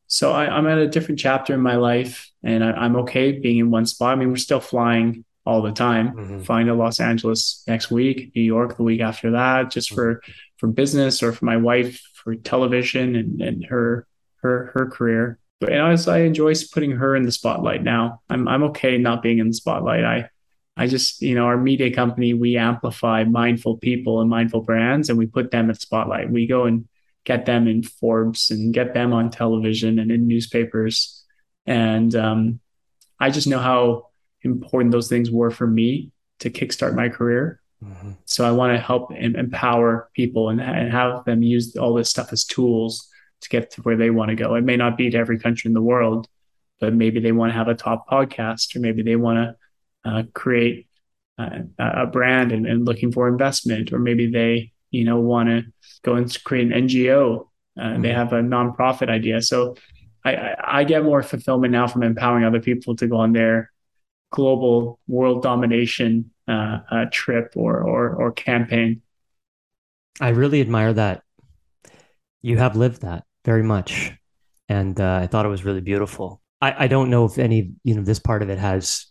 so 0.06 0.32
I, 0.32 0.56
am 0.56 0.66
at 0.66 0.78
a 0.78 0.86
different 0.86 1.18
chapter 1.18 1.54
in 1.54 1.60
my 1.60 1.76
life, 1.76 2.30
and 2.44 2.62
I, 2.62 2.84
am 2.84 2.96
okay 2.96 3.32
being 3.32 3.58
in 3.58 3.70
one 3.70 3.86
spot. 3.86 4.12
I 4.12 4.16
mean, 4.16 4.28
we're 4.28 4.36
still 4.36 4.60
flying 4.60 5.24
all 5.44 5.62
the 5.62 5.72
time. 5.72 6.12
Mm-hmm. 6.12 6.42
Flying 6.42 6.66
to 6.66 6.74
Los 6.74 7.00
Angeles 7.00 7.64
next 7.66 7.90
week, 7.90 8.32
New 8.34 8.42
York 8.42 8.76
the 8.76 8.82
week 8.82 9.00
after 9.00 9.32
that, 9.32 9.70
just 9.70 9.90
mm-hmm. 9.90 9.96
for 9.96 10.22
for 10.58 10.66
business 10.68 11.22
or 11.22 11.32
for 11.32 11.44
my 11.44 11.56
wife 11.56 12.00
for 12.14 12.34
television 12.34 13.16
and 13.16 13.40
and 13.40 13.64
her 13.66 14.06
her 14.42 14.70
her 14.74 14.86
career. 14.86 15.38
But 15.60 15.72
as 15.72 16.08
I 16.08 16.20
enjoy 16.20 16.54
putting 16.72 16.92
her 16.92 17.14
in 17.14 17.22
the 17.22 17.32
spotlight 17.32 17.82
now. 17.82 18.20
I'm 18.28 18.48
I'm 18.48 18.64
okay 18.64 18.98
not 18.98 19.22
being 19.22 19.38
in 19.38 19.48
the 19.48 19.54
spotlight. 19.54 20.04
I 20.04 20.28
I 20.76 20.86
just, 20.86 21.20
you 21.20 21.34
know, 21.34 21.44
our 21.44 21.58
media 21.58 21.94
company, 21.94 22.32
we 22.32 22.56
amplify 22.56 23.24
mindful 23.24 23.76
people 23.76 24.20
and 24.20 24.30
mindful 24.30 24.62
brands 24.62 25.10
and 25.10 25.18
we 25.18 25.26
put 25.26 25.50
them 25.50 25.68
at 25.70 25.80
spotlight. 25.80 26.30
We 26.30 26.46
go 26.46 26.64
and 26.64 26.88
get 27.24 27.46
them 27.46 27.68
in 27.68 27.82
Forbes 27.82 28.50
and 28.50 28.72
get 28.72 28.94
them 28.94 29.12
on 29.12 29.30
television 29.30 29.98
and 29.98 30.10
in 30.10 30.26
newspapers. 30.26 31.24
And 31.66 32.14
um, 32.14 32.60
I 33.20 33.30
just 33.30 33.46
know 33.46 33.58
how 33.58 34.08
important 34.44 34.92
those 34.92 35.08
things 35.08 35.30
were 35.30 35.50
for 35.50 35.66
me 35.66 36.10
to 36.40 36.50
kickstart 36.50 36.94
my 36.94 37.08
career. 37.08 37.60
Mm-hmm. 37.84 38.12
So 38.24 38.44
I 38.44 38.52
want 38.52 38.74
to 38.74 38.80
help 38.80 39.10
and 39.16 39.36
empower 39.36 40.08
people 40.14 40.50
and, 40.50 40.60
and 40.60 40.90
have 40.92 41.24
them 41.24 41.42
use 41.42 41.76
all 41.76 41.94
this 41.94 42.10
stuff 42.10 42.32
as 42.32 42.44
tools 42.44 43.08
to 43.40 43.48
get 43.48 43.72
to 43.72 43.82
where 43.82 43.96
they 43.96 44.10
want 44.10 44.30
to 44.30 44.36
go. 44.36 44.54
It 44.54 44.64
may 44.64 44.76
not 44.76 44.96
be 44.96 45.10
to 45.10 45.18
every 45.18 45.38
country 45.38 45.68
in 45.68 45.74
the 45.74 45.82
world, 45.82 46.28
but 46.80 46.94
maybe 46.94 47.20
they 47.20 47.32
want 47.32 47.50
to 47.50 47.56
have 47.56 47.68
a 47.68 47.74
top 47.74 48.08
podcast, 48.08 48.74
or 48.76 48.80
maybe 48.80 49.02
they 49.02 49.16
want 49.16 49.38
to 50.04 50.10
uh, 50.10 50.22
create 50.32 50.88
uh, 51.38 51.60
a 51.78 52.06
brand 52.06 52.52
and, 52.52 52.66
and, 52.66 52.84
looking 52.84 53.10
for 53.10 53.26
investment, 53.26 53.92
or 53.92 53.98
maybe 53.98 54.26
they, 54.30 54.72
you 54.90 55.04
know, 55.04 55.18
want 55.18 55.48
to 55.48 55.64
go 56.02 56.14
and 56.14 56.42
create 56.44 56.70
an 56.70 56.88
NGO. 56.88 57.46
Uh, 57.78 57.82
mm-hmm. 57.82 58.02
They 58.02 58.12
have 58.12 58.32
a 58.32 58.42
nonprofit 58.42 59.08
idea. 59.08 59.40
So 59.42 59.76
I, 60.24 60.54
I 60.62 60.84
get 60.84 61.04
more 61.04 61.22
fulfillment 61.22 61.72
now 61.72 61.86
from 61.86 62.02
empowering 62.02 62.44
other 62.44 62.60
people 62.60 62.94
to 62.96 63.06
go 63.06 63.16
on 63.16 63.32
their 63.32 63.71
global 64.32 64.98
world 65.06 65.42
domination 65.42 66.30
uh, 66.48 66.78
uh, 66.90 67.04
trip 67.12 67.52
or, 67.54 67.80
or 67.82 68.16
or 68.16 68.32
campaign. 68.32 69.00
I 70.20 70.30
really 70.30 70.60
admire 70.60 70.92
that. 70.94 71.22
You 72.42 72.58
have 72.58 72.74
lived 72.74 73.02
that 73.02 73.24
very 73.44 73.62
much, 73.62 74.12
and 74.68 75.00
uh, 75.00 75.20
I 75.22 75.28
thought 75.28 75.46
it 75.46 75.50
was 75.50 75.64
really 75.64 75.80
beautiful. 75.80 76.40
I, 76.60 76.84
I 76.84 76.86
don't 76.88 77.10
know 77.10 77.24
if 77.24 77.38
any 77.38 77.72
you 77.84 77.94
know 77.94 78.02
this 78.02 78.18
part 78.18 78.42
of 78.42 78.50
it 78.50 78.58
has 78.58 79.06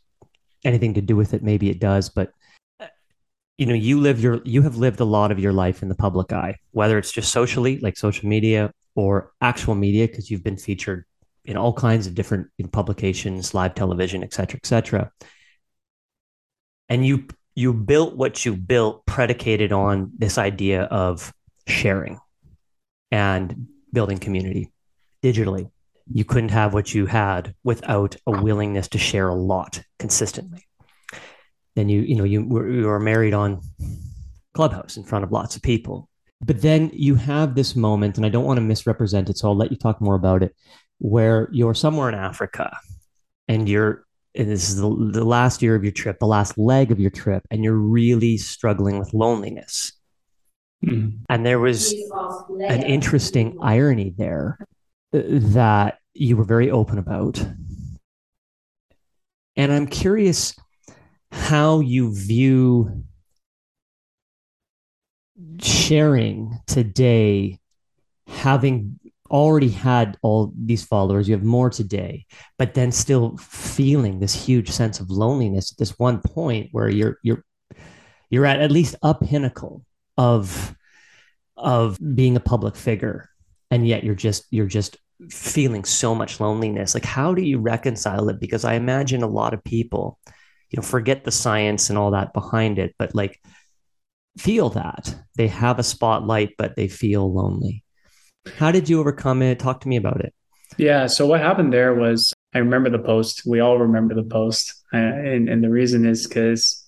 anything 0.66 0.96
to 0.96 1.02
do 1.02 1.16
with 1.16 1.34
it. 1.34 1.42
Maybe 1.42 1.70
it 1.70 1.80
does, 1.80 2.10
but 2.10 2.34
uh, 2.82 2.88
you 3.58 3.66
know 3.66 3.74
you 3.74 4.02
live 4.02 4.20
your 4.20 4.42
you 4.44 4.64
have 4.64 4.76
lived 4.76 5.00
a 5.00 5.06
lot 5.06 5.32
of 5.32 5.40
your 5.40 5.54
life 5.54 5.82
in 5.82 5.88
the 5.88 5.96
public 5.96 6.34
eye, 6.34 6.58
whether 6.72 6.98
it's 6.98 7.12
just 7.12 7.32
socially 7.32 7.80
like 7.80 7.96
social 7.96 8.28
media 8.28 8.72
or 8.96 9.32
actual 9.40 9.76
media 9.76 10.08
because 10.08 10.30
you've 10.30 10.44
been 10.44 10.58
featured 10.58 11.06
in 11.46 11.58
all 11.58 11.74
kinds 11.74 12.08
of 12.08 12.16
different 12.16 12.48
publications, 12.72 13.54
live 13.54 13.74
television, 13.74 14.24
et 14.24 14.34
cetera, 14.34 14.60
et 14.62 14.66
cetera. 14.66 15.12
And 16.90 17.06
you 17.06 17.28
you 17.56 17.74
built 17.74 18.16
what 18.16 18.46
you 18.46 18.56
built 18.56 19.06
predicated 19.06 19.72
on 19.72 20.12
this 20.18 20.38
idea 20.38 20.84
of 20.84 21.34
sharing 21.68 22.20
and 23.12 23.68
building 23.92 24.20
community 24.20 24.72
digitally. 25.24 25.70
You 26.14 26.26
couldn't 26.26 26.50
have 26.50 26.74
what 26.74 26.94
you 26.94 27.06
had 27.06 27.54
without 27.64 28.16
a 28.26 28.32
willingness 28.32 28.88
to 28.90 28.98
share 28.98 29.28
a 29.28 29.36
lot 29.36 29.82
consistently. 30.00 30.66
Then 31.76 31.90
you, 31.90 32.02
you 32.02 32.16
know, 32.16 32.24
you 32.24 32.46
were, 32.46 32.70
you 32.70 32.86
were 32.86 33.00
married 33.00 33.34
on 33.34 33.62
Clubhouse 34.54 34.98
in 34.98 35.04
front 35.04 35.24
of 35.24 35.32
lots 35.32 35.56
of 35.56 35.62
people. 35.62 36.10
But 36.44 36.62
then 36.62 36.90
you 36.94 37.16
have 37.16 37.54
this 37.54 37.76
moment, 37.76 38.18
and 38.18 38.26
I 38.26 38.30
don't 38.30 38.46
want 38.46 38.58
to 38.58 38.62
misrepresent 38.62 39.30
it, 39.30 39.38
so 39.38 39.50
I'll 39.50 39.56
let 39.56 39.72
you 39.72 39.78
talk 39.78 40.02
more 40.02 40.16
about 40.16 40.42
it, 40.42 40.56
where 41.02 41.50
you're 41.52 41.74
somewhere 41.74 42.10
in 42.10 42.16
Africa 42.16 42.76
and 43.48 43.68
you're 43.68 44.06
and 44.34 44.50
this 44.50 44.70
is 44.70 44.78
the, 44.78 44.90
the 45.12 45.26
last 45.26 45.62
year 45.62 45.76
of 45.76 45.84
your 45.84 45.92
trip, 45.92 46.18
the 46.20 46.26
last 46.26 46.58
leg 46.58 46.90
of 46.90 47.02
your 47.02 47.12
trip, 47.12 47.44
and 47.52 47.66
you're 47.66 47.74
really 47.74 48.38
struggling 48.38 48.98
with 48.98 49.14
loneliness 49.14 49.92
Mm. 50.86 51.20
And 51.30 51.46
there 51.46 51.60
was 51.60 51.94
an 52.60 52.84
interesting 52.84 53.58
irony 53.62 54.14
there 54.18 54.58
uh, 55.14 55.22
that 55.54 56.00
you 56.14 56.38
were 56.38 56.44
very 56.44 56.72
open 56.72 56.98
about. 56.98 57.44
And 59.56 59.72
I'm 59.72 59.88
curious 59.88 60.56
how 61.32 61.82
you 61.82 62.14
view 62.14 63.04
sharing 65.62 66.60
today, 66.66 67.60
having 68.28 69.00
already 69.32 69.70
had 69.70 70.18
all 70.22 70.54
these 70.56 70.84
followers, 70.84 71.28
you 71.28 71.36
have 71.36 71.44
more 71.44 71.70
today, 71.70 72.26
but 72.60 72.74
then 72.74 72.92
still 72.92 73.38
feeling 73.38 74.20
this 74.20 74.34
huge 74.34 74.70
sense 74.70 75.00
of 75.00 75.10
loneliness 75.10 75.72
at 75.72 75.78
this 75.78 75.98
one 75.98 76.22
point 76.22 76.70
where 76.72 76.90
you're 76.90 77.18
you're 77.24 77.44
you're 78.30 78.46
at 78.46 78.62
at 78.62 78.72
least 78.72 78.96
a 79.02 79.16
pinnacle 79.16 79.84
of 80.18 80.76
of 81.58 81.98
being 82.16 82.36
a 82.36 82.42
public 82.42 82.76
figure. 82.76 83.30
And 83.72 83.88
yet 83.88 84.04
you're 84.04 84.16
just 84.16 84.46
you're 84.52 84.68
just 84.68 84.98
feeling 85.30 85.86
so 85.86 86.14
much 86.14 86.40
loneliness. 86.40 86.94
Like 86.94 87.06
how 87.06 87.34
do 87.34 87.42
you 87.42 87.58
reconcile 87.58 88.30
it? 88.30 88.40
Because 88.40 88.66
i 88.66 88.74
imagine 88.74 89.24
a 89.24 89.28
lot 89.28 89.54
of 89.54 89.64
people 89.64 90.20
you 90.72 90.78
know 90.78 90.84
forget 90.84 91.24
the 91.24 91.32
science 91.32 91.90
and 91.90 92.00
all 92.00 92.12
that 92.12 92.34
behind 92.34 92.80
it 92.80 92.96
but 92.98 93.14
like 93.14 93.40
feel 94.38 94.70
that 94.70 95.16
they 95.36 95.48
have 95.48 95.78
a 95.78 95.84
spotlight 95.84 96.56
but 96.58 96.76
they 96.76 96.88
feel 96.88 97.32
lonely 97.32 97.84
how 98.58 98.72
did 98.72 98.90
you 98.90 99.00
overcome 99.00 99.42
it 99.42 99.60
talk 99.60 99.82
to 99.82 99.88
me 99.88 99.96
about 99.96 100.20
it 100.22 100.34
yeah 100.78 101.08
so 101.08 101.26
what 101.26 101.40
happened 101.40 101.72
there 101.72 101.94
was 101.94 102.34
i 102.54 102.58
remember 102.58 102.90
the 102.90 103.00
post 103.00 103.44
we 103.46 103.60
all 103.60 103.78
remember 103.78 104.14
the 104.14 104.24
post 104.24 104.74
uh, 104.94 104.98
and, 104.98 105.50
and 105.50 105.64
the 105.64 105.70
reason 105.70 106.06
is 106.06 106.28
because 106.28 106.86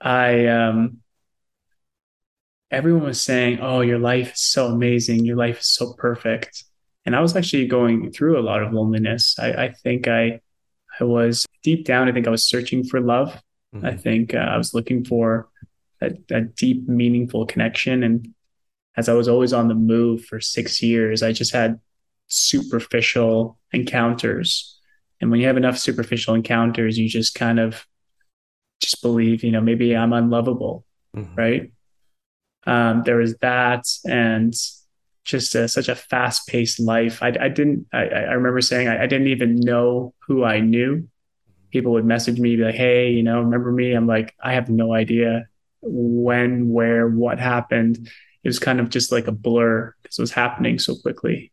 i 0.00 0.46
um 0.46 0.98
everyone 2.74 3.04
was 3.04 3.22
saying, 3.22 3.60
"Oh, 3.60 3.80
your 3.80 3.98
life 3.98 4.34
is 4.34 4.40
so 4.40 4.66
amazing. 4.66 5.24
Your 5.24 5.36
life 5.36 5.60
is 5.60 5.68
so 5.68 5.94
perfect." 5.94 6.64
And 7.06 7.14
I 7.14 7.20
was 7.20 7.36
actually 7.36 7.66
going 7.66 8.12
through 8.12 8.38
a 8.38 8.42
lot 8.42 8.62
of 8.62 8.72
loneliness. 8.72 9.36
I, 9.38 9.52
I 9.52 9.72
think 9.72 10.08
I, 10.08 10.40
I 10.98 11.04
was 11.04 11.46
deep 11.62 11.84
down. 11.84 12.08
I 12.08 12.12
think 12.12 12.26
I 12.26 12.30
was 12.30 12.48
searching 12.48 12.82
for 12.84 13.00
love. 13.00 13.40
Mm-hmm. 13.74 13.86
I 13.86 13.96
think 13.96 14.34
uh, 14.34 14.38
I 14.38 14.56
was 14.56 14.74
looking 14.74 15.04
for 15.04 15.48
a, 16.00 16.10
a 16.30 16.40
deep, 16.42 16.88
meaningful 16.88 17.46
connection. 17.46 18.02
And 18.02 18.33
as 18.96 19.08
I 19.08 19.14
was 19.14 19.28
always 19.28 19.52
on 19.52 19.68
the 19.68 19.74
move 19.74 20.24
for 20.24 20.40
six 20.40 20.82
years, 20.82 21.22
I 21.22 21.32
just 21.32 21.52
had 21.52 21.80
superficial 22.28 23.58
encounters 23.72 24.78
And 25.20 25.30
when 25.30 25.40
you 25.40 25.46
have 25.46 25.56
enough 25.56 25.78
superficial 25.78 26.34
encounters, 26.34 26.98
you 26.98 27.08
just 27.08 27.34
kind 27.34 27.58
of 27.58 27.86
just 28.80 29.00
believe, 29.02 29.42
you 29.42 29.52
know, 29.52 29.60
maybe 29.60 29.96
I'm 29.96 30.12
unlovable, 30.12 30.84
mm-hmm. 31.16 31.34
right? 31.34 31.72
Um, 32.66 33.02
there 33.04 33.16
was 33.16 33.36
that, 33.38 33.86
and 34.04 34.54
just 35.24 35.54
a, 35.54 35.68
such 35.68 35.88
a 35.88 35.94
fast 35.94 36.46
paced 36.46 36.80
life. 36.80 37.22
I, 37.22 37.28
I 37.40 37.48
didn't, 37.48 37.86
I, 37.92 38.04
I 38.06 38.32
remember 38.32 38.60
saying 38.60 38.88
I, 38.88 39.04
I, 39.04 39.06
didn't 39.06 39.28
even 39.28 39.56
know 39.56 40.12
who 40.26 40.44
I 40.44 40.60
knew. 40.60 41.08
People 41.70 41.92
would 41.92 42.04
message 42.04 42.38
me, 42.38 42.56
be 42.56 42.64
like, 42.64 42.74
hey, 42.74 43.10
you 43.10 43.22
know, 43.22 43.40
remember 43.40 43.72
me? 43.72 43.92
I'm 43.92 44.06
like, 44.06 44.34
I 44.42 44.54
have 44.54 44.68
no 44.68 44.92
idea 44.92 45.46
when, 45.80 46.70
where, 46.70 47.08
what 47.08 47.38
happened. 47.38 48.10
It 48.44 48.48
was 48.48 48.58
kind 48.58 48.80
of 48.80 48.90
just 48.90 49.10
like 49.10 49.26
a 49.26 49.32
blur 49.32 49.94
because 50.02 50.18
it 50.18 50.22
was 50.22 50.32
happening 50.32 50.78
so 50.78 50.94
quickly. 50.96 51.50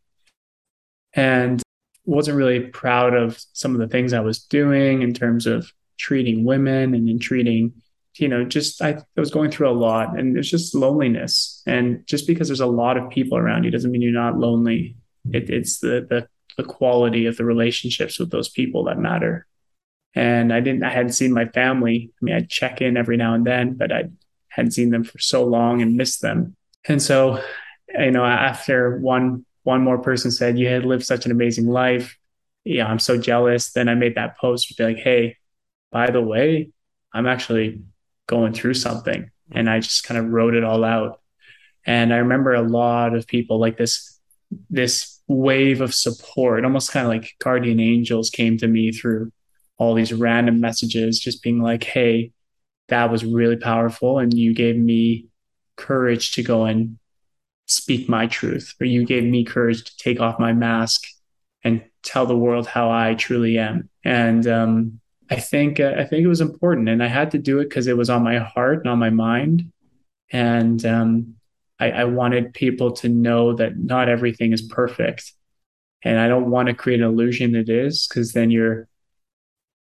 And 1.13 1.61
wasn't 2.05 2.37
really 2.37 2.59
proud 2.59 3.13
of 3.13 3.39
some 3.53 3.73
of 3.73 3.79
the 3.79 3.87
things 3.87 4.13
I 4.13 4.19
was 4.19 4.39
doing 4.39 5.01
in 5.01 5.13
terms 5.13 5.45
of 5.45 5.71
treating 5.97 6.45
women 6.45 6.93
and 6.93 7.07
then 7.07 7.19
treating 7.19 7.73
you 8.15 8.27
know, 8.27 8.43
just 8.43 8.81
I, 8.81 8.89
I, 8.89 9.19
was 9.19 9.31
going 9.31 9.51
through 9.51 9.69
a 9.69 9.71
lot 9.71 10.17
and 10.17 10.37
it's 10.37 10.49
just 10.49 10.75
loneliness. 10.75 11.63
And 11.65 12.05
just 12.07 12.27
because 12.27 12.47
there's 12.47 12.59
a 12.59 12.65
lot 12.65 12.97
of 12.97 13.09
people 13.09 13.37
around 13.37 13.63
you 13.63 13.71
doesn't 13.71 13.91
mean 13.91 14.01
you're 14.01 14.11
not 14.11 14.37
lonely. 14.37 14.97
It, 15.31 15.49
it's 15.49 15.79
the, 15.79 16.05
the, 16.09 16.27
the 16.57 16.67
quality 16.67 17.25
of 17.25 17.37
the 17.37 17.45
relationships 17.45 18.19
with 18.19 18.29
those 18.29 18.49
people 18.49 18.83
that 18.85 18.99
matter. 18.99 19.47
And 20.13 20.53
I 20.53 20.59
didn't, 20.59 20.83
I 20.83 20.89
hadn't 20.89 21.13
seen 21.13 21.33
my 21.33 21.45
family. 21.45 22.11
I 22.21 22.25
mean, 22.25 22.35
I'd 22.35 22.49
check 22.49 22.81
in 22.81 22.97
every 22.97 23.15
now 23.15 23.33
and 23.33 23.45
then, 23.45 23.75
but 23.75 23.93
I 23.93 24.09
hadn't 24.49 24.71
seen 24.71 24.89
them 24.89 25.05
for 25.05 25.19
so 25.19 25.45
long 25.45 25.81
and 25.81 25.95
missed 25.95 26.21
them. 26.21 26.55
And 26.87 27.01
so, 27.01 27.41
you 27.97 28.11
know, 28.11 28.25
after 28.25 28.97
one, 28.99 29.45
one 29.63 29.81
more 29.81 29.99
person 29.99 30.31
said, 30.31 30.57
you 30.57 30.67
had 30.67 30.85
lived 30.85 31.05
such 31.05 31.25
an 31.25 31.31
amazing 31.31 31.67
life. 31.67 32.17
Yeah, 32.63 32.87
I'm 32.87 32.99
so 32.99 33.17
jealous. 33.17 33.71
Then 33.71 33.89
I 33.89 33.95
made 33.95 34.15
that 34.15 34.37
post 34.37 34.67
to 34.67 34.75
be 34.75 34.83
like, 34.83 34.97
Hey, 34.97 35.37
by 35.91 36.09
the 36.09 36.21
way, 36.21 36.71
I'm 37.13 37.27
actually 37.27 37.81
going 38.27 38.53
through 38.53 38.75
something 38.75 39.29
and 39.51 39.69
I 39.69 39.79
just 39.79 40.03
kind 40.03 40.17
of 40.17 40.29
wrote 40.29 40.55
it 40.55 40.63
all 40.63 40.83
out. 40.83 41.19
And 41.85 42.13
I 42.13 42.17
remember 42.17 42.53
a 42.53 42.61
lot 42.61 43.15
of 43.15 43.27
people 43.27 43.59
like 43.59 43.77
this 43.77 44.19
this 44.69 45.21
wave 45.27 45.79
of 45.81 45.93
support, 45.93 46.65
almost 46.65 46.91
kind 46.91 47.05
of 47.05 47.09
like 47.09 47.35
guardian 47.39 47.79
angels 47.79 48.29
came 48.29 48.57
to 48.57 48.67
me 48.67 48.91
through 48.91 49.31
all 49.77 49.93
these 49.93 50.13
random 50.13 50.59
messages, 50.59 51.19
just 51.19 51.41
being 51.41 51.61
like, 51.61 51.83
hey, 51.83 52.31
that 52.89 53.09
was 53.09 53.23
really 53.23 53.55
powerful. 53.55 54.19
And 54.19 54.33
you 54.33 54.53
gave 54.53 54.77
me 54.77 55.27
courage 55.77 56.33
to 56.33 56.43
go 56.43 56.65
and 56.65 56.97
speak 57.71 58.09
my 58.09 58.27
truth, 58.27 58.75
or 58.79 58.85
you 58.85 59.05
gave 59.05 59.23
me 59.23 59.45
courage 59.45 59.83
to 59.83 59.97
take 59.97 60.19
off 60.19 60.39
my 60.39 60.53
mask 60.53 61.03
and 61.63 61.83
tell 62.03 62.25
the 62.25 62.37
world 62.37 62.67
how 62.67 62.91
I 62.91 63.15
truly 63.15 63.57
am. 63.57 63.89
And 64.03 64.45
um, 64.47 64.99
I 65.29 65.35
think 65.35 65.79
uh, 65.79 65.93
I 65.97 66.03
think 66.03 66.23
it 66.23 66.27
was 66.27 66.41
important, 66.41 66.89
and 66.89 67.01
I 67.01 67.07
had 67.07 67.31
to 67.31 67.37
do 67.37 67.59
it 67.59 67.69
because 67.69 67.87
it 67.87 67.95
was 67.95 68.09
on 68.09 68.23
my 68.23 68.39
heart 68.39 68.79
and 68.79 68.89
on 68.89 68.99
my 68.99 69.09
mind, 69.09 69.71
and 70.29 70.85
um, 70.85 71.35
I, 71.79 71.91
I 71.91 72.03
wanted 72.03 72.53
people 72.53 72.91
to 72.97 73.09
know 73.09 73.53
that 73.53 73.77
not 73.77 74.09
everything 74.09 74.51
is 74.51 74.61
perfect, 74.61 75.31
and 76.03 76.19
I 76.19 76.27
don't 76.27 76.51
want 76.51 76.67
to 76.67 76.73
create 76.73 76.99
an 76.99 77.07
illusion 77.07 77.55
it 77.55 77.69
is, 77.69 78.07
because 78.07 78.33
then 78.33 78.51
you're, 78.51 78.89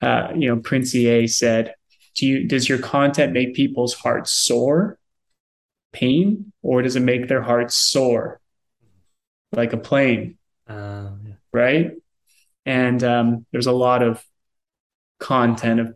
uh, 0.03 0.33
you 0.35 0.53
know, 0.53 0.61
Prince 0.61 0.93
EA 0.93 1.25
said, 1.25 1.73
"Do 2.15 2.27
you 2.27 2.47
does 2.47 2.69
your 2.69 2.79
content 2.79 3.33
make 3.33 3.55
people's 3.55 3.95
hearts 3.95 4.31
sore, 4.31 4.98
pain, 5.91 6.51
or 6.61 6.81
does 6.81 6.95
it 6.95 7.01
make 7.01 7.27
their 7.27 7.41
hearts 7.41 7.75
soar, 7.75 8.39
like 9.51 9.73
a 9.73 9.77
plane, 9.77 10.37
uh, 10.67 11.09
yeah. 11.25 11.33
right?" 11.51 11.91
And 12.65 13.03
um, 13.03 13.45
there's 13.51 13.67
a 13.67 13.71
lot 13.71 14.03
of 14.03 14.23
content 15.19 15.79
of 15.79 15.95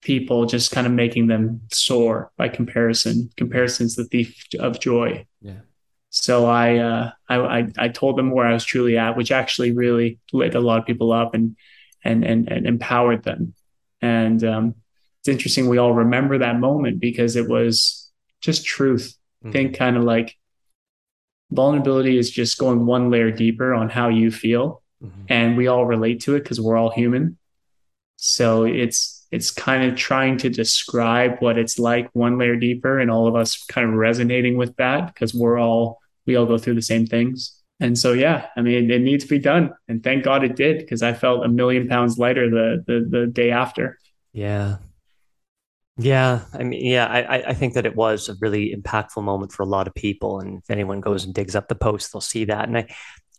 people 0.00 0.46
just 0.46 0.70
kind 0.70 0.86
of 0.86 0.92
making 0.92 1.26
them 1.26 1.60
soar 1.72 2.30
by 2.36 2.48
comparison. 2.48 3.30
Comparison's 3.36 3.96
the 3.96 4.04
thief 4.04 4.46
of 4.58 4.80
joy. 4.80 5.26
Yeah. 5.40 5.60
So 6.10 6.46
I, 6.46 6.78
uh, 6.78 7.10
I, 7.28 7.68
I, 7.76 7.88
told 7.88 8.16
them 8.16 8.30
where 8.30 8.46
I 8.46 8.54
was 8.54 8.64
truly 8.64 8.96
at, 8.96 9.16
which 9.16 9.30
actually 9.30 9.72
really 9.72 10.18
lit 10.32 10.54
a 10.54 10.60
lot 10.60 10.78
of 10.78 10.86
people 10.86 11.12
up 11.12 11.34
and, 11.34 11.56
and, 12.02 12.24
and, 12.24 12.48
and 12.48 12.66
empowered 12.66 13.24
them. 13.24 13.54
And, 14.00 14.42
um, 14.42 14.74
it's 15.20 15.28
interesting. 15.28 15.68
We 15.68 15.78
all 15.78 15.92
remember 15.92 16.38
that 16.38 16.58
moment 16.58 17.00
because 17.00 17.36
it 17.36 17.48
was 17.48 18.10
just 18.40 18.64
truth. 18.64 19.17
Mm-hmm. 19.42 19.52
Think 19.52 19.76
kind 19.76 19.96
of 19.96 20.04
like 20.04 20.36
vulnerability 21.50 22.18
is 22.18 22.30
just 22.30 22.58
going 22.58 22.86
one 22.86 23.10
layer 23.10 23.30
deeper 23.30 23.74
on 23.74 23.88
how 23.88 24.08
you 24.08 24.30
feel. 24.30 24.82
Mm-hmm. 25.02 25.22
And 25.28 25.56
we 25.56 25.68
all 25.68 25.86
relate 25.86 26.20
to 26.22 26.34
it 26.34 26.42
because 26.42 26.60
we're 26.60 26.76
all 26.76 26.90
human. 26.90 27.38
So 28.16 28.64
it's 28.64 29.26
it's 29.30 29.50
kind 29.50 29.84
of 29.84 29.96
trying 29.96 30.38
to 30.38 30.48
describe 30.48 31.38
what 31.40 31.58
it's 31.58 31.78
like 31.78 32.08
one 32.14 32.38
layer 32.38 32.56
deeper 32.56 32.98
and 32.98 33.10
all 33.10 33.26
of 33.26 33.36
us 33.36 33.62
kind 33.64 33.88
of 33.88 33.94
resonating 33.94 34.56
with 34.56 34.74
that 34.76 35.12
because 35.12 35.34
we're 35.34 35.58
all 35.58 36.00
we 36.26 36.34
all 36.34 36.46
go 36.46 36.58
through 36.58 36.74
the 36.74 36.82
same 36.82 37.06
things. 37.06 37.54
And 37.78 37.96
so 37.96 38.12
yeah, 38.12 38.46
I 38.56 38.62
mean 38.62 38.90
it 38.90 39.00
needs 39.02 39.24
to 39.24 39.30
be 39.30 39.38
done. 39.38 39.72
And 39.86 40.02
thank 40.02 40.24
God 40.24 40.42
it 40.42 40.56
did 40.56 40.78
because 40.78 41.02
I 41.02 41.12
felt 41.12 41.44
a 41.44 41.48
million 41.48 41.86
pounds 41.86 42.18
lighter 42.18 42.50
the 42.50 42.82
the 42.86 43.18
the 43.18 43.26
day 43.26 43.52
after. 43.52 43.98
Yeah. 44.32 44.78
Yeah, 46.00 46.42
I 46.52 46.62
mean, 46.62 46.84
yeah, 46.84 47.06
I, 47.06 47.48
I 47.48 47.54
think 47.54 47.74
that 47.74 47.84
it 47.84 47.96
was 47.96 48.28
a 48.28 48.36
really 48.40 48.72
impactful 48.72 49.22
moment 49.22 49.50
for 49.50 49.64
a 49.64 49.66
lot 49.66 49.88
of 49.88 49.94
people, 49.94 50.38
and 50.38 50.58
if 50.58 50.70
anyone 50.70 51.00
goes 51.00 51.24
and 51.24 51.34
digs 51.34 51.56
up 51.56 51.66
the 51.66 51.74
post, 51.74 52.12
they'll 52.12 52.20
see 52.20 52.44
that. 52.44 52.68
And 52.68 52.78
I, 52.78 52.86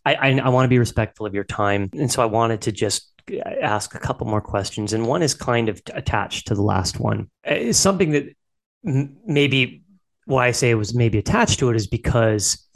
I, 0.06 0.40
I 0.40 0.50
want 0.50 0.66
to 0.66 0.70
be 0.70 0.78
respectful 0.78 1.26
of 1.26 1.34
your 1.34 1.46
time, 1.46 1.90
and 1.94 2.12
so 2.12 2.22
I 2.22 2.26
wanted 2.26 2.62
to 2.64 2.74
just 2.74 3.14
uh, 3.32 3.50
ask 3.62 3.96
a 3.96 4.00
couple 4.00 4.28
more 4.28 4.42
questions, 4.42 4.92
and 4.92 5.08
one 5.08 5.22
is 5.22 5.34
kind 5.34 5.70
of 5.70 5.82
attached 5.94 6.48
to 6.48 6.56
the 6.56 6.62
last 6.62 7.00
one. 7.00 7.30
Uh, 7.50 7.54
it's 7.54 7.80
something 7.80 8.12
that 8.12 8.26
maybe 8.84 9.84
why 10.26 10.48
I 10.48 10.52
say 10.52 10.70
it 10.70 10.76
was 10.76 10.94
maybe 10.94 11.18
attached 11.18 11.60
to 11.60 11.70
it 11.70 11.78
is 11.78 11.88
because 11.88 12.68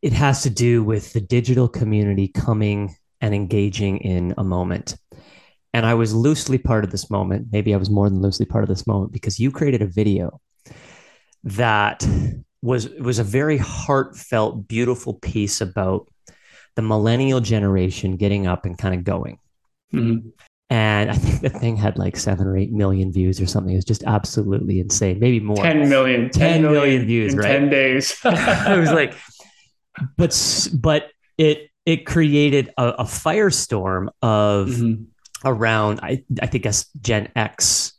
it 0.00 0.14
has 0.14 0.42
to 0.44 0.50
do 0.50 0.82
with 0.82 1.12
the 1.12 1.20
digital 1.20 1.68
community 1.68 2.28
coming 2.28 2.94
and 3.20 3.34
engaging 3.34 3.98
in 3.98 4.34
a 4.38 4.44
moment. 4.44 4.96
And 5.72 5.86
I 5.86 5.94
was 5.94 6.12
loosely 6.12 6.58
part 6.58 6.84
of 6.84 6.90
this 6.90 7.10
moment. 7.10 7.48
Maybe 7.52 7.72
I 7.74 7.76
was 7.76 7.90
more 7.90 8.08
than 8.08 8.20
loosely 8.20 8.46
part 8.46 8.64
of 8.64 8.68
this 8.68 8.86
moment 8.86 9.12
because 9.12 9.38
you 9.38 9.50
created 9.50 9.82
a 9.82 9.86
video 9.86 10.40
that 11.44 12.06
was 12.62 12.88
was 12.90 13.18
a 13.18 13.24
very 13.24 13.56
heartfelt, 13.56 14.68
beautiful 14.68 15.14
piece 15.14 15.60
about 15.60 16.08
the 16.76 16.82
millennial 16.82 17.40
generation 17.40 18.16
getting 18.16 18.46
up 18.46 18.64
and 18.64 18.76
kind 18.76 18.94
of 18.94 19.04
going. 19.04 19.38
Mm-hmm. 19.92 20.28
And 20.70 21.10
I 21.10 21.14
think 21.14 21.40
the 21.40 21.50
thing 21.50 21.76
had 21.76 21.98
like 21.98 22.16
seven 22.16 22.46
or 22.46 22.56
eight 22.56 22.70
million 22.70 23.12
views 23.12 23.40
or 23.40 23.46
something. 23.46 23.72
It 23.72 23.76
was 23.76 23.84
just 23.84 24.04
absolutely 24.04 24.78
insane. 24.78 25.18
Maybe 25.18 25.40
more. 25.40 25.56
10 25.56 25.88
million. 25.88 26.30
10, 26.30 26.30
10 26.30 26.62
million, 26.62 26.72
million 26.72 27.06
views, 27.06 27.34
right? 27.34 27.48
10 27.48 27.70
days. 27.70 28.16
I 28.24 28.76
was 28.76 28.92
like, 28.92 29.14
but, 30.16 30.68
but 30.72 31.10
it, 31.36 31.70
it 31.84 32.06
created 32.06 32.72
a, 32.78 32.90
a 32.90 33.04
firestorm 33.04 34.10
of 34.22 34.68
mm-hmm. 34.68 35.02
Around, 35.44 36.00
I, 36.02 36.24
I 36.42 36.46
think, 36.46 36.66
as 36.66 36.86
Gen 37.00 37.28
X 37.36 37.94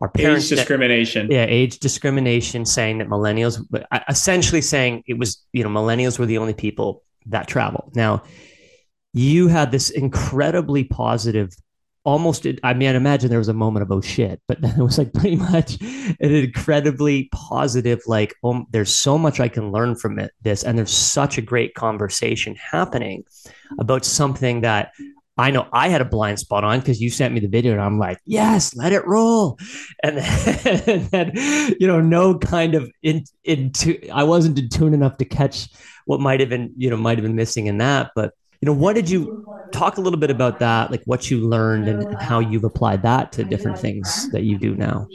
our 0.00 0.08
parents 0.08 0.52
age 0.52 0.58
discrimination. 0.58 1.28
That, 1.28 1.34
yeah, 1.34 1.46
age 1.48 1.78
discrimination, 1.78 2.66
saying 2.66 2.98
that 2.98 3.08
millennials, 3.08 3.64
uh, 3.90 4.00
essentially 4.08 4.60
saying 4.60 5.04
it 5.06 5.18
was, 5.18 5.42
you 5.52 5.64
know, 5.64 5.70
millennials 5.70 6.18
were 6.18 6.26
the 6.26 6.38
only 6.38 6.52
people 6.52 7.02
that 7.26 7.48
travel. 7.48 7.90
Now, 7.94 8.22
you 9.14 9.48
had 9.48 9.70
this 9.70 9.90
incredibly 9.90 10.84
positive 10.84 11.54
almost 12.04 12.46
i 12.62 12.74
mean 12.74 12.88
i 12.88 12.94
imagine 12.94 13.30
there 13.30 13.38
was 13.38 13.48
a 13.48 13.54
moment 13.54 13.82
of 13.82 13.90
oh 13.90 14.02
shit 14.02 14.38
but 14.46 14.60
then 14.62 14.78
it 14.78 14.82
was 14.82 14.98
like 14.98 15.10
pretty 15.14 15.36
much 15.36 15.80
an 15.80 16.34
incredibly 16.34 17.30
positive 17.32 18.02
like 18.06 18.34
oh 18.44 18.66
there's 18.72 18.94
so 18.94 19.16
much 19.16 19.40
i 19.40 19.48
can 19.48 19.72
learn 19.72 19.94
from 19.94 20.18
it 20.18 20.30
this 20.42 20.64
and 20.64 20.76
there's 20.76 20.92
such 20.92 21.38
a 21.38 21.42
great 21.42 21.74
conversation 21.74 22.54
happening 22.56 23.24
about 23.78 24.04
something 24.04 24.60
that 24.60 24.92
I 25.36 25.50
know 25.50 25.68
I 25.72 25.88
had 25.88 26.00
a 26.00 26.04
blind 26.04 26.38
spot 26.38 26.62
on 26.62 26.78
because 26.78 27.00
you 27.00 27.10
sent 27.10 27.34
me 27.34 27.40
the 27.40 27.48
video 27.48 27.72
and 27.72 27.80
I'm 27.80 27.98
like, 27.98 28.18
yes, 28.24 28.76
let 28.76 28.92
it 28.92 29.04
roll. 29.06 29.58
And 30.02 30.18
then, 30.18 30.82
and 30.86 31.10
then 31.10 31.76
you 31.80 31.86
know, 31.86 32.00
no 32.00 32.38
kind 32.38 32.74
of 32.74 32.90
in, 33.02 33.24
into, 33.42 34.08
I 34.10 34.22
wasn't 34.22 34.58
in 34.58 34.68
tune 34.68 34.94
enough 34.94 35.16
to 35.18 35.24
catch 35.24 35.68
what 36.04 36.20
might 36.20 36.40
have 36.40 36.50
been, 36.50 36.72
you 36.76 36.88
know, 36.88 36.96
might 36.96 37.18
have 37.18 37.24
been 37.24 37.34
missing 37.34 37.66
in 37.66 37.78
that. 37.78 38.12
But 38.14 38.32
you 38.60 38.66
know 38.66 38.72
what 38.72 38.94
did 38.94 39.08
you 39.10 39.34
talk 39.72 39.96
a 39.96 40.00
little 40.00 40.18
bit 40.18 40.30
about 40.30 40.60
that 40.60 40.90
like 40.90 41.02
what 41.04 41.30
you 41.30 41.40
learned 41.40 41.88
and 41.88 42.06
how 42.20 42.38
you've 42.38 42.64
applied 42.64 43.02
that 43.02 43.32
to 43.32 43.44
different 43.44 43.76
things 43.78 44.28
that 44.30 44.42
you 44.44 44.56
do 44.56 44.74
now? 44.76 45.08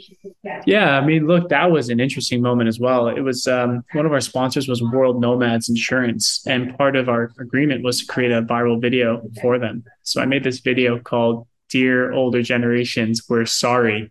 Yeah 0.66 0.98
i 0.98 1.04
mean 1.04 1.26
look 1.26 1.48
that 1.48 1.70
was 1.70 1.88
an 1.88 2.00
interesting 2.00 2.42
moment 2.42 2.68
as 2.68 2.78
well. 2.78 3.08
It 3.08 3.20
was 3.20 3.46
um, 3.46 3.84
one 3.92 4.06
of 4.06 4.12
our 4.12 4.20
sponsors 4.20 4.68
was 4.68 4.82
world 4.82 5.20
nomads 5.20 5.68
insurance 5.68 6.44
and 6.46 6.76
part 6.76 6.96
of 6.96 7.08
our 7.08 7.32
agreement 7.38 7.82
was 7.84 8.00
to 8.00 8.06
create 8.06 8.32
a 8.32 8.42
viral 8.42 8.80
video 8.80 9.22
for 9.40 9.58
them. 9.58 9.84
So 10.02 10.20
i 10.20 10.26
made 10.26 10.44
this 10.44 10.60
video 10.60 10.98
called 10.98 11.46
dear 11.70 12.12
older 12.12 12.42
generations 12.42 13.22
we're 13.28 13.46
sorry. 13.46 14.10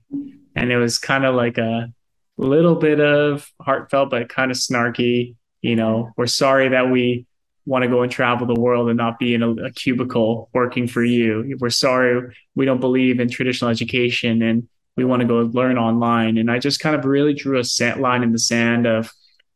And 0.55 0.71
it 0.71 0.77
was 0.77 0.97
kind 0.97 1.25
of 1.25 1.35
like 1.35 1.57
a 1.57 1.91
little 2.37 2.75
bit 2.75 2.99
of 2.99 3.49
heartfelt 3.61 4.09
but 4.09 4.29
kind 4.29 4.49
of 4.51 4.57
snarky 4.57 5.35
you 5.61 5.75
know 5.75 6.11
we're 6.17 6.27
sorry 6.27 6.69
that 6.69 6.89
we 6.89 7.25
want 7.69 7.83
to 7.83 7.87
go 7.87 8.01
and 8.01 8.11
travel 8.11 8.47
the 8.47 8.59
world 8.59 8.89
and 8.89 8.97
not 8.97 9.19
be 9.19 9.35
in 9.35 9.43
a, 9.43 9.51
a, 9.51 9.71
cubicle 9.71 10.49
working 10.53 10.87
for 10.87 11.03
you. 11.03 11.55
We're 11.59 11.69
sorry, 11.69 12.35
we 12.55 12.65
don't 12.65 12.79
believe 12.79 13.19
in 13.19 13.29
traditional 13.29 13.69
education 13.69 14.41
and 14.41 14.67
we 14.97 15.05
want 15.05 15.21
to 15.21 15.27
go 15.27 15.41
learn 15.41 15.77
online. 15.77 16.39
And 16.39 16.49
I 16.49 16.57
just 16.57 16.79
kind 16.79 16.95
of 16.95 17.05
really 17.05 17.35
drew 17.35 17.61
a 17.61 17.95
line 17.99 18.23
in 18.23 18.31
the 18.31 18.39
sand 18.39 18.87
of 18.87 19.11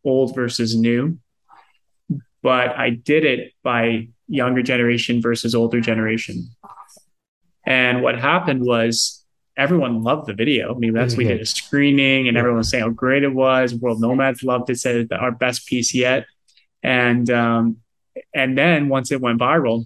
old 0.06 0.36
versus 0.36 0.76
new. 0.76 1.18
But 2.44 2.78
I 2.78 2.92
did 2.92 3.26
it 3.26 3.54
by 3.64 4.10
younger 4.28 4.62
generation 4.62 5.20
versus 5.20 5.56
older 5.56 5.82
generation. 5.82 6.50
And 7.66 8.04
what 8.04 8.20
happened 8.20 8.64
was 8.64 9.26
everyone 9.58 10.04
loved 10.04 10.28
the 10.28 10.34
video. 10.36 10.76
I 10.76 10.78
mean, 10.78 10.94
that's 10.94 11.18
we 11.18 11.24
did 11.24 11.42
a 11.42 11.48
screening 11.48 12.28
and 12.28 12.38
everyone 12.38 12.60
was 12.60 12.70
saying 12.70 12.84
how 12.84 12.92
great 12.92 13.24
it 13.24 13.34
was. 13.34 13.74
World 13.74 14.00
Nomads 14.02 14.44
loved 14.44 14.70
it, 14.70 14.80
said 14.80 15.12
our 15.12 15.32
best 15.32 15.66
piece 15.66 15.96
yet. 15.96 16.28
And 16.84 17.30
um, 17.32 17.78
and 18.34 18.58
then 18.58 18.90
once 18.90 19.12
it 19.12 19.22
went 19.22 19.40
viral, 19.40 19.86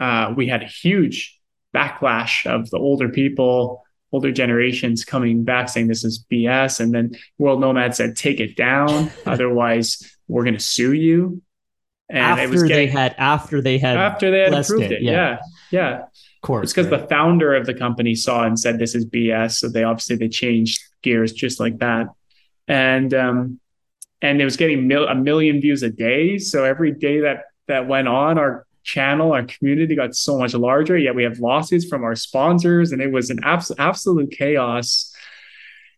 uh, 0.00 0.32
we 0.36 0.46
had 0.48 0.62
a 0.62 0.66
huge 0.66 1.38
backlash 1.74 2.46
of 2.46 2.70
the 2.70 2.78
older 2.78 3.08
people, 3.08 3.82
older 4.12 4.32
generations 4.32 5.04
coming 5.04 5.44
back 5.44 5.68
saying 5.68 5.88
this 5.88 6.04
is 6.04 6.24
BS. 6.30 6.80
And 6.80 6.94
then 6.94 7.16
World 7.38 7.60
Nomad 7.60 7.94
said, 7.94 8.16
take 8.16 8.40
it 8.40 8.56
down. 8.56 9.10
Otherwise, 9.26 10.16
we're 10.28 10.44
going 10.44 10.54
to 10.54 10.60
sue 10.60 10.92
you. 10.92 11.42
And 12.08 12.18
after 12.18 12.44
it 12.44 12.50
was 12.50 12.62
getting, 12.62 12.86
they 12.88 12.92
had, 12.92 13.14
after 13.18 13.60
they 13.60 13.78
had, 13.78 13.96
after 13.96 14.30
they 14.30 14.40
had 14.40 14.54
approved 14.54 14.84
it. 14.84 14.92
it. 14.92 15.02
Yeah. 15.02 15.40
Yeah. 15.70 16.02
Of 16.02 16.10
course. 16.42 16.64
It's 16.64 16.72
because 16.72 16.90
right? 16.90 17.00
the 17.00 17.08
founder 17.08 17.54
of 17.54 17.66
the 17.66 17.74
company 17.74 18.14
saw 18.14 18.44
and 18.44 18.58
said, 18.58 18.78
this 18.78 18.94
is 18.94 19.06
BS. 19.06 19.52
So 19.52 19.68
they 19.68 19.84
obviously, 19.84 20.16
they 20.16 20.28
changed 20.28 20.80
gears 21.02 21.32
just 21.32 21.58
like 21.58 21.78
that. 21.78 22.08
And, 22.68 23.12
um, 23.14 23.60
and 24.24 24.40
it 24.40 24.44
was 24.44 24.56
getting 24.56 24.88
mil- 24.88 25.06
a 25.06 25.14
million 25.14 25.60
views 25.60 25.82
a 25.82 25.90
day. 25.90 26.38
So 26.38 26.64
every 26.64 26.92
day 26.92 27.20
that 27.20 27.44
that 27.68 27.86
went 27.86 28.08
on, 28.08 28.38
our 28.38 28.66
channel, 28.82 29.32
our 29.32 29.44
community 29.44 29.94
got 29.94 30.14
so 30.14 30.38
much 30.38 30.54
larger. 30.54 30.96
Yet 30.96 31.14
we 31.14 31.24
have 31.24 31.40
losses 31.40 31.86
from 31.86 32.04
our 32.04 32.16
sponsors, 32.16 32.90
and 32.92 33.02
it 33.02 33.12
was 33.12 33.28
an 33.28 33.40
abs- 33.44 33.72
absolute 33.78 34.30
chaos. 34.30 35.14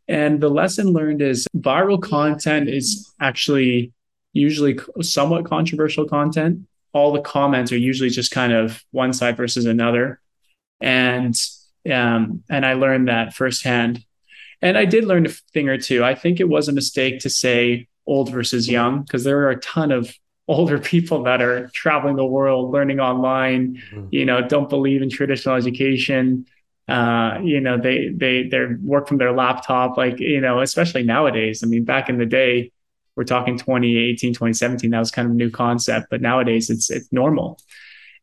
And 0.09 0.41
the 0.41 0.49
lesson 0.49 0.89
learned 0.89 1.23
is 1.23 1.47
viral 1.57 2.03
content 2.03 2.69
is 2.69 3.13
actually 3.21 3.93
usually 4.33 4.79
somewhat 5.03 5.45
controversial 5.45 6.07
content. 6.09 6.67
All 6.93 7.13
the 7.13 7.21
comments 7.21 7.71
are 7.71 7.79
usually 7.79 8.11
just 8.11 8.33
kind 8.33 8.53
of 8.53 8.83
one 8.91 9.13
side 9.13 9.37
versus 9.37 9.67
another, 9.67 10.21
and 10.81 11.35
um, 11.89 12.43
and 12.51 12.67
I 12.67 12.73
learned 12.73 13.07
that 13.07 13.35
firsthand. 13.35 14.05
And 14.63 14.77
I 14.77 14.85
did 14.85 15.05
learn 15.05 15.27
a 15.27 15.35
thing 15.55 15.69
or 15.69 15.79
two. 15.79 16.03
I 16.03 16.17
think 16.17 16.41
it 16.41 16.49
was 16.49 16.67
a 16.67 16.73
mistake 16.73 17.21
to 17.21 17.31
say 17.31 17.87
old 18.07 18.31
versus 18.31 18.69
young 18.69 19.03
because 19.03 19.25
there 19.25 19.41
are 19.41 19.51
a 19.51 19.61
ton 19.61 19.91
of 19.91 20.15
older 20.49 20.79
people 20.79 21.25
that 21.25 21.43
are 21.43 21.69
traveling 21.69 22.17
the 22.17 22.25
world 22.25 22.73
learning 22.73 23.01
online 23.01 23.75
mm-hmm. 23.91 24.07
you 24.11 24.25
know 24.25 24.47
don't 24.47 24.69
believe 24.69 25.03
in 25.03 25.11
traditional 25.11 25.55
education. 25.57 26.47
Uh, 26.89 27.41
you 27.43 27.61
know 27.61 27.77
they 27.77 28.11
they 28.11 28.45
they 28.45 28.65
work 28.85 29.09
from 29.09 29.19
their 29.19 29.33
laptop 29.33 29.97
like 29.97 30.21
you 30.21 30.41
know 30.41 30.61
especially 30.61 31.03
nowadays. 31.03 31.65
I 31.65 31.67
mean 31.67 31.85
back 31.85 32.09
in 32.09 32.19
the 32.19 32.27
day 32.27 32.71
we're 33.17 33.25
talking 33.25 33.59
2018 33.59 34.35
2017 34.35 34.91
that 34.91 34.99
was 34.99 35.11
kind 35.11 35.27
of 35.27 35.33
a 35.33 35.37
new 35.37 35.51
concept 35.51 36.09
but 36.11 36.21
nowadays 36.21 36.71
it's 36.71 36.91
it's 36.91 37.13
normal. 37.13 37.59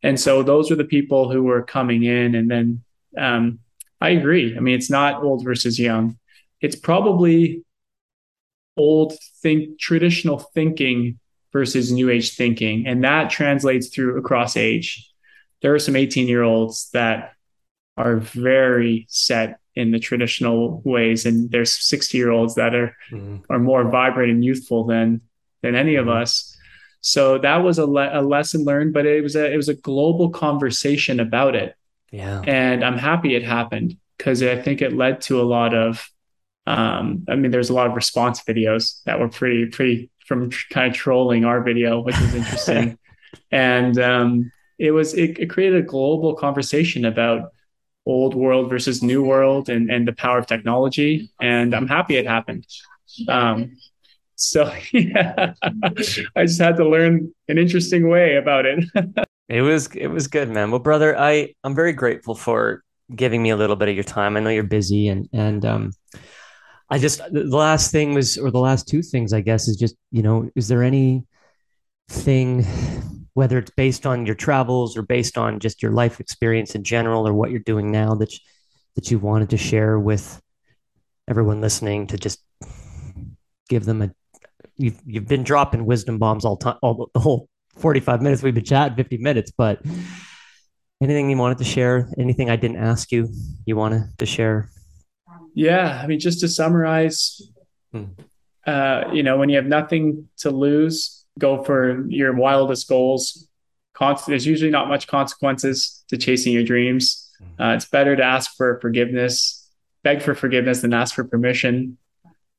And 0.02 0.20
so 0.20 0.44
those 0.44 0.72
are 0.72 0.76
the 0.76 0.86
people 0.86 1.32
who 1.32 1.44
were 1.44 1.64
coming 1.64 2.04
in 2.04 2.36
and 2.36 2.50
then 2.50 2.84
um, 3.18 3.60
i 4.00 4.12
agree. 4.12 4.56
I 4.56 4.62
mean 4.62 4.76
it's 4.76 4.90
not 4.90 5.24
old 5.24 5.44
versus 5.44 5.78
young. 5.78 6.18
It's 6.62 6.78
probably 6.78 7.66
old 8.78 9.14
think 9.42 9.80
traditional 9.80 10.40
thinking 10.40 11.20
versus 11.52 11.92
new 11.92 12.10
age 12.10 12.36
thinking. 12.36 12.88
And 12.88 13.04
that 13.04 13.30
translates 13.30 13.88
through 13.88 14.18
across 14.18 14.58
age. 14.58 15.10
There 15.62 15.74
are 15.74 15.80
some 15.80 15.96
18 15.96 16.28
year 16.28 16.44
olds 16.44 16.90
that 16.92 17.34
are 17.96 18.18
very 18.18 19.06
set 19.08 19.60
in 19.76 19.92
the 19.92 20.00
traditional 20.00 20.82
ways 20.84 21.26
and 21.26 21.50
there's 21.50 21.72
60 21.72 22.18
year 22.18 22.32
olds 22.32 22.56
that 22.56 22.76
are 22.76 22.96
mm-hmm. 23.12 23.38
are 23.50 23.60
more 23.60 23.90
vibrant 23.90 24.32
and 24.32 24.44
youthful 24.44 24.86
than 24.86 25.22
than 25.62 25.76
any 25.76 25.94
mm-hmm. 25.94 26.10
of 26.10 26.16
us. 26.16 26.58
So 27.02 27.38
that 27.40 27.58
was 27.58 27.80
a, 27.80 27.86
le- 27.86 28.20
a 28.20 28.22
lesson 28.22 28.66
learned 28.66 28.94
but 28.94 29.06
it 29.06 29.22
was 29.22 29.36
a 29.36 29.52
it 29.52 29.58
was 29.58 29.70
a 29.70 29.76
global 29.76 30.30
conversation 30.30 31.20
about 31.20 31.56
it. 31.56 31.76
Yeah. 32.12 32.42
And 32.42 32.84
i'm 32.84 32.98
happy 32.98 33.36
it 33.36 33.44
happened 33.44 33.98
because 34.18 34.44
i 34.44 34.60
think 34.62 34.82
it 34.82 34.94
led 34.94 35.22
to 35.22 35.42
a 35.42 35.44
lot 35.44 35.74
of 35.74 36.08
um, 36.66 37.26
I 37.28 37.36
mean, 37.36 37.52
there's 37.52 37.70
a 37.70 37.74
lot 37.74 37.88
of 37.88 37.94
response 37.94 38.42
videos 38.44 39.04
that 39.04 39.20
were 39.20 39.30
pretty, 39.30 39.66
pretty 39.66 40.10
from 40.26 40.50
kind 40.70 40.90
of 40.90 40.98
trolling 40.98 41.44
our 41.46 41.62
video, 41.62 42.02
which 42.02 42.20
was 42.20 42.34
interesting. 42.34 42.98
and 43.52 44.00
um, 44.00 44.52
it 44.80 44.92
was, 44.92 45.14
it, 45.14 45.38
it, 45.40 45.50
created 45.50 45.84
a 45.84 45.86
global 45.86 46.36
conversation 46.36 47.04
about 47.06 47.52
old 48.06 48.34
world 48.34 48.70
versus 48.70 49.04
new 49.04 49.24
world 49.24 49.70
and, 49.70 49.92
and 49.92 50.08
the 50.08 50.14
power 50.14 50.38
of 50.38 50.48
technology. 50.48 51.30
And 51.42 51.74
I'm 51.74 51.88
happy 51.88 52.16
it 52.16 52.26
happened. 52.26 52.66
Um, 53.28 53.76
so 54.36 54.72
yeah, 54.94 55.54
I 56.36 56.46
just 56.46 56.62
had 56.62 56.78
to 56.78 56.88
learn 56.88 57.34
an 57.50 57.58
interesting 57.58 58.08
way 58.08 58.38
about 58.38 58.66
it. 58.66 58.86
it 59.50 59.62
was, 59.62 59.88
it 59.88 60.08
was 60.08 60.28
good, 60.28 60.50
man. 60.50 60.72
Well, 60.72 60.80
brother, 60.80 61.18
I, 61.18 61.54
I'm 61.66 61.76
very 61.76 61.94
grateful 61.94 62.36
for 62.36 62.84
giving 63.14 63.44
me 63.44 63.50
a 63.50 63.58
little 63.58 63.76
bit 63.76 63.90
of 63.90 63.96
your 63.96 64.06
time. 64.06 64.38
I 64.38 64.40
know 64.40 64.50
you're 64.50 64.64
busy 64.64 65.10
and, 65.10 65.28
and, 65.34 65.66
um, 65.66 65.92
I 66.94 67.00
just 67.00 67.22
the 67.32 67.46
last 67.46 67.92
thing 67.92 68.14
was, 68.14 68.38
or 68.38 68.52
the 68.52 68.60
last 68.60 68.88
two 68.88 69.02
things, 69.02 69.34
I 69.34 69.42
guess, 69.42 69.68
is 69.68 69.78
just 69.78 69.96
you 70.12 70.22
know, 70.22 70.52
is 70.56 70.68
there 70.68 70.84
any 70.84 71.26
thing, 72.08 72.64
whether 73.34 73.58
it's 73.58 73.72
based 73.72 74.06
on 74.06 74.28
your 74.28 74.36
travels 74.36 74.96
or 74.96 75.02
based 75.02 75.36
on 75.36 75.60
just 75.60 75.82
your 75.82 75.92
life 75.92 76.20
experience 76.20 76.76
in 76.76 76.84
general, 76.84 77.28
or 77.28 77.34
what 77.34 77.50
you're 77.50 77.62
doing 77.62 77.92
now 77.92 78.14
that 78.14 78.32
that 78.94 79.10
you 79.10 79.18
wanted 79.18 79.50
to 79.50 79.58
share 79.58 79.98
with 79.98 80.40
everyone 81.28 81.62
listening 81.62 82.06
to 82.08 82.18
just 82.20 82.40
give 83.70 83.86
them 83.86 84.04
a 84.04 84.12
you've 84.78 85.02
you've 85.04 85.28
been 85.28 85.42
dropping 85.42 85.88
wisdom 85.88 86.20
bombs 86.20 86.46
all 86.46 86.58
time 86.58 86.78
all 86.84 87.10
the 87.16 87.20
whole 87.20 87.50
45 87.78 88.22
minutes 88.22 88.44
we've 88.44 88.54
been 88.54 88.64
chatting 88.64 88.96
50 88.96 89.18
minutes 89.18 89.52
but 89.58 89.82
anything 91.02 91.28
you 91.28 91.38
wanted 91.38 91.58
to 91.58 91.64
share? 91.64 92.08
Anything 92.20 92.52
i 92.52 92.56
didn't 92.56 92.78
ask 92.78 93.12
you 93.12 93.30
you 93.66 93.76
wanted 93.76 94.04
to 94.20 94.28
share 94.28 94.70
yeah, 95.54 96.00
I 96.04 96.08
mean, 96.08 96.20
just 96.20 96.40
to 96.42 96.48
summarize, 96.48 97.42
hmm. 97.92 98.06
uh, 98.66 99.06
you 99.14 99.24
know, 99.24 99.38
when 99.38 99.50
you 99.50 99.58
have 99.58 99.66
nothing 99.66 100.30
to 100.38 100.50
lose, 100.50 101.26
go 101.40 101.64
for 101.64 102.06
your 102.08 102.34
wildest 102.34 102.88
goals. 102.88 103.48
Con- 103.94 104.18
there's 104.28 104.46
usually 104.46 104.72
not 104.72 104.88
much 104.88 105.08
consequences 105.08 106.04
to 106.10 106.18
chasing 106.18 106.54
your 106.54 106.64
dreams. 106.64 107.32
Hmm. 107.40 107.62
Uh, 107.62 107.76
it's 107.76 107.86
better 107.86 108.16
to 108.16 108.24
ask 108.24 108.56
for 108.56 108.80
forgiveness, 108.80 109.70
beg 110.04 110.22
for 110.22 110.34
forgiveness, 110.34 110.82
than 110.82 110.94
ask 110.94 111.16
for 111.16 111.24
permission. 111.24 111.98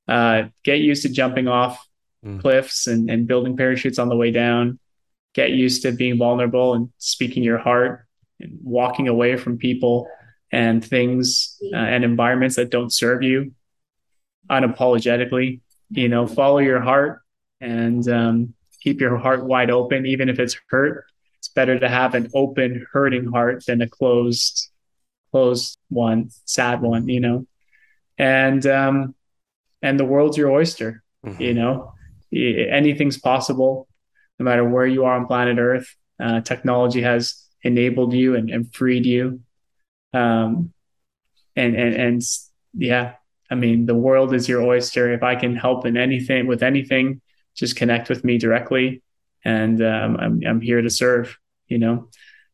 Uh, 0.06 0.44
get 0.62 0.80
used 0.80 1.02
to 1.02 1.08
jumping 1.08 1.48
off 1.48 1.84
mm. 2.24 2.40
cliffs 2.40 2.86
and, 2.86 3.08
and 3.08 3.26
building 3.26 3.56
parachutes 3.56 3.98
on 3.98 4.08
the 4.08 4.16
way 4.16 4.30
down. 4.30 4.78
Get 5.34 5.50
used 5.50 5.82
to 5.82 5.92
being 5.92 6.18
vulnerable 6.18 6.74
and 6.74 6.92
speaking 6.98 7.42
your 7.42 7.58
heart 7.58 8.06
and 8.38 8.58
walking 8.62 9.08
away 9.08 9.36
from 9.36 9.56
people 9.56 10.06
and 10.54 10.84
things 10.84 11.58
uh, 11.72 11.76
and 11.76 12.04
environments 12.04 12.54
that 12.54 12.70
don't 12.70 12.92
serve 12.92 13.24
you 13.24 13.52
unapologetically. 14.48 15.60
You 15.90 16.08
know, 16.08 16.28
follow 16.28 16.58
your 16.58 16.80
heart 16.80 17.22
and 17.60 18.08
um, 18.08 18.54
keep 18.80 19.00
your 19.00 19.16
heart 19.16 19.44
wide 19.44 19.70
open, 19.70 20.06
even 20.06 20.28
if 20.28 20.38
it's 20.38 20.56
hurt. 20.68 21.06
It's 21.38 21.48
better 21.48 21.78
to 21.78 21.88
have 21.88 22.14
an 22.14 22.30
open, 22.34 22.86
hurting 22.92 23.32
heart 23.32 23.66
than 23.66 23.82
a 23.82 23.88
closed, 23.88 24.70
closed 25.32 25.76
one, 25.88 26.30
sad 26.44 26.80
one. 26.80 27.08
You 27.08 27.20
know, 27.20 27.46
and 28.16 28.64
um, 28.64 29.14
and 29.82 29.98
the 29.98 30.04
world's 30.04 30.36
your 30.36 30.52
oyster. 30.52 31.02
Mm-hmm. 31.26 31.42
You 31.42 31.54
know, 31.54 31.94
anything's 32.32 33.18
possible, 33.18 33.88
no 34.38 34.44
matter 34.44 34.64
where 34.64 34.86
you 34.86 35.04
are 35.04 35.16
on 35.16 35.26
planet 35.26 35.58
Earth. 35.58 35.96
Uh, 36.20 36.40
technology 36.40 37.02
has 37.02 37.42
enabled 37.64 38.12
you 38.12 38.36
and, 38.36 38.50
and 38.50 38.72
freed 38.72 39.04
you 39.04 39.40
um, 40.14 40.72
and 41.56 41.74
and 41.76 41.94
and 41.94 42.22
yeah, 42.74 43.14
I 43.50 43.54
mean, 43.54 43.86
the 43.86 43.94
world 43.94 44.34
is 44.34 44.48
your 44.48 44.62
oyster. 44.62 45.12
If 45.12 45.22
I 45.22 45.34
can 45.36 45.56
help 45.56 45.86
in 45.86 45.96
anything 45.96 46.46
with 46.46 46.62
anything, 46.62 47.20
just 47.54 47.76
connect 47.76 48.08
with 48.08 48.24
me 48.24 48.38
directly, 48.38 49.02
and 49.44 49.82
um, 49.82 50.16
I'm 50.16 50.40
I'm 50.46 50.60
here 50.60 50.80
to 50.80 50.90
serve. 50.90 51.36
You 51.68 51.78
know, 51.78 52.08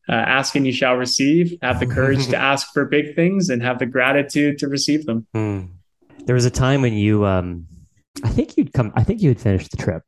uh, 0.09 0.13
ask 0.13 0.55
and 0.55 0.65
you 0.65 0.73
shall 0.73 0.95
receive. 0.95 1.57
Have 1.61 1.79
the 1.79 1.85
courage 1.85 2.27
to 2.27 2.37
ask 2.51 2.73
for 2.73 2.85
big 2.85 3.15
things 3.15 3.49
and 3.49 3.61
have 3.61 3.79
the 3.79 3.85
gratitude 3.85 4.57
to 4.59 4.67
receive 4.67 5.05
them. 5.05 5.27
Hmm. 5.33 5.61
There 6.25 6.35
was 6.35 6.45
a 6.45 6.51
time 6.51 6.81
when 6.81 6.93
you, 6.93 7.25
um, 7.25 7.65
I 8.23 8.29
think 8.29 8.57
you'd 8.57 8.73
come. 8.73 8.91
I 8.95 9.03
think 9.03 9.21
you 9.21 9.29
had 9.29 9.39
finished 9.39 9.71
the 9.71 9.77
trip. 9.77 10.03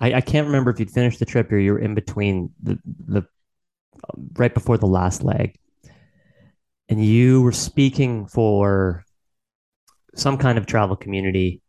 I, 0.00 0.14
I 0.14 0.20
can't 0.20 0.46
remember 0.46 0.70
if 0.70 0.80
you'd 0.80 0.90
finished 0.90 1.18
the 1.18 1.24
trip 1.24 1.52
or 1.52 1.58
you 1.58 1.72
were 1.72 1.78
in 1.78 1.94
between 1.94 2.50
the 2.62 2.78
the 2.84 3.22
right 4.34 4.52
before 4.52 4.78
the 4.78 4.86
last 4.86 5.22
leg 5.22 5.56
and 6.92 7.02
you 7.02 7.40
were 7.40 7.52
speaking 7.52 8.26
for 8.26 9.02
some 10.14 10.36
kind 10.36 10.58
of 10.58 10.66
travel 10.66 10.94
community 10.94 11.62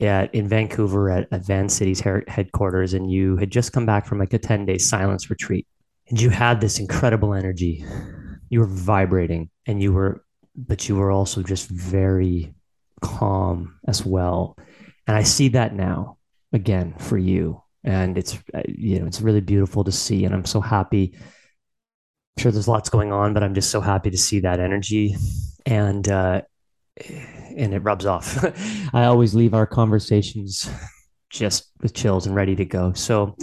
at 0.00 0.34
in 0.34 0.48
Vancouver 0.48 1.10
at, 1.10 1.28
at 1.30 1.42
Vancity's 1.42 2.00
headquarters, 2.00 2.94
and 2.94 3.10
you 3.10 3.36
had 3.36 3.50
just 3.50 3.74
come 3.74 3.84
back 3.84 4.06
from 4.06 4.18
like 4.18 4.32
a 4.32 4.38
10 4.38 4.64
day 4.64 4.78
silence 4.78 5.28
retreat, 5.28 5.66
and 6.08 6.18
you 6.18 6.30
had 6.30 6.62
this 6.62 6.78
incredible 6.78 7.34
energy. 7.34 7.84
You 8.48 8.60
were 8.60 8.66
vibrating, 8.66 9.50
and 9.66 9.82
you 9.82 9.92
were, 9.92 10.24
but 10.56 10.88
you 10.88 10.96
were 10.96 11.10
also 11.10 11.42
just 11.42 11.68
very 11.68 12.54
calm 13.02 13.78
as 13.86 14.02
well. 14.06 14.56
And 15.06 15.14
I 15.14 15.24
see 15.24 15.48
that 15.48 15.74
now 15.74 16.16
again 16.54 16.94
for 16.98 17.18
you. 17.18 17.60
And 17.84 18.16
it's, 18.16 18.38
uh, 18.54 18.62
you 18.66 18.98
know, 18.98 19.04
it's 19.04 19.20
really 19.20 19.42
beautiful 19.42 19.84
to 19.84 19.92
see. 19.92 20.24
And 20.24 20.34
I'm 20.34 20.46
so 20.46 20.62
happy. 20.62 21.18
I'm 22.36 22.42
sure 22.42 22.52
there's 22.52 22.68
lots 22.68 22.88
going 22.88 23.12
on, 23.12 23.32
but 23.32 23.42
I'm 23.42 23.54
just 23.54 23.70
so 23.70 23.80
happy 23.80 24.10
to 24.10 24.18
see 24.18 24.40
that 24.40 24.60
energy. 24.60 25.16
And, 25.66 26.08
uh, 26.08 26.42
and 27.06 27.74
it 27.74 27.80
rubs 27.80 28.06
off. 28.06 28.44
I 28.94 29.04
always 29.04 29.34
leave 29.34 29.54
our 29.54 29.66
conversations 29.66 30.68
just 31.30 31.70
with 31.80 31.94
chills 31.94 32.26
and 32.26 32.34
ready 32.34 32.56
to 32.56 32.64
go. 32.64 32.92
So, 32.92 33.36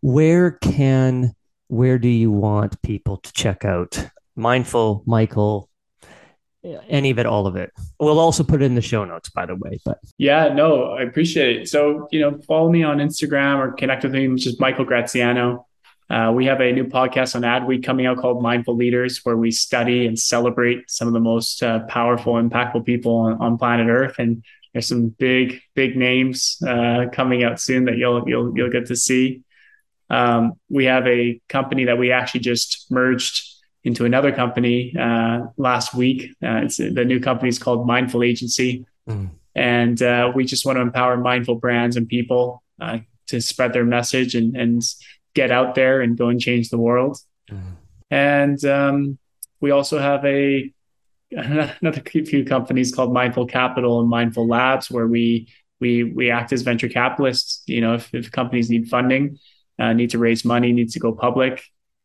where 0.00 0.52
can, 0.52 1.32
where 1.68 1.98
do 1.98 2.08
you 2.08 2.30
want 2.30 2.80
people 2.82 3.18
to 3.18 3.32
check 3.32 3.64
out 3.64 4.08
Mindful 4.36 5.02
Michael 5.06 5.70
any 6.88 7.10
of 7.10 7.18
it, 7.18 7.26
all 7.26 7.46
of 7.46 7.56
it. 7.56 7.70
We'll 8.00 8.18
also 8.18 8.42
put 8.42 8.62
it 8.62 8.64
in 8.64 8.74
the 8.74 8.82
show 8.82 9.04
notes, 9.04 9.28
by 9.28 9.46
the 9.46 9.54
way. 9.54 9.78
But 9.84 9.98
yeah, 10.18 10.48
no, 10.48 10.84
I 10.84 11.02
appreciate 11.02 11.56
it. 11.56 11.68
So, 11.68 12.08
you 12.10 12.20
know, 12.20 12.38
follow 12.48 12.70
me 12.70 12.82
on 12.82 12.98
Instagram 12.98 13.58
or 13.58 13.72
connect 13.72 14.04
with 14.04 14.12
me, 14.12 14.28
which 14.28 14.46
is 14.46 14.58
Michael 14.58 14.84
Graziano. 14.84 15.66
Uh, 16.10 16.32
we 16.34 16.44
have 16.44 16.60
a 16.60 16.70
new 16.70 16.84
podcast 16.84 17.34
on 17.34 17.42
Adweek 17.42 17.82
coming 17.82 18.04
out 18.06 18.18
called 18.18 18.42
Mindful 18.42 18.76
Leaders, 18.76 19.20
where 19.24 19.36
we 19.36 19.50
study 19.50 20.06
and 20.06 20.18
celebrate 20.18 20.90
some 20.90 21.08
of 21.08 21.14
the 21.14 21.20
most 21.20 21.62
uh, 21.62 21.80
powerful, 21.88 22.34
impactful 22.34 22.84
people 22.84 23.16
on, 23.16 23.40
on, 23.40 23.56
planet 23.56 23.88
Earth. 23.88 24.18
And 24.18 24.44
there's 24.72 24.86
some 24.86 25.08
big, 25.08 25.60
big 25.74 25.96
names 25.96 26.58
uh, 26.66 27.06
coming 27.10 27.42
out 27.42 27.58
soon 27.58 27.86
that 27.86 27.96
you'll 27.96 28.28
you'll 28.28 28.56
you'll 28.56 28.70
get 28.70 28.86
to 28.86 28.96
see. 28.96 29.42
Um, 30.10 30.54
we 30.68 30.84
have 30.84 31.06
a 31.06 31.40
company 31.48 31.86
that 31.86 31.96
we 31.96 32.12
actually 32.12 32.40
just 32.40 32.90
merged 32.90 33.42
into 33.82 34.04
another 34.04 34.30
company 34.30 34.94
uh, 34.98 35.46
last 35.56 35.94
week. 35.94 36.30
Uh, 36.44 36.68
the 36.78 37.04
new 37.06 37.18
company 37.18 37.48
is 37.48 37.58
called 37.58 37.86
Mindful 37.86 38.22
Agency, 38.22 38.84
mm. 39.08 39.30
and 39.54 40.02
uh, 40.02 40.32
we 40.34 40.44
just 40.44 40.66
want 40.66 40.76
to 40.76 40.82
empower 40.82 41.16
mindful 41.16 41.54
brands 41.54 41.96
and 41.96 42.06
people 42.06 42.62
uh, 42.78 42.98
to 43.28 43.40
spread 43.40 43.72
their 43.72 43.86
message 43.86 44.34
and 44.34 44.54
and 44.54 44.82
get 45.34 45.50
out 45.50 45.74
there 45.74 46.00
and 46.00 46.16
go 46.16 46.28
and 46.28 46.40
change 46.40 46.70
the 46.70 46.78
world. 46.78 47.18
Mm. 47.50 47.76
And 48.10 48.64
um, 48.64 49.18
we 49.60 49.70
also 49.70 49.98
have 49.98 50.24
a 50.24 50.72
another 51.30 52.00
few 52.00 52.44
companies 52.44 52.94
called 52.94 53.12
Mindful 53.12 53.46
Capital 53.46 54.00
and 54.00 54.08
Mindful 54.08 54.46
Labs, 54.46 54.90
where 54.90 55.06
we 55.06 55.48
we 55.80 56.04
we 56.04 56.30
act 56.30 56.52
as 56.52 56.62
venture 56.62 56.88
capitalists. 56.88 57.62
You 57.66 57.80
know, 57.80 57.94
if, 57.94 58.14
if 58.14 58.30
companies 58.30 58.70
need 58.70 58.88
funding, 58.88 59.38
uh, 59.78 59.92
need 59.92 60.10
to 60.10 60.18
raise 60.18 60.44
money, 60.44 60.72
needs 60.72 60.94
to 60.94 61.00
go 61.00 61.12
public, 61.12 61.62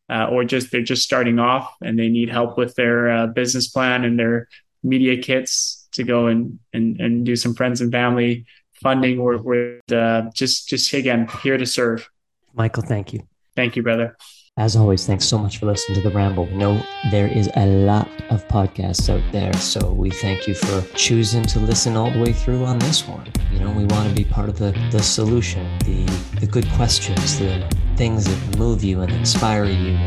uh, 0.08 0.26
or 0.26 0.44
just 0.44 0.72
they're 0.72 0.82
just 0.82 1.04
starting 1.04 1.38
off 1.38 1.72
and 1.80 1.98
they 1.98 2.08
need 2.08 2.30
help 2.30 2.58
with 2.58 2.74
their 2.74 3.10
uh, 3.10 3.26
business 3.28 3.68
plan 3.68 4.04
and 4.04 4.18
their 4.18 4.48
media 4.82 5.22
kits 5.22 5.88
to 5.92 6.02
go 6.02 6.26
and 6.26 6.58
and, 6.72 7.00
and 7.00 7.24
do 7.24 7.36
some 7.36 7.54
friends 7.54 7.80
and 7.80 7.92
family 7.92 8.46
funding. 8.74 9.22
We're, 9.22 9.38
we're 9.38 9.80
uh, 9.92 10.22
just 10.34 10.68
just 10.68 10.92
again 10.92 11.28
here 11.42 11.58
to 11.58 11.66
serve. 11.66 12.08
Michael, 12.54 12.82
thank 12.82 13.12
you. 13.12 13.20
Thank 13.56 13.76
you, 13.76 13.82
brother. 13.82 14.16
As 14.56 14.76
always, 14.76 15.06
thanks 15.06 15.24
so 15.24 15.38
much 15.38 15.58
for 15.58 15.66
listening 15.66 16.02
to 16.02 16.08
The 16.08 16.14
Ramble. 16.14 16.44
We 16.44 16.54
know 16.54 16.84
there 17.10 17.28
is 17.28 17.48
a 17.56 17.66
lot 17.66 18.08
of 18.30 18.46
podcasts 18.48 19.08
out 19.08 19.22
there, 19.32 19.54
so 19.54 19.92
we 19.92 20.10
thank 20.10 20.46
you 20.46 20.54
for 20.54 20.82
choosing 20.94 21.44
to 21.44 21.60
listen 21.60 21.96
all 21.96 22.10
the 22.10 22.20
way 22.20 22.32
through 22.32 22.64
on 22.64 22.78
this 22.80 23.06
one. 23.06 23.32
You 23.52 23.60
know, 23.60 23.70
we 23.70 23.84
want 23.86 24.08
to 24.08 24.14
be 24.14 24.24
part 24.24 24.48
of 24.48 24.58
the, 24.58 24.72
the 24.90 25.02
solution, 25.02 25.66
the, 25.80 26.04
the 26.40 26.46
good 26.46 26.68
questions, 26.72 27.38
the 27.38 27.64
things 27.96 28.24
that 28.24 28.58
move 28.58 28.84
you 28.84 29.00
and 29.00 29.12
inspire 29.12 29.64
you 29.64 29.98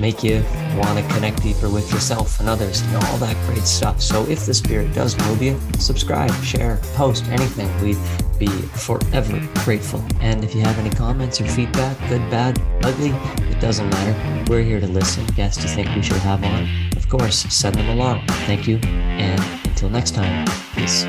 make 0.00 0.22
you 0.22 0.42
want 0.76 0.98
to 0.98 1.14
connect 1.14 1.42
deeper 1.42 1.68
with 1.68 1.90
yourself 1.92 2.38
and 2.40 2.48
others 2.48 2.82
and 2.82 2.96
all 2.96 3.16
that 3.18 3.36
great 3.46 3.64
stuff. 3.64 4.00
So 4.00 4.24
if 4.28 4.46
the 4.46 4.54
spirit 4.54 4.92
does 4.92 5.16
move 5.26 5.42
you, 5.42 5.58
subscribe, 5.78 6.32
share, 6.42 6.78
post, 6.94 7.26
anything. 7.28 7.68
We'd 7.82 7.98
be 8.38 8.46
forever 8.46 9.40
grateful. 9.64 10.04
And 10.20 10.44
if 10.44 10.54
you 10.54 10.60
have 10.60 10.78
any 10.78 10.90
comments 10.90 11.40
or 11.40 11.46
feedback, 11.46 11.98
good, 12.08 12.30
bad, 12.30 12.60
ugly, 12.82 13.10
it 13.50 13.60
doesn't 13.60 13.88
matter. 13.88 14.44
We're 14.50 14.62
here 14.62 14.80
to 14.80 14.86
listen. 14.86 15.24
Guests 15.34 15.62
you 15.62 15.70
think 15.70 15.94
we 15.94 16.02
should 16.02 16.16
have 16.18 16.44
on, 16.44 16.68
of 16.96 17.08
course, 17.08 17.38
send 17.54 17.76
them 17.76 17.88
along. 17.88 18.26
Thank 18.46 18.68
you. 18.68 18.76
And 18.78 19.40
until 19.66 19.88
next 19.88 20.14
time, 20.14 20.46
peace. 20.74 21.04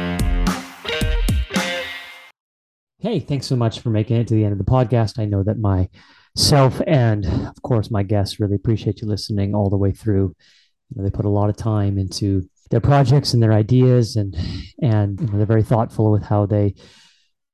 Hey, 3.00 3.20
thanks 3.20 3.46
so 3.46 3.56
much 3.56 3.80
for 3.80 3.90
making 3.90 4.18
it 4.18 4.28
to 4.28 4.34
the 4.34 4.44
end 4.44 4.54
of 4.54 4.58
the 4.58 4.66
podcast. 4.66 5.20
I 5.20 5.26
know 5.26 5.44
that 5.44 5.60
my 5.60 5.88
self 6.38 6.80
and 6.86 7.26
of 7.26 7.62
course 7.64 7.90
my 7.90 8.04
guests 8.04 8.40
really 8.40 8.56
appreciate 8.56 9.02
you 9.02 9.08
listening 9.08 9.56
all 9.56 9.70
the 9.70 9.78
way 9.78 9.92
through. 9.92 10.36
You 10.90 10.96
know, 10.96 11.04
they 11.04 11.10
put 11.10 11.26
a 11.26 11.30
lot 11.30 11.50
of 11.50 11.58
time 11.58 11.98
into 11.98 12.48
their 12.70 12.80
projects 12.80 13.34
and 13.34 13.42
their 13.42 13.54
ideas 13.54 14.16
and 14.16 14.36
and 14.82 15.20
you 15.20 15.28
know, 15.28 15.38
they're 15.38 15.46
very 15.46 15.64
thoughtful 15.64 16.12
with 16.12 16.24
how 16.24 16.46
they 16.46 16.76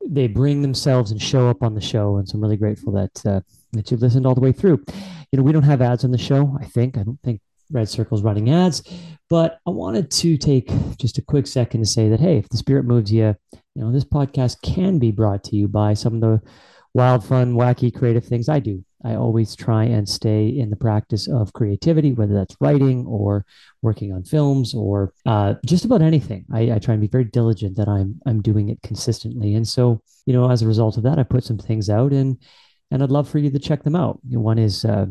they 0.05 0.27
bring 0.27 0.61
themselves 0.61 1.11
and 1.11 1.21
show 1.21 1.49
up 1.49 1.63
on 1.63 1.75
the 1.75 1.81
show. 1.81 2.17
And 2.17 2.27
so 2.27 2.35
i'm 2.35 2.41
really 2.41 2.57
grateful 2.57 2.91
that 2.93 3.25
uh, 3.25 3.41
that 3.71 3.89
you've 3.89 4.01
listened 4.01 4.25
all 4.25 4.35
the 4.35 4.41
way 4.41 4.51
through. 4.51 4.83
You 5.31 5.37
know 5.37 5.43
we 5.43 5.53
don't 5.53 5.63
have 5.63 5.81
ads 5.81 6.03
on 6.03 6.11
the 6.11 6.17
show 6.17 6.55
i 6.59 6.65
think. 6.65 6.97
I 6.97 7.03
don't 7.03 7.21
think 7.23 7.41
RedCircle's 7.71 8.21
running 8.21 8.49
ads. 8.49 8.83
But 9.29 9.59
i 9.65 9.69
wanted 9.69 10.11
to 10.11 10.37
take 10.37 10.69
just 10.97 11.17
a 11.17 11.21
quick 11.21 11.47
second 11.47 11.81
to 11.81 11.87
say 11.87 12.09
that 12.09 12.19
hey 12.19 12.37
if 12.37 12.49
the 12.49 12.57
spirit 12.57 12.83
moves 12.83 13.11
you 13.11 13.35
you 13.75 13.81
know 13.81 13.91
this 13.91 14.03
podcast 14.03 14.61
can 14.61 14.99
be 14.99 15.11
brought 15.11 15.43
to 15.45 15.55
you 15.55 15.67
by 15.67 15.93
some 15.93 16.15
of 16.15 16.21
the 16.21 16.41
wild, 16.93 17.25
fun, 17.25 17.55
wacky, 17.55 17.93
creative 17.93 18.25
things 18.25 18.49
I 18.49 18.59
do. 18.59 18.83
I 19.03 19.15
always 19.15 19.55
try 19.55 19.83
and 19.83 20.07
stay 20.07 20.47
in 20.47 20.69
the 20.69 20.75
practice 20.75 21.27
of 21.27 21.51
creativity, 21.51 22.13
whether 22.13 22.33
that's 22.33 22.55
writing 22.61 23.05
or 23.05 23.45
working 23.81 24.13
on 24.13 24.23
films 24.23 24.73
or 24.73 25.13
uh, 25.25 25.55
just 25.65 25.83
about 25.83 26.01
anything. 26.01 26.45
I, 26.53 26.73
I, 26.73 26.79
try 26.79 26.93
and 26.93 27.01
be 27.01 27.07
very 27.07 27.25
diligent 27.25 27.75
that 27.77 27.89
I'm 27.89 28.21
I'm 28.25 28.41
doing 28.41 28.69
it 28.69 28.81
consistently. 28.81 29.55
And 29.55 29.67
so, 29.67 30.01
you 30.25 30.33
know, 30.33 30.49
as 30.49 30.61
a 30.61 30.67
result 30.67 30.95
of 30.95 31.03
that, 31.03 31.19
I 31.19 31.23
put 31.23 31.43
some 31.43 31.57
things 31.57 31.89
out 31.89 32.13
and 32.13 32.37
and 32.91 33.03
I'd 33.03 33.11
love 33.11 33.27
for 33.27 33.39
you 33.39 33.49
to 33.49 33.59
check 33.59 33.83
them 33.83 33.95
out. 33.95 34.19
One 34.23 34.59
is 34.59 34.85
uh, 34.85 35.07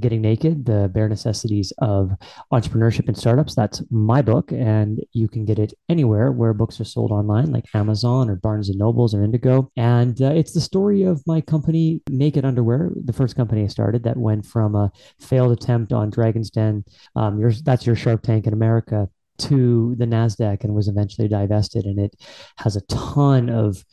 Getting 0.00 0.22
Naked, 0.22 0.64
the 0.64 0.90
bare 0.92 1.08
necessities 1.08 1.72
of 1.78 2.12
entrepreneurship 2.52 3.08
and 3.08 3.16
startups. 3.16 3.54
That's 3.54 3.82
my 3.90 4.22
book, 4.22 4.50
and 4.52 5.00
you 5.12 5.28
can 5.28 5.44
get 5.44 5.58
it 5.58 5.74
anywhere 5.88 6.32
where 6.32 6.54
books 6.54 6.80
are 6.80 6.84
sold 6.84 7.12
online, 7.12 7.52
like 7.52 7.66
Amazon 7.74 8.30
or 8.30 8.36
Barnes 8.36 8.70
and 8.70 8.78
Nobles 8.78 9.14
or 9.14 9.22
Indigo. 9.22 9.70
And 9.76 10.20
uh, 10.22 10.32
it's 10.32 10.54
the 10.54 10.60
story 10.60 11.02
of 11.02 11.22
my 11.26 11.40
company, 11.40 12.00
Naked 12.08 12.44
Underwear, 12.44 12.90
the 13.04 13.12
first 13.12 13.36
company 13.36 13.64
I 13.64 13.66
started 13.66 14.02
that 14.04 14.16
went 14.16 14.46
from 14.46 14.74
a 14.74 14.90
failed 15.20 15.52
attempt 15.52 15.92
on 15.92 16.10
Dragon's 16.10 16.50
Den. 16.50 16.84
Um, 17.14 17.38
your, 17.38 17.52
that's 17.52 17.86
your 17.86 17.96
Shark 17.96 18.22
Tank 18.22 18.46
in 18.46 18.52
America 18.52 19.08
to 19.38 19.94
the 19.96 20.06
NASDAQ 20.06 20.64
and 20.64 20.74
was 20.74 20.88
eventually 20.88 21.28
divested. 21.28 21.84
And 21.84 21.98
it 21.98 22.14
has 22.58 22.76
a 22.76 22.82
ton 22.82 23.50
of 23.50 23.84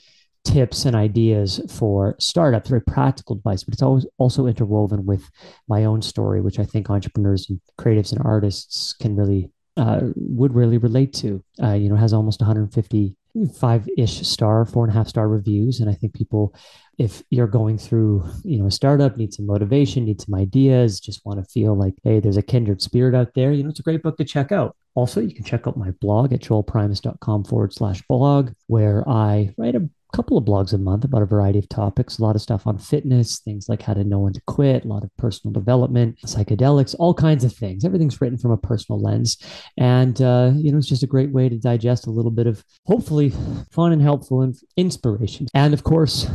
tips 0.49 0.85
and 0.85 0.95
ideas 0.95 1.61
for 1.69 2.15
startups, 2.19 2.69
very 2.69 2.81
practical 2.81 3.35
advice, 3.35 3.63
but 3.63 3.73
it's 3.73 3.83
always 3.83 4.05
also 4.17 4.47
interwoven 4.47 5.05
with 5.05 5.29
my 5.67 5.85
own 5.85 6.01
story, 6.01 6.41
which 6.41 6.59
I 6.59 6.65
think 6.65 6.89
entrepreneurs 6.89 7.49
and 7.49 7.61
creatives 7.79 8.11
and 8.11 8.21
artists 8.25 8.93
can 8.93 9.15
really 9.15 9.51
uh, 9.77 10.01
would 10.15 10.53
really 10.53 10.77
relate 10.77 11.13
to. 11.13 11.43
Uh, 11.61 11.73
you 11.73 11.87
know, 11.87 11.95
has 11.95 12.13
almost 12.13 12.41
150 12.41 13.15
five-ish 13.55 14.27
star, 14.27 14.65
four 14.65 14.83
and 14.83 14.91
a 14.91 14.97
half 14.97 15.07
star 15.07 15.27
reviews, 15.27 15.79
and 15.79 15.89
I 15.89 15.93
think 15.93 16.13
people, 16.13 16.55
if 16.97 17.21
you're 17.29 17.47
going 17.47 17.77
through, 17.77 18.27
you 18.43 18.57
know, 18.57 18.65
a 18.65 18.71
startup, 18.71 19.17
need 19.17 19.33
some 19.33 19.45
motivation, 19.45 20.05
need 20.05 20.19
some 20.19 20.33
ideas, 20.33 20.99
just 20.99 21.23
want 21.25 21.39
to 21.39 21.49
feel 21.49 21.75
like, 21.75 21.93
hey, 22.03 22.19
there's 22.19 22.37
a 22.37 22.41
kindred 22.41 22.81
spirit 22.81 23.13
out 23.13 23.35
there. 23.35 23.51
You 23.51 23.63
know, 23.63 23.69
it's 23.69 23.79
a 23.79 23.83
great 23.83 24.01
book 24.01 24.17
to 24.17 24.25
check 24.25 24.51
out. 24.51 24.75
Also, 24.95 25.21
you 25.21 25.33
can 25.33 25.45
check 25.45 25.67
out 25.67 25.77
my 25.77 25.91
blog 26.01 26.33
at 26.33 26.41
joelprimus.com 26.41 27.43
forward 27.43 27.73
slash 27.73 28.01
blog, 28.09 28.51
where 28.65 29.07
I 29.07 29.53
write 29.57 29.75
a 29.75 29.87
couple 30.13 30.37
of 30.37 30.45
blogs 30.45 30.73
a 30.73 30.77
month 30.77 31.03
about 31.03 31.21
a 31.21 31.25
variety 31.25 31.59
of 31.59 31.69
topics, 31.69 32.17
a 32.17 32.23
lot 32.23 32.35
of 32.35 32.41
stuff 32.41 32.65
on 32.65 32.77
fitness, 32.77 33.39
things 33.39 33.69
like 33.69 33.81
how 33.81 33.93
to 33.93 34.03
know 34.03 34.19
when 34.19 34.33
to 34.33 34.41
quit, 34.47 34.85
a 34.85 34.87
lot 34.87 35.03
of 35.03 35.15
personal 35.17 35.53
development, 35.53 36.17
psychedelics, 36.25 36.95
all 36.97 37.13
kinds 37.13 37.43
of 37.43 37.53
things. 37.53 37.85
Everything's 37.85 38.19
written 38.19 38.37
from 38.37 38.51
a 38.51 38.57
personal 38.57 38.99
lens. 39.01 39.37
And, 39.77 40.21
uh, 40.21 40.51
you 40.55 40.71
know, 40.71 40.77
it's 40.77 40.87
just 40.87 41.03
a 41.03 41.07
great 41.07 41.31
way 41.31 41.49
to 41.49 41.57
digest 41.57 42.07
a 42.07 42.11
little 42.11 42.31
bit 42.31 42.47
of 42.47 42.63
hopefully 42.85 43.31
fun 43.71 43.91
and 43.91 44.01
helpful 44.01 44.41
and 44.41 44.55
inspiration. 44.77 45.47
And 45.53 45.73
of 45.73 45.83
course, 45.83 46.27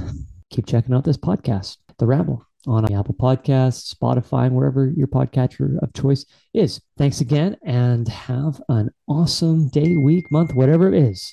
keep 0.51 0.67
checking 0.67 0.95
out 0.95 1.05
this 1.05 1.17
podcast, 1.17 1.79
The 1.99 2.07
Ramble. 2.07 2.45
On 2.67 2.91
Apple 2.95 3.15
Podcasts, 3.15 3.95
Spotify, 3.95 4.47
and 4.47 4.57
wherever 4.57 4.91
your 4.97 5.07
podcatcher 5.07 5.77
of 5.83 5.93
choice 5.93 6.25
is. 6.55 6.81
Thanks 6.97 7.21
again 7.21 7.59
and 7.63 8.09
have 8.09 8.59
an 8.71 8.89
awesome 9.07 9.69
day, 9.69 9.99
week, 9.99 10.33
month, 10.33 10.55
whatever 10.55 10.89
it 10.91 10.95
is. 10.95 11.31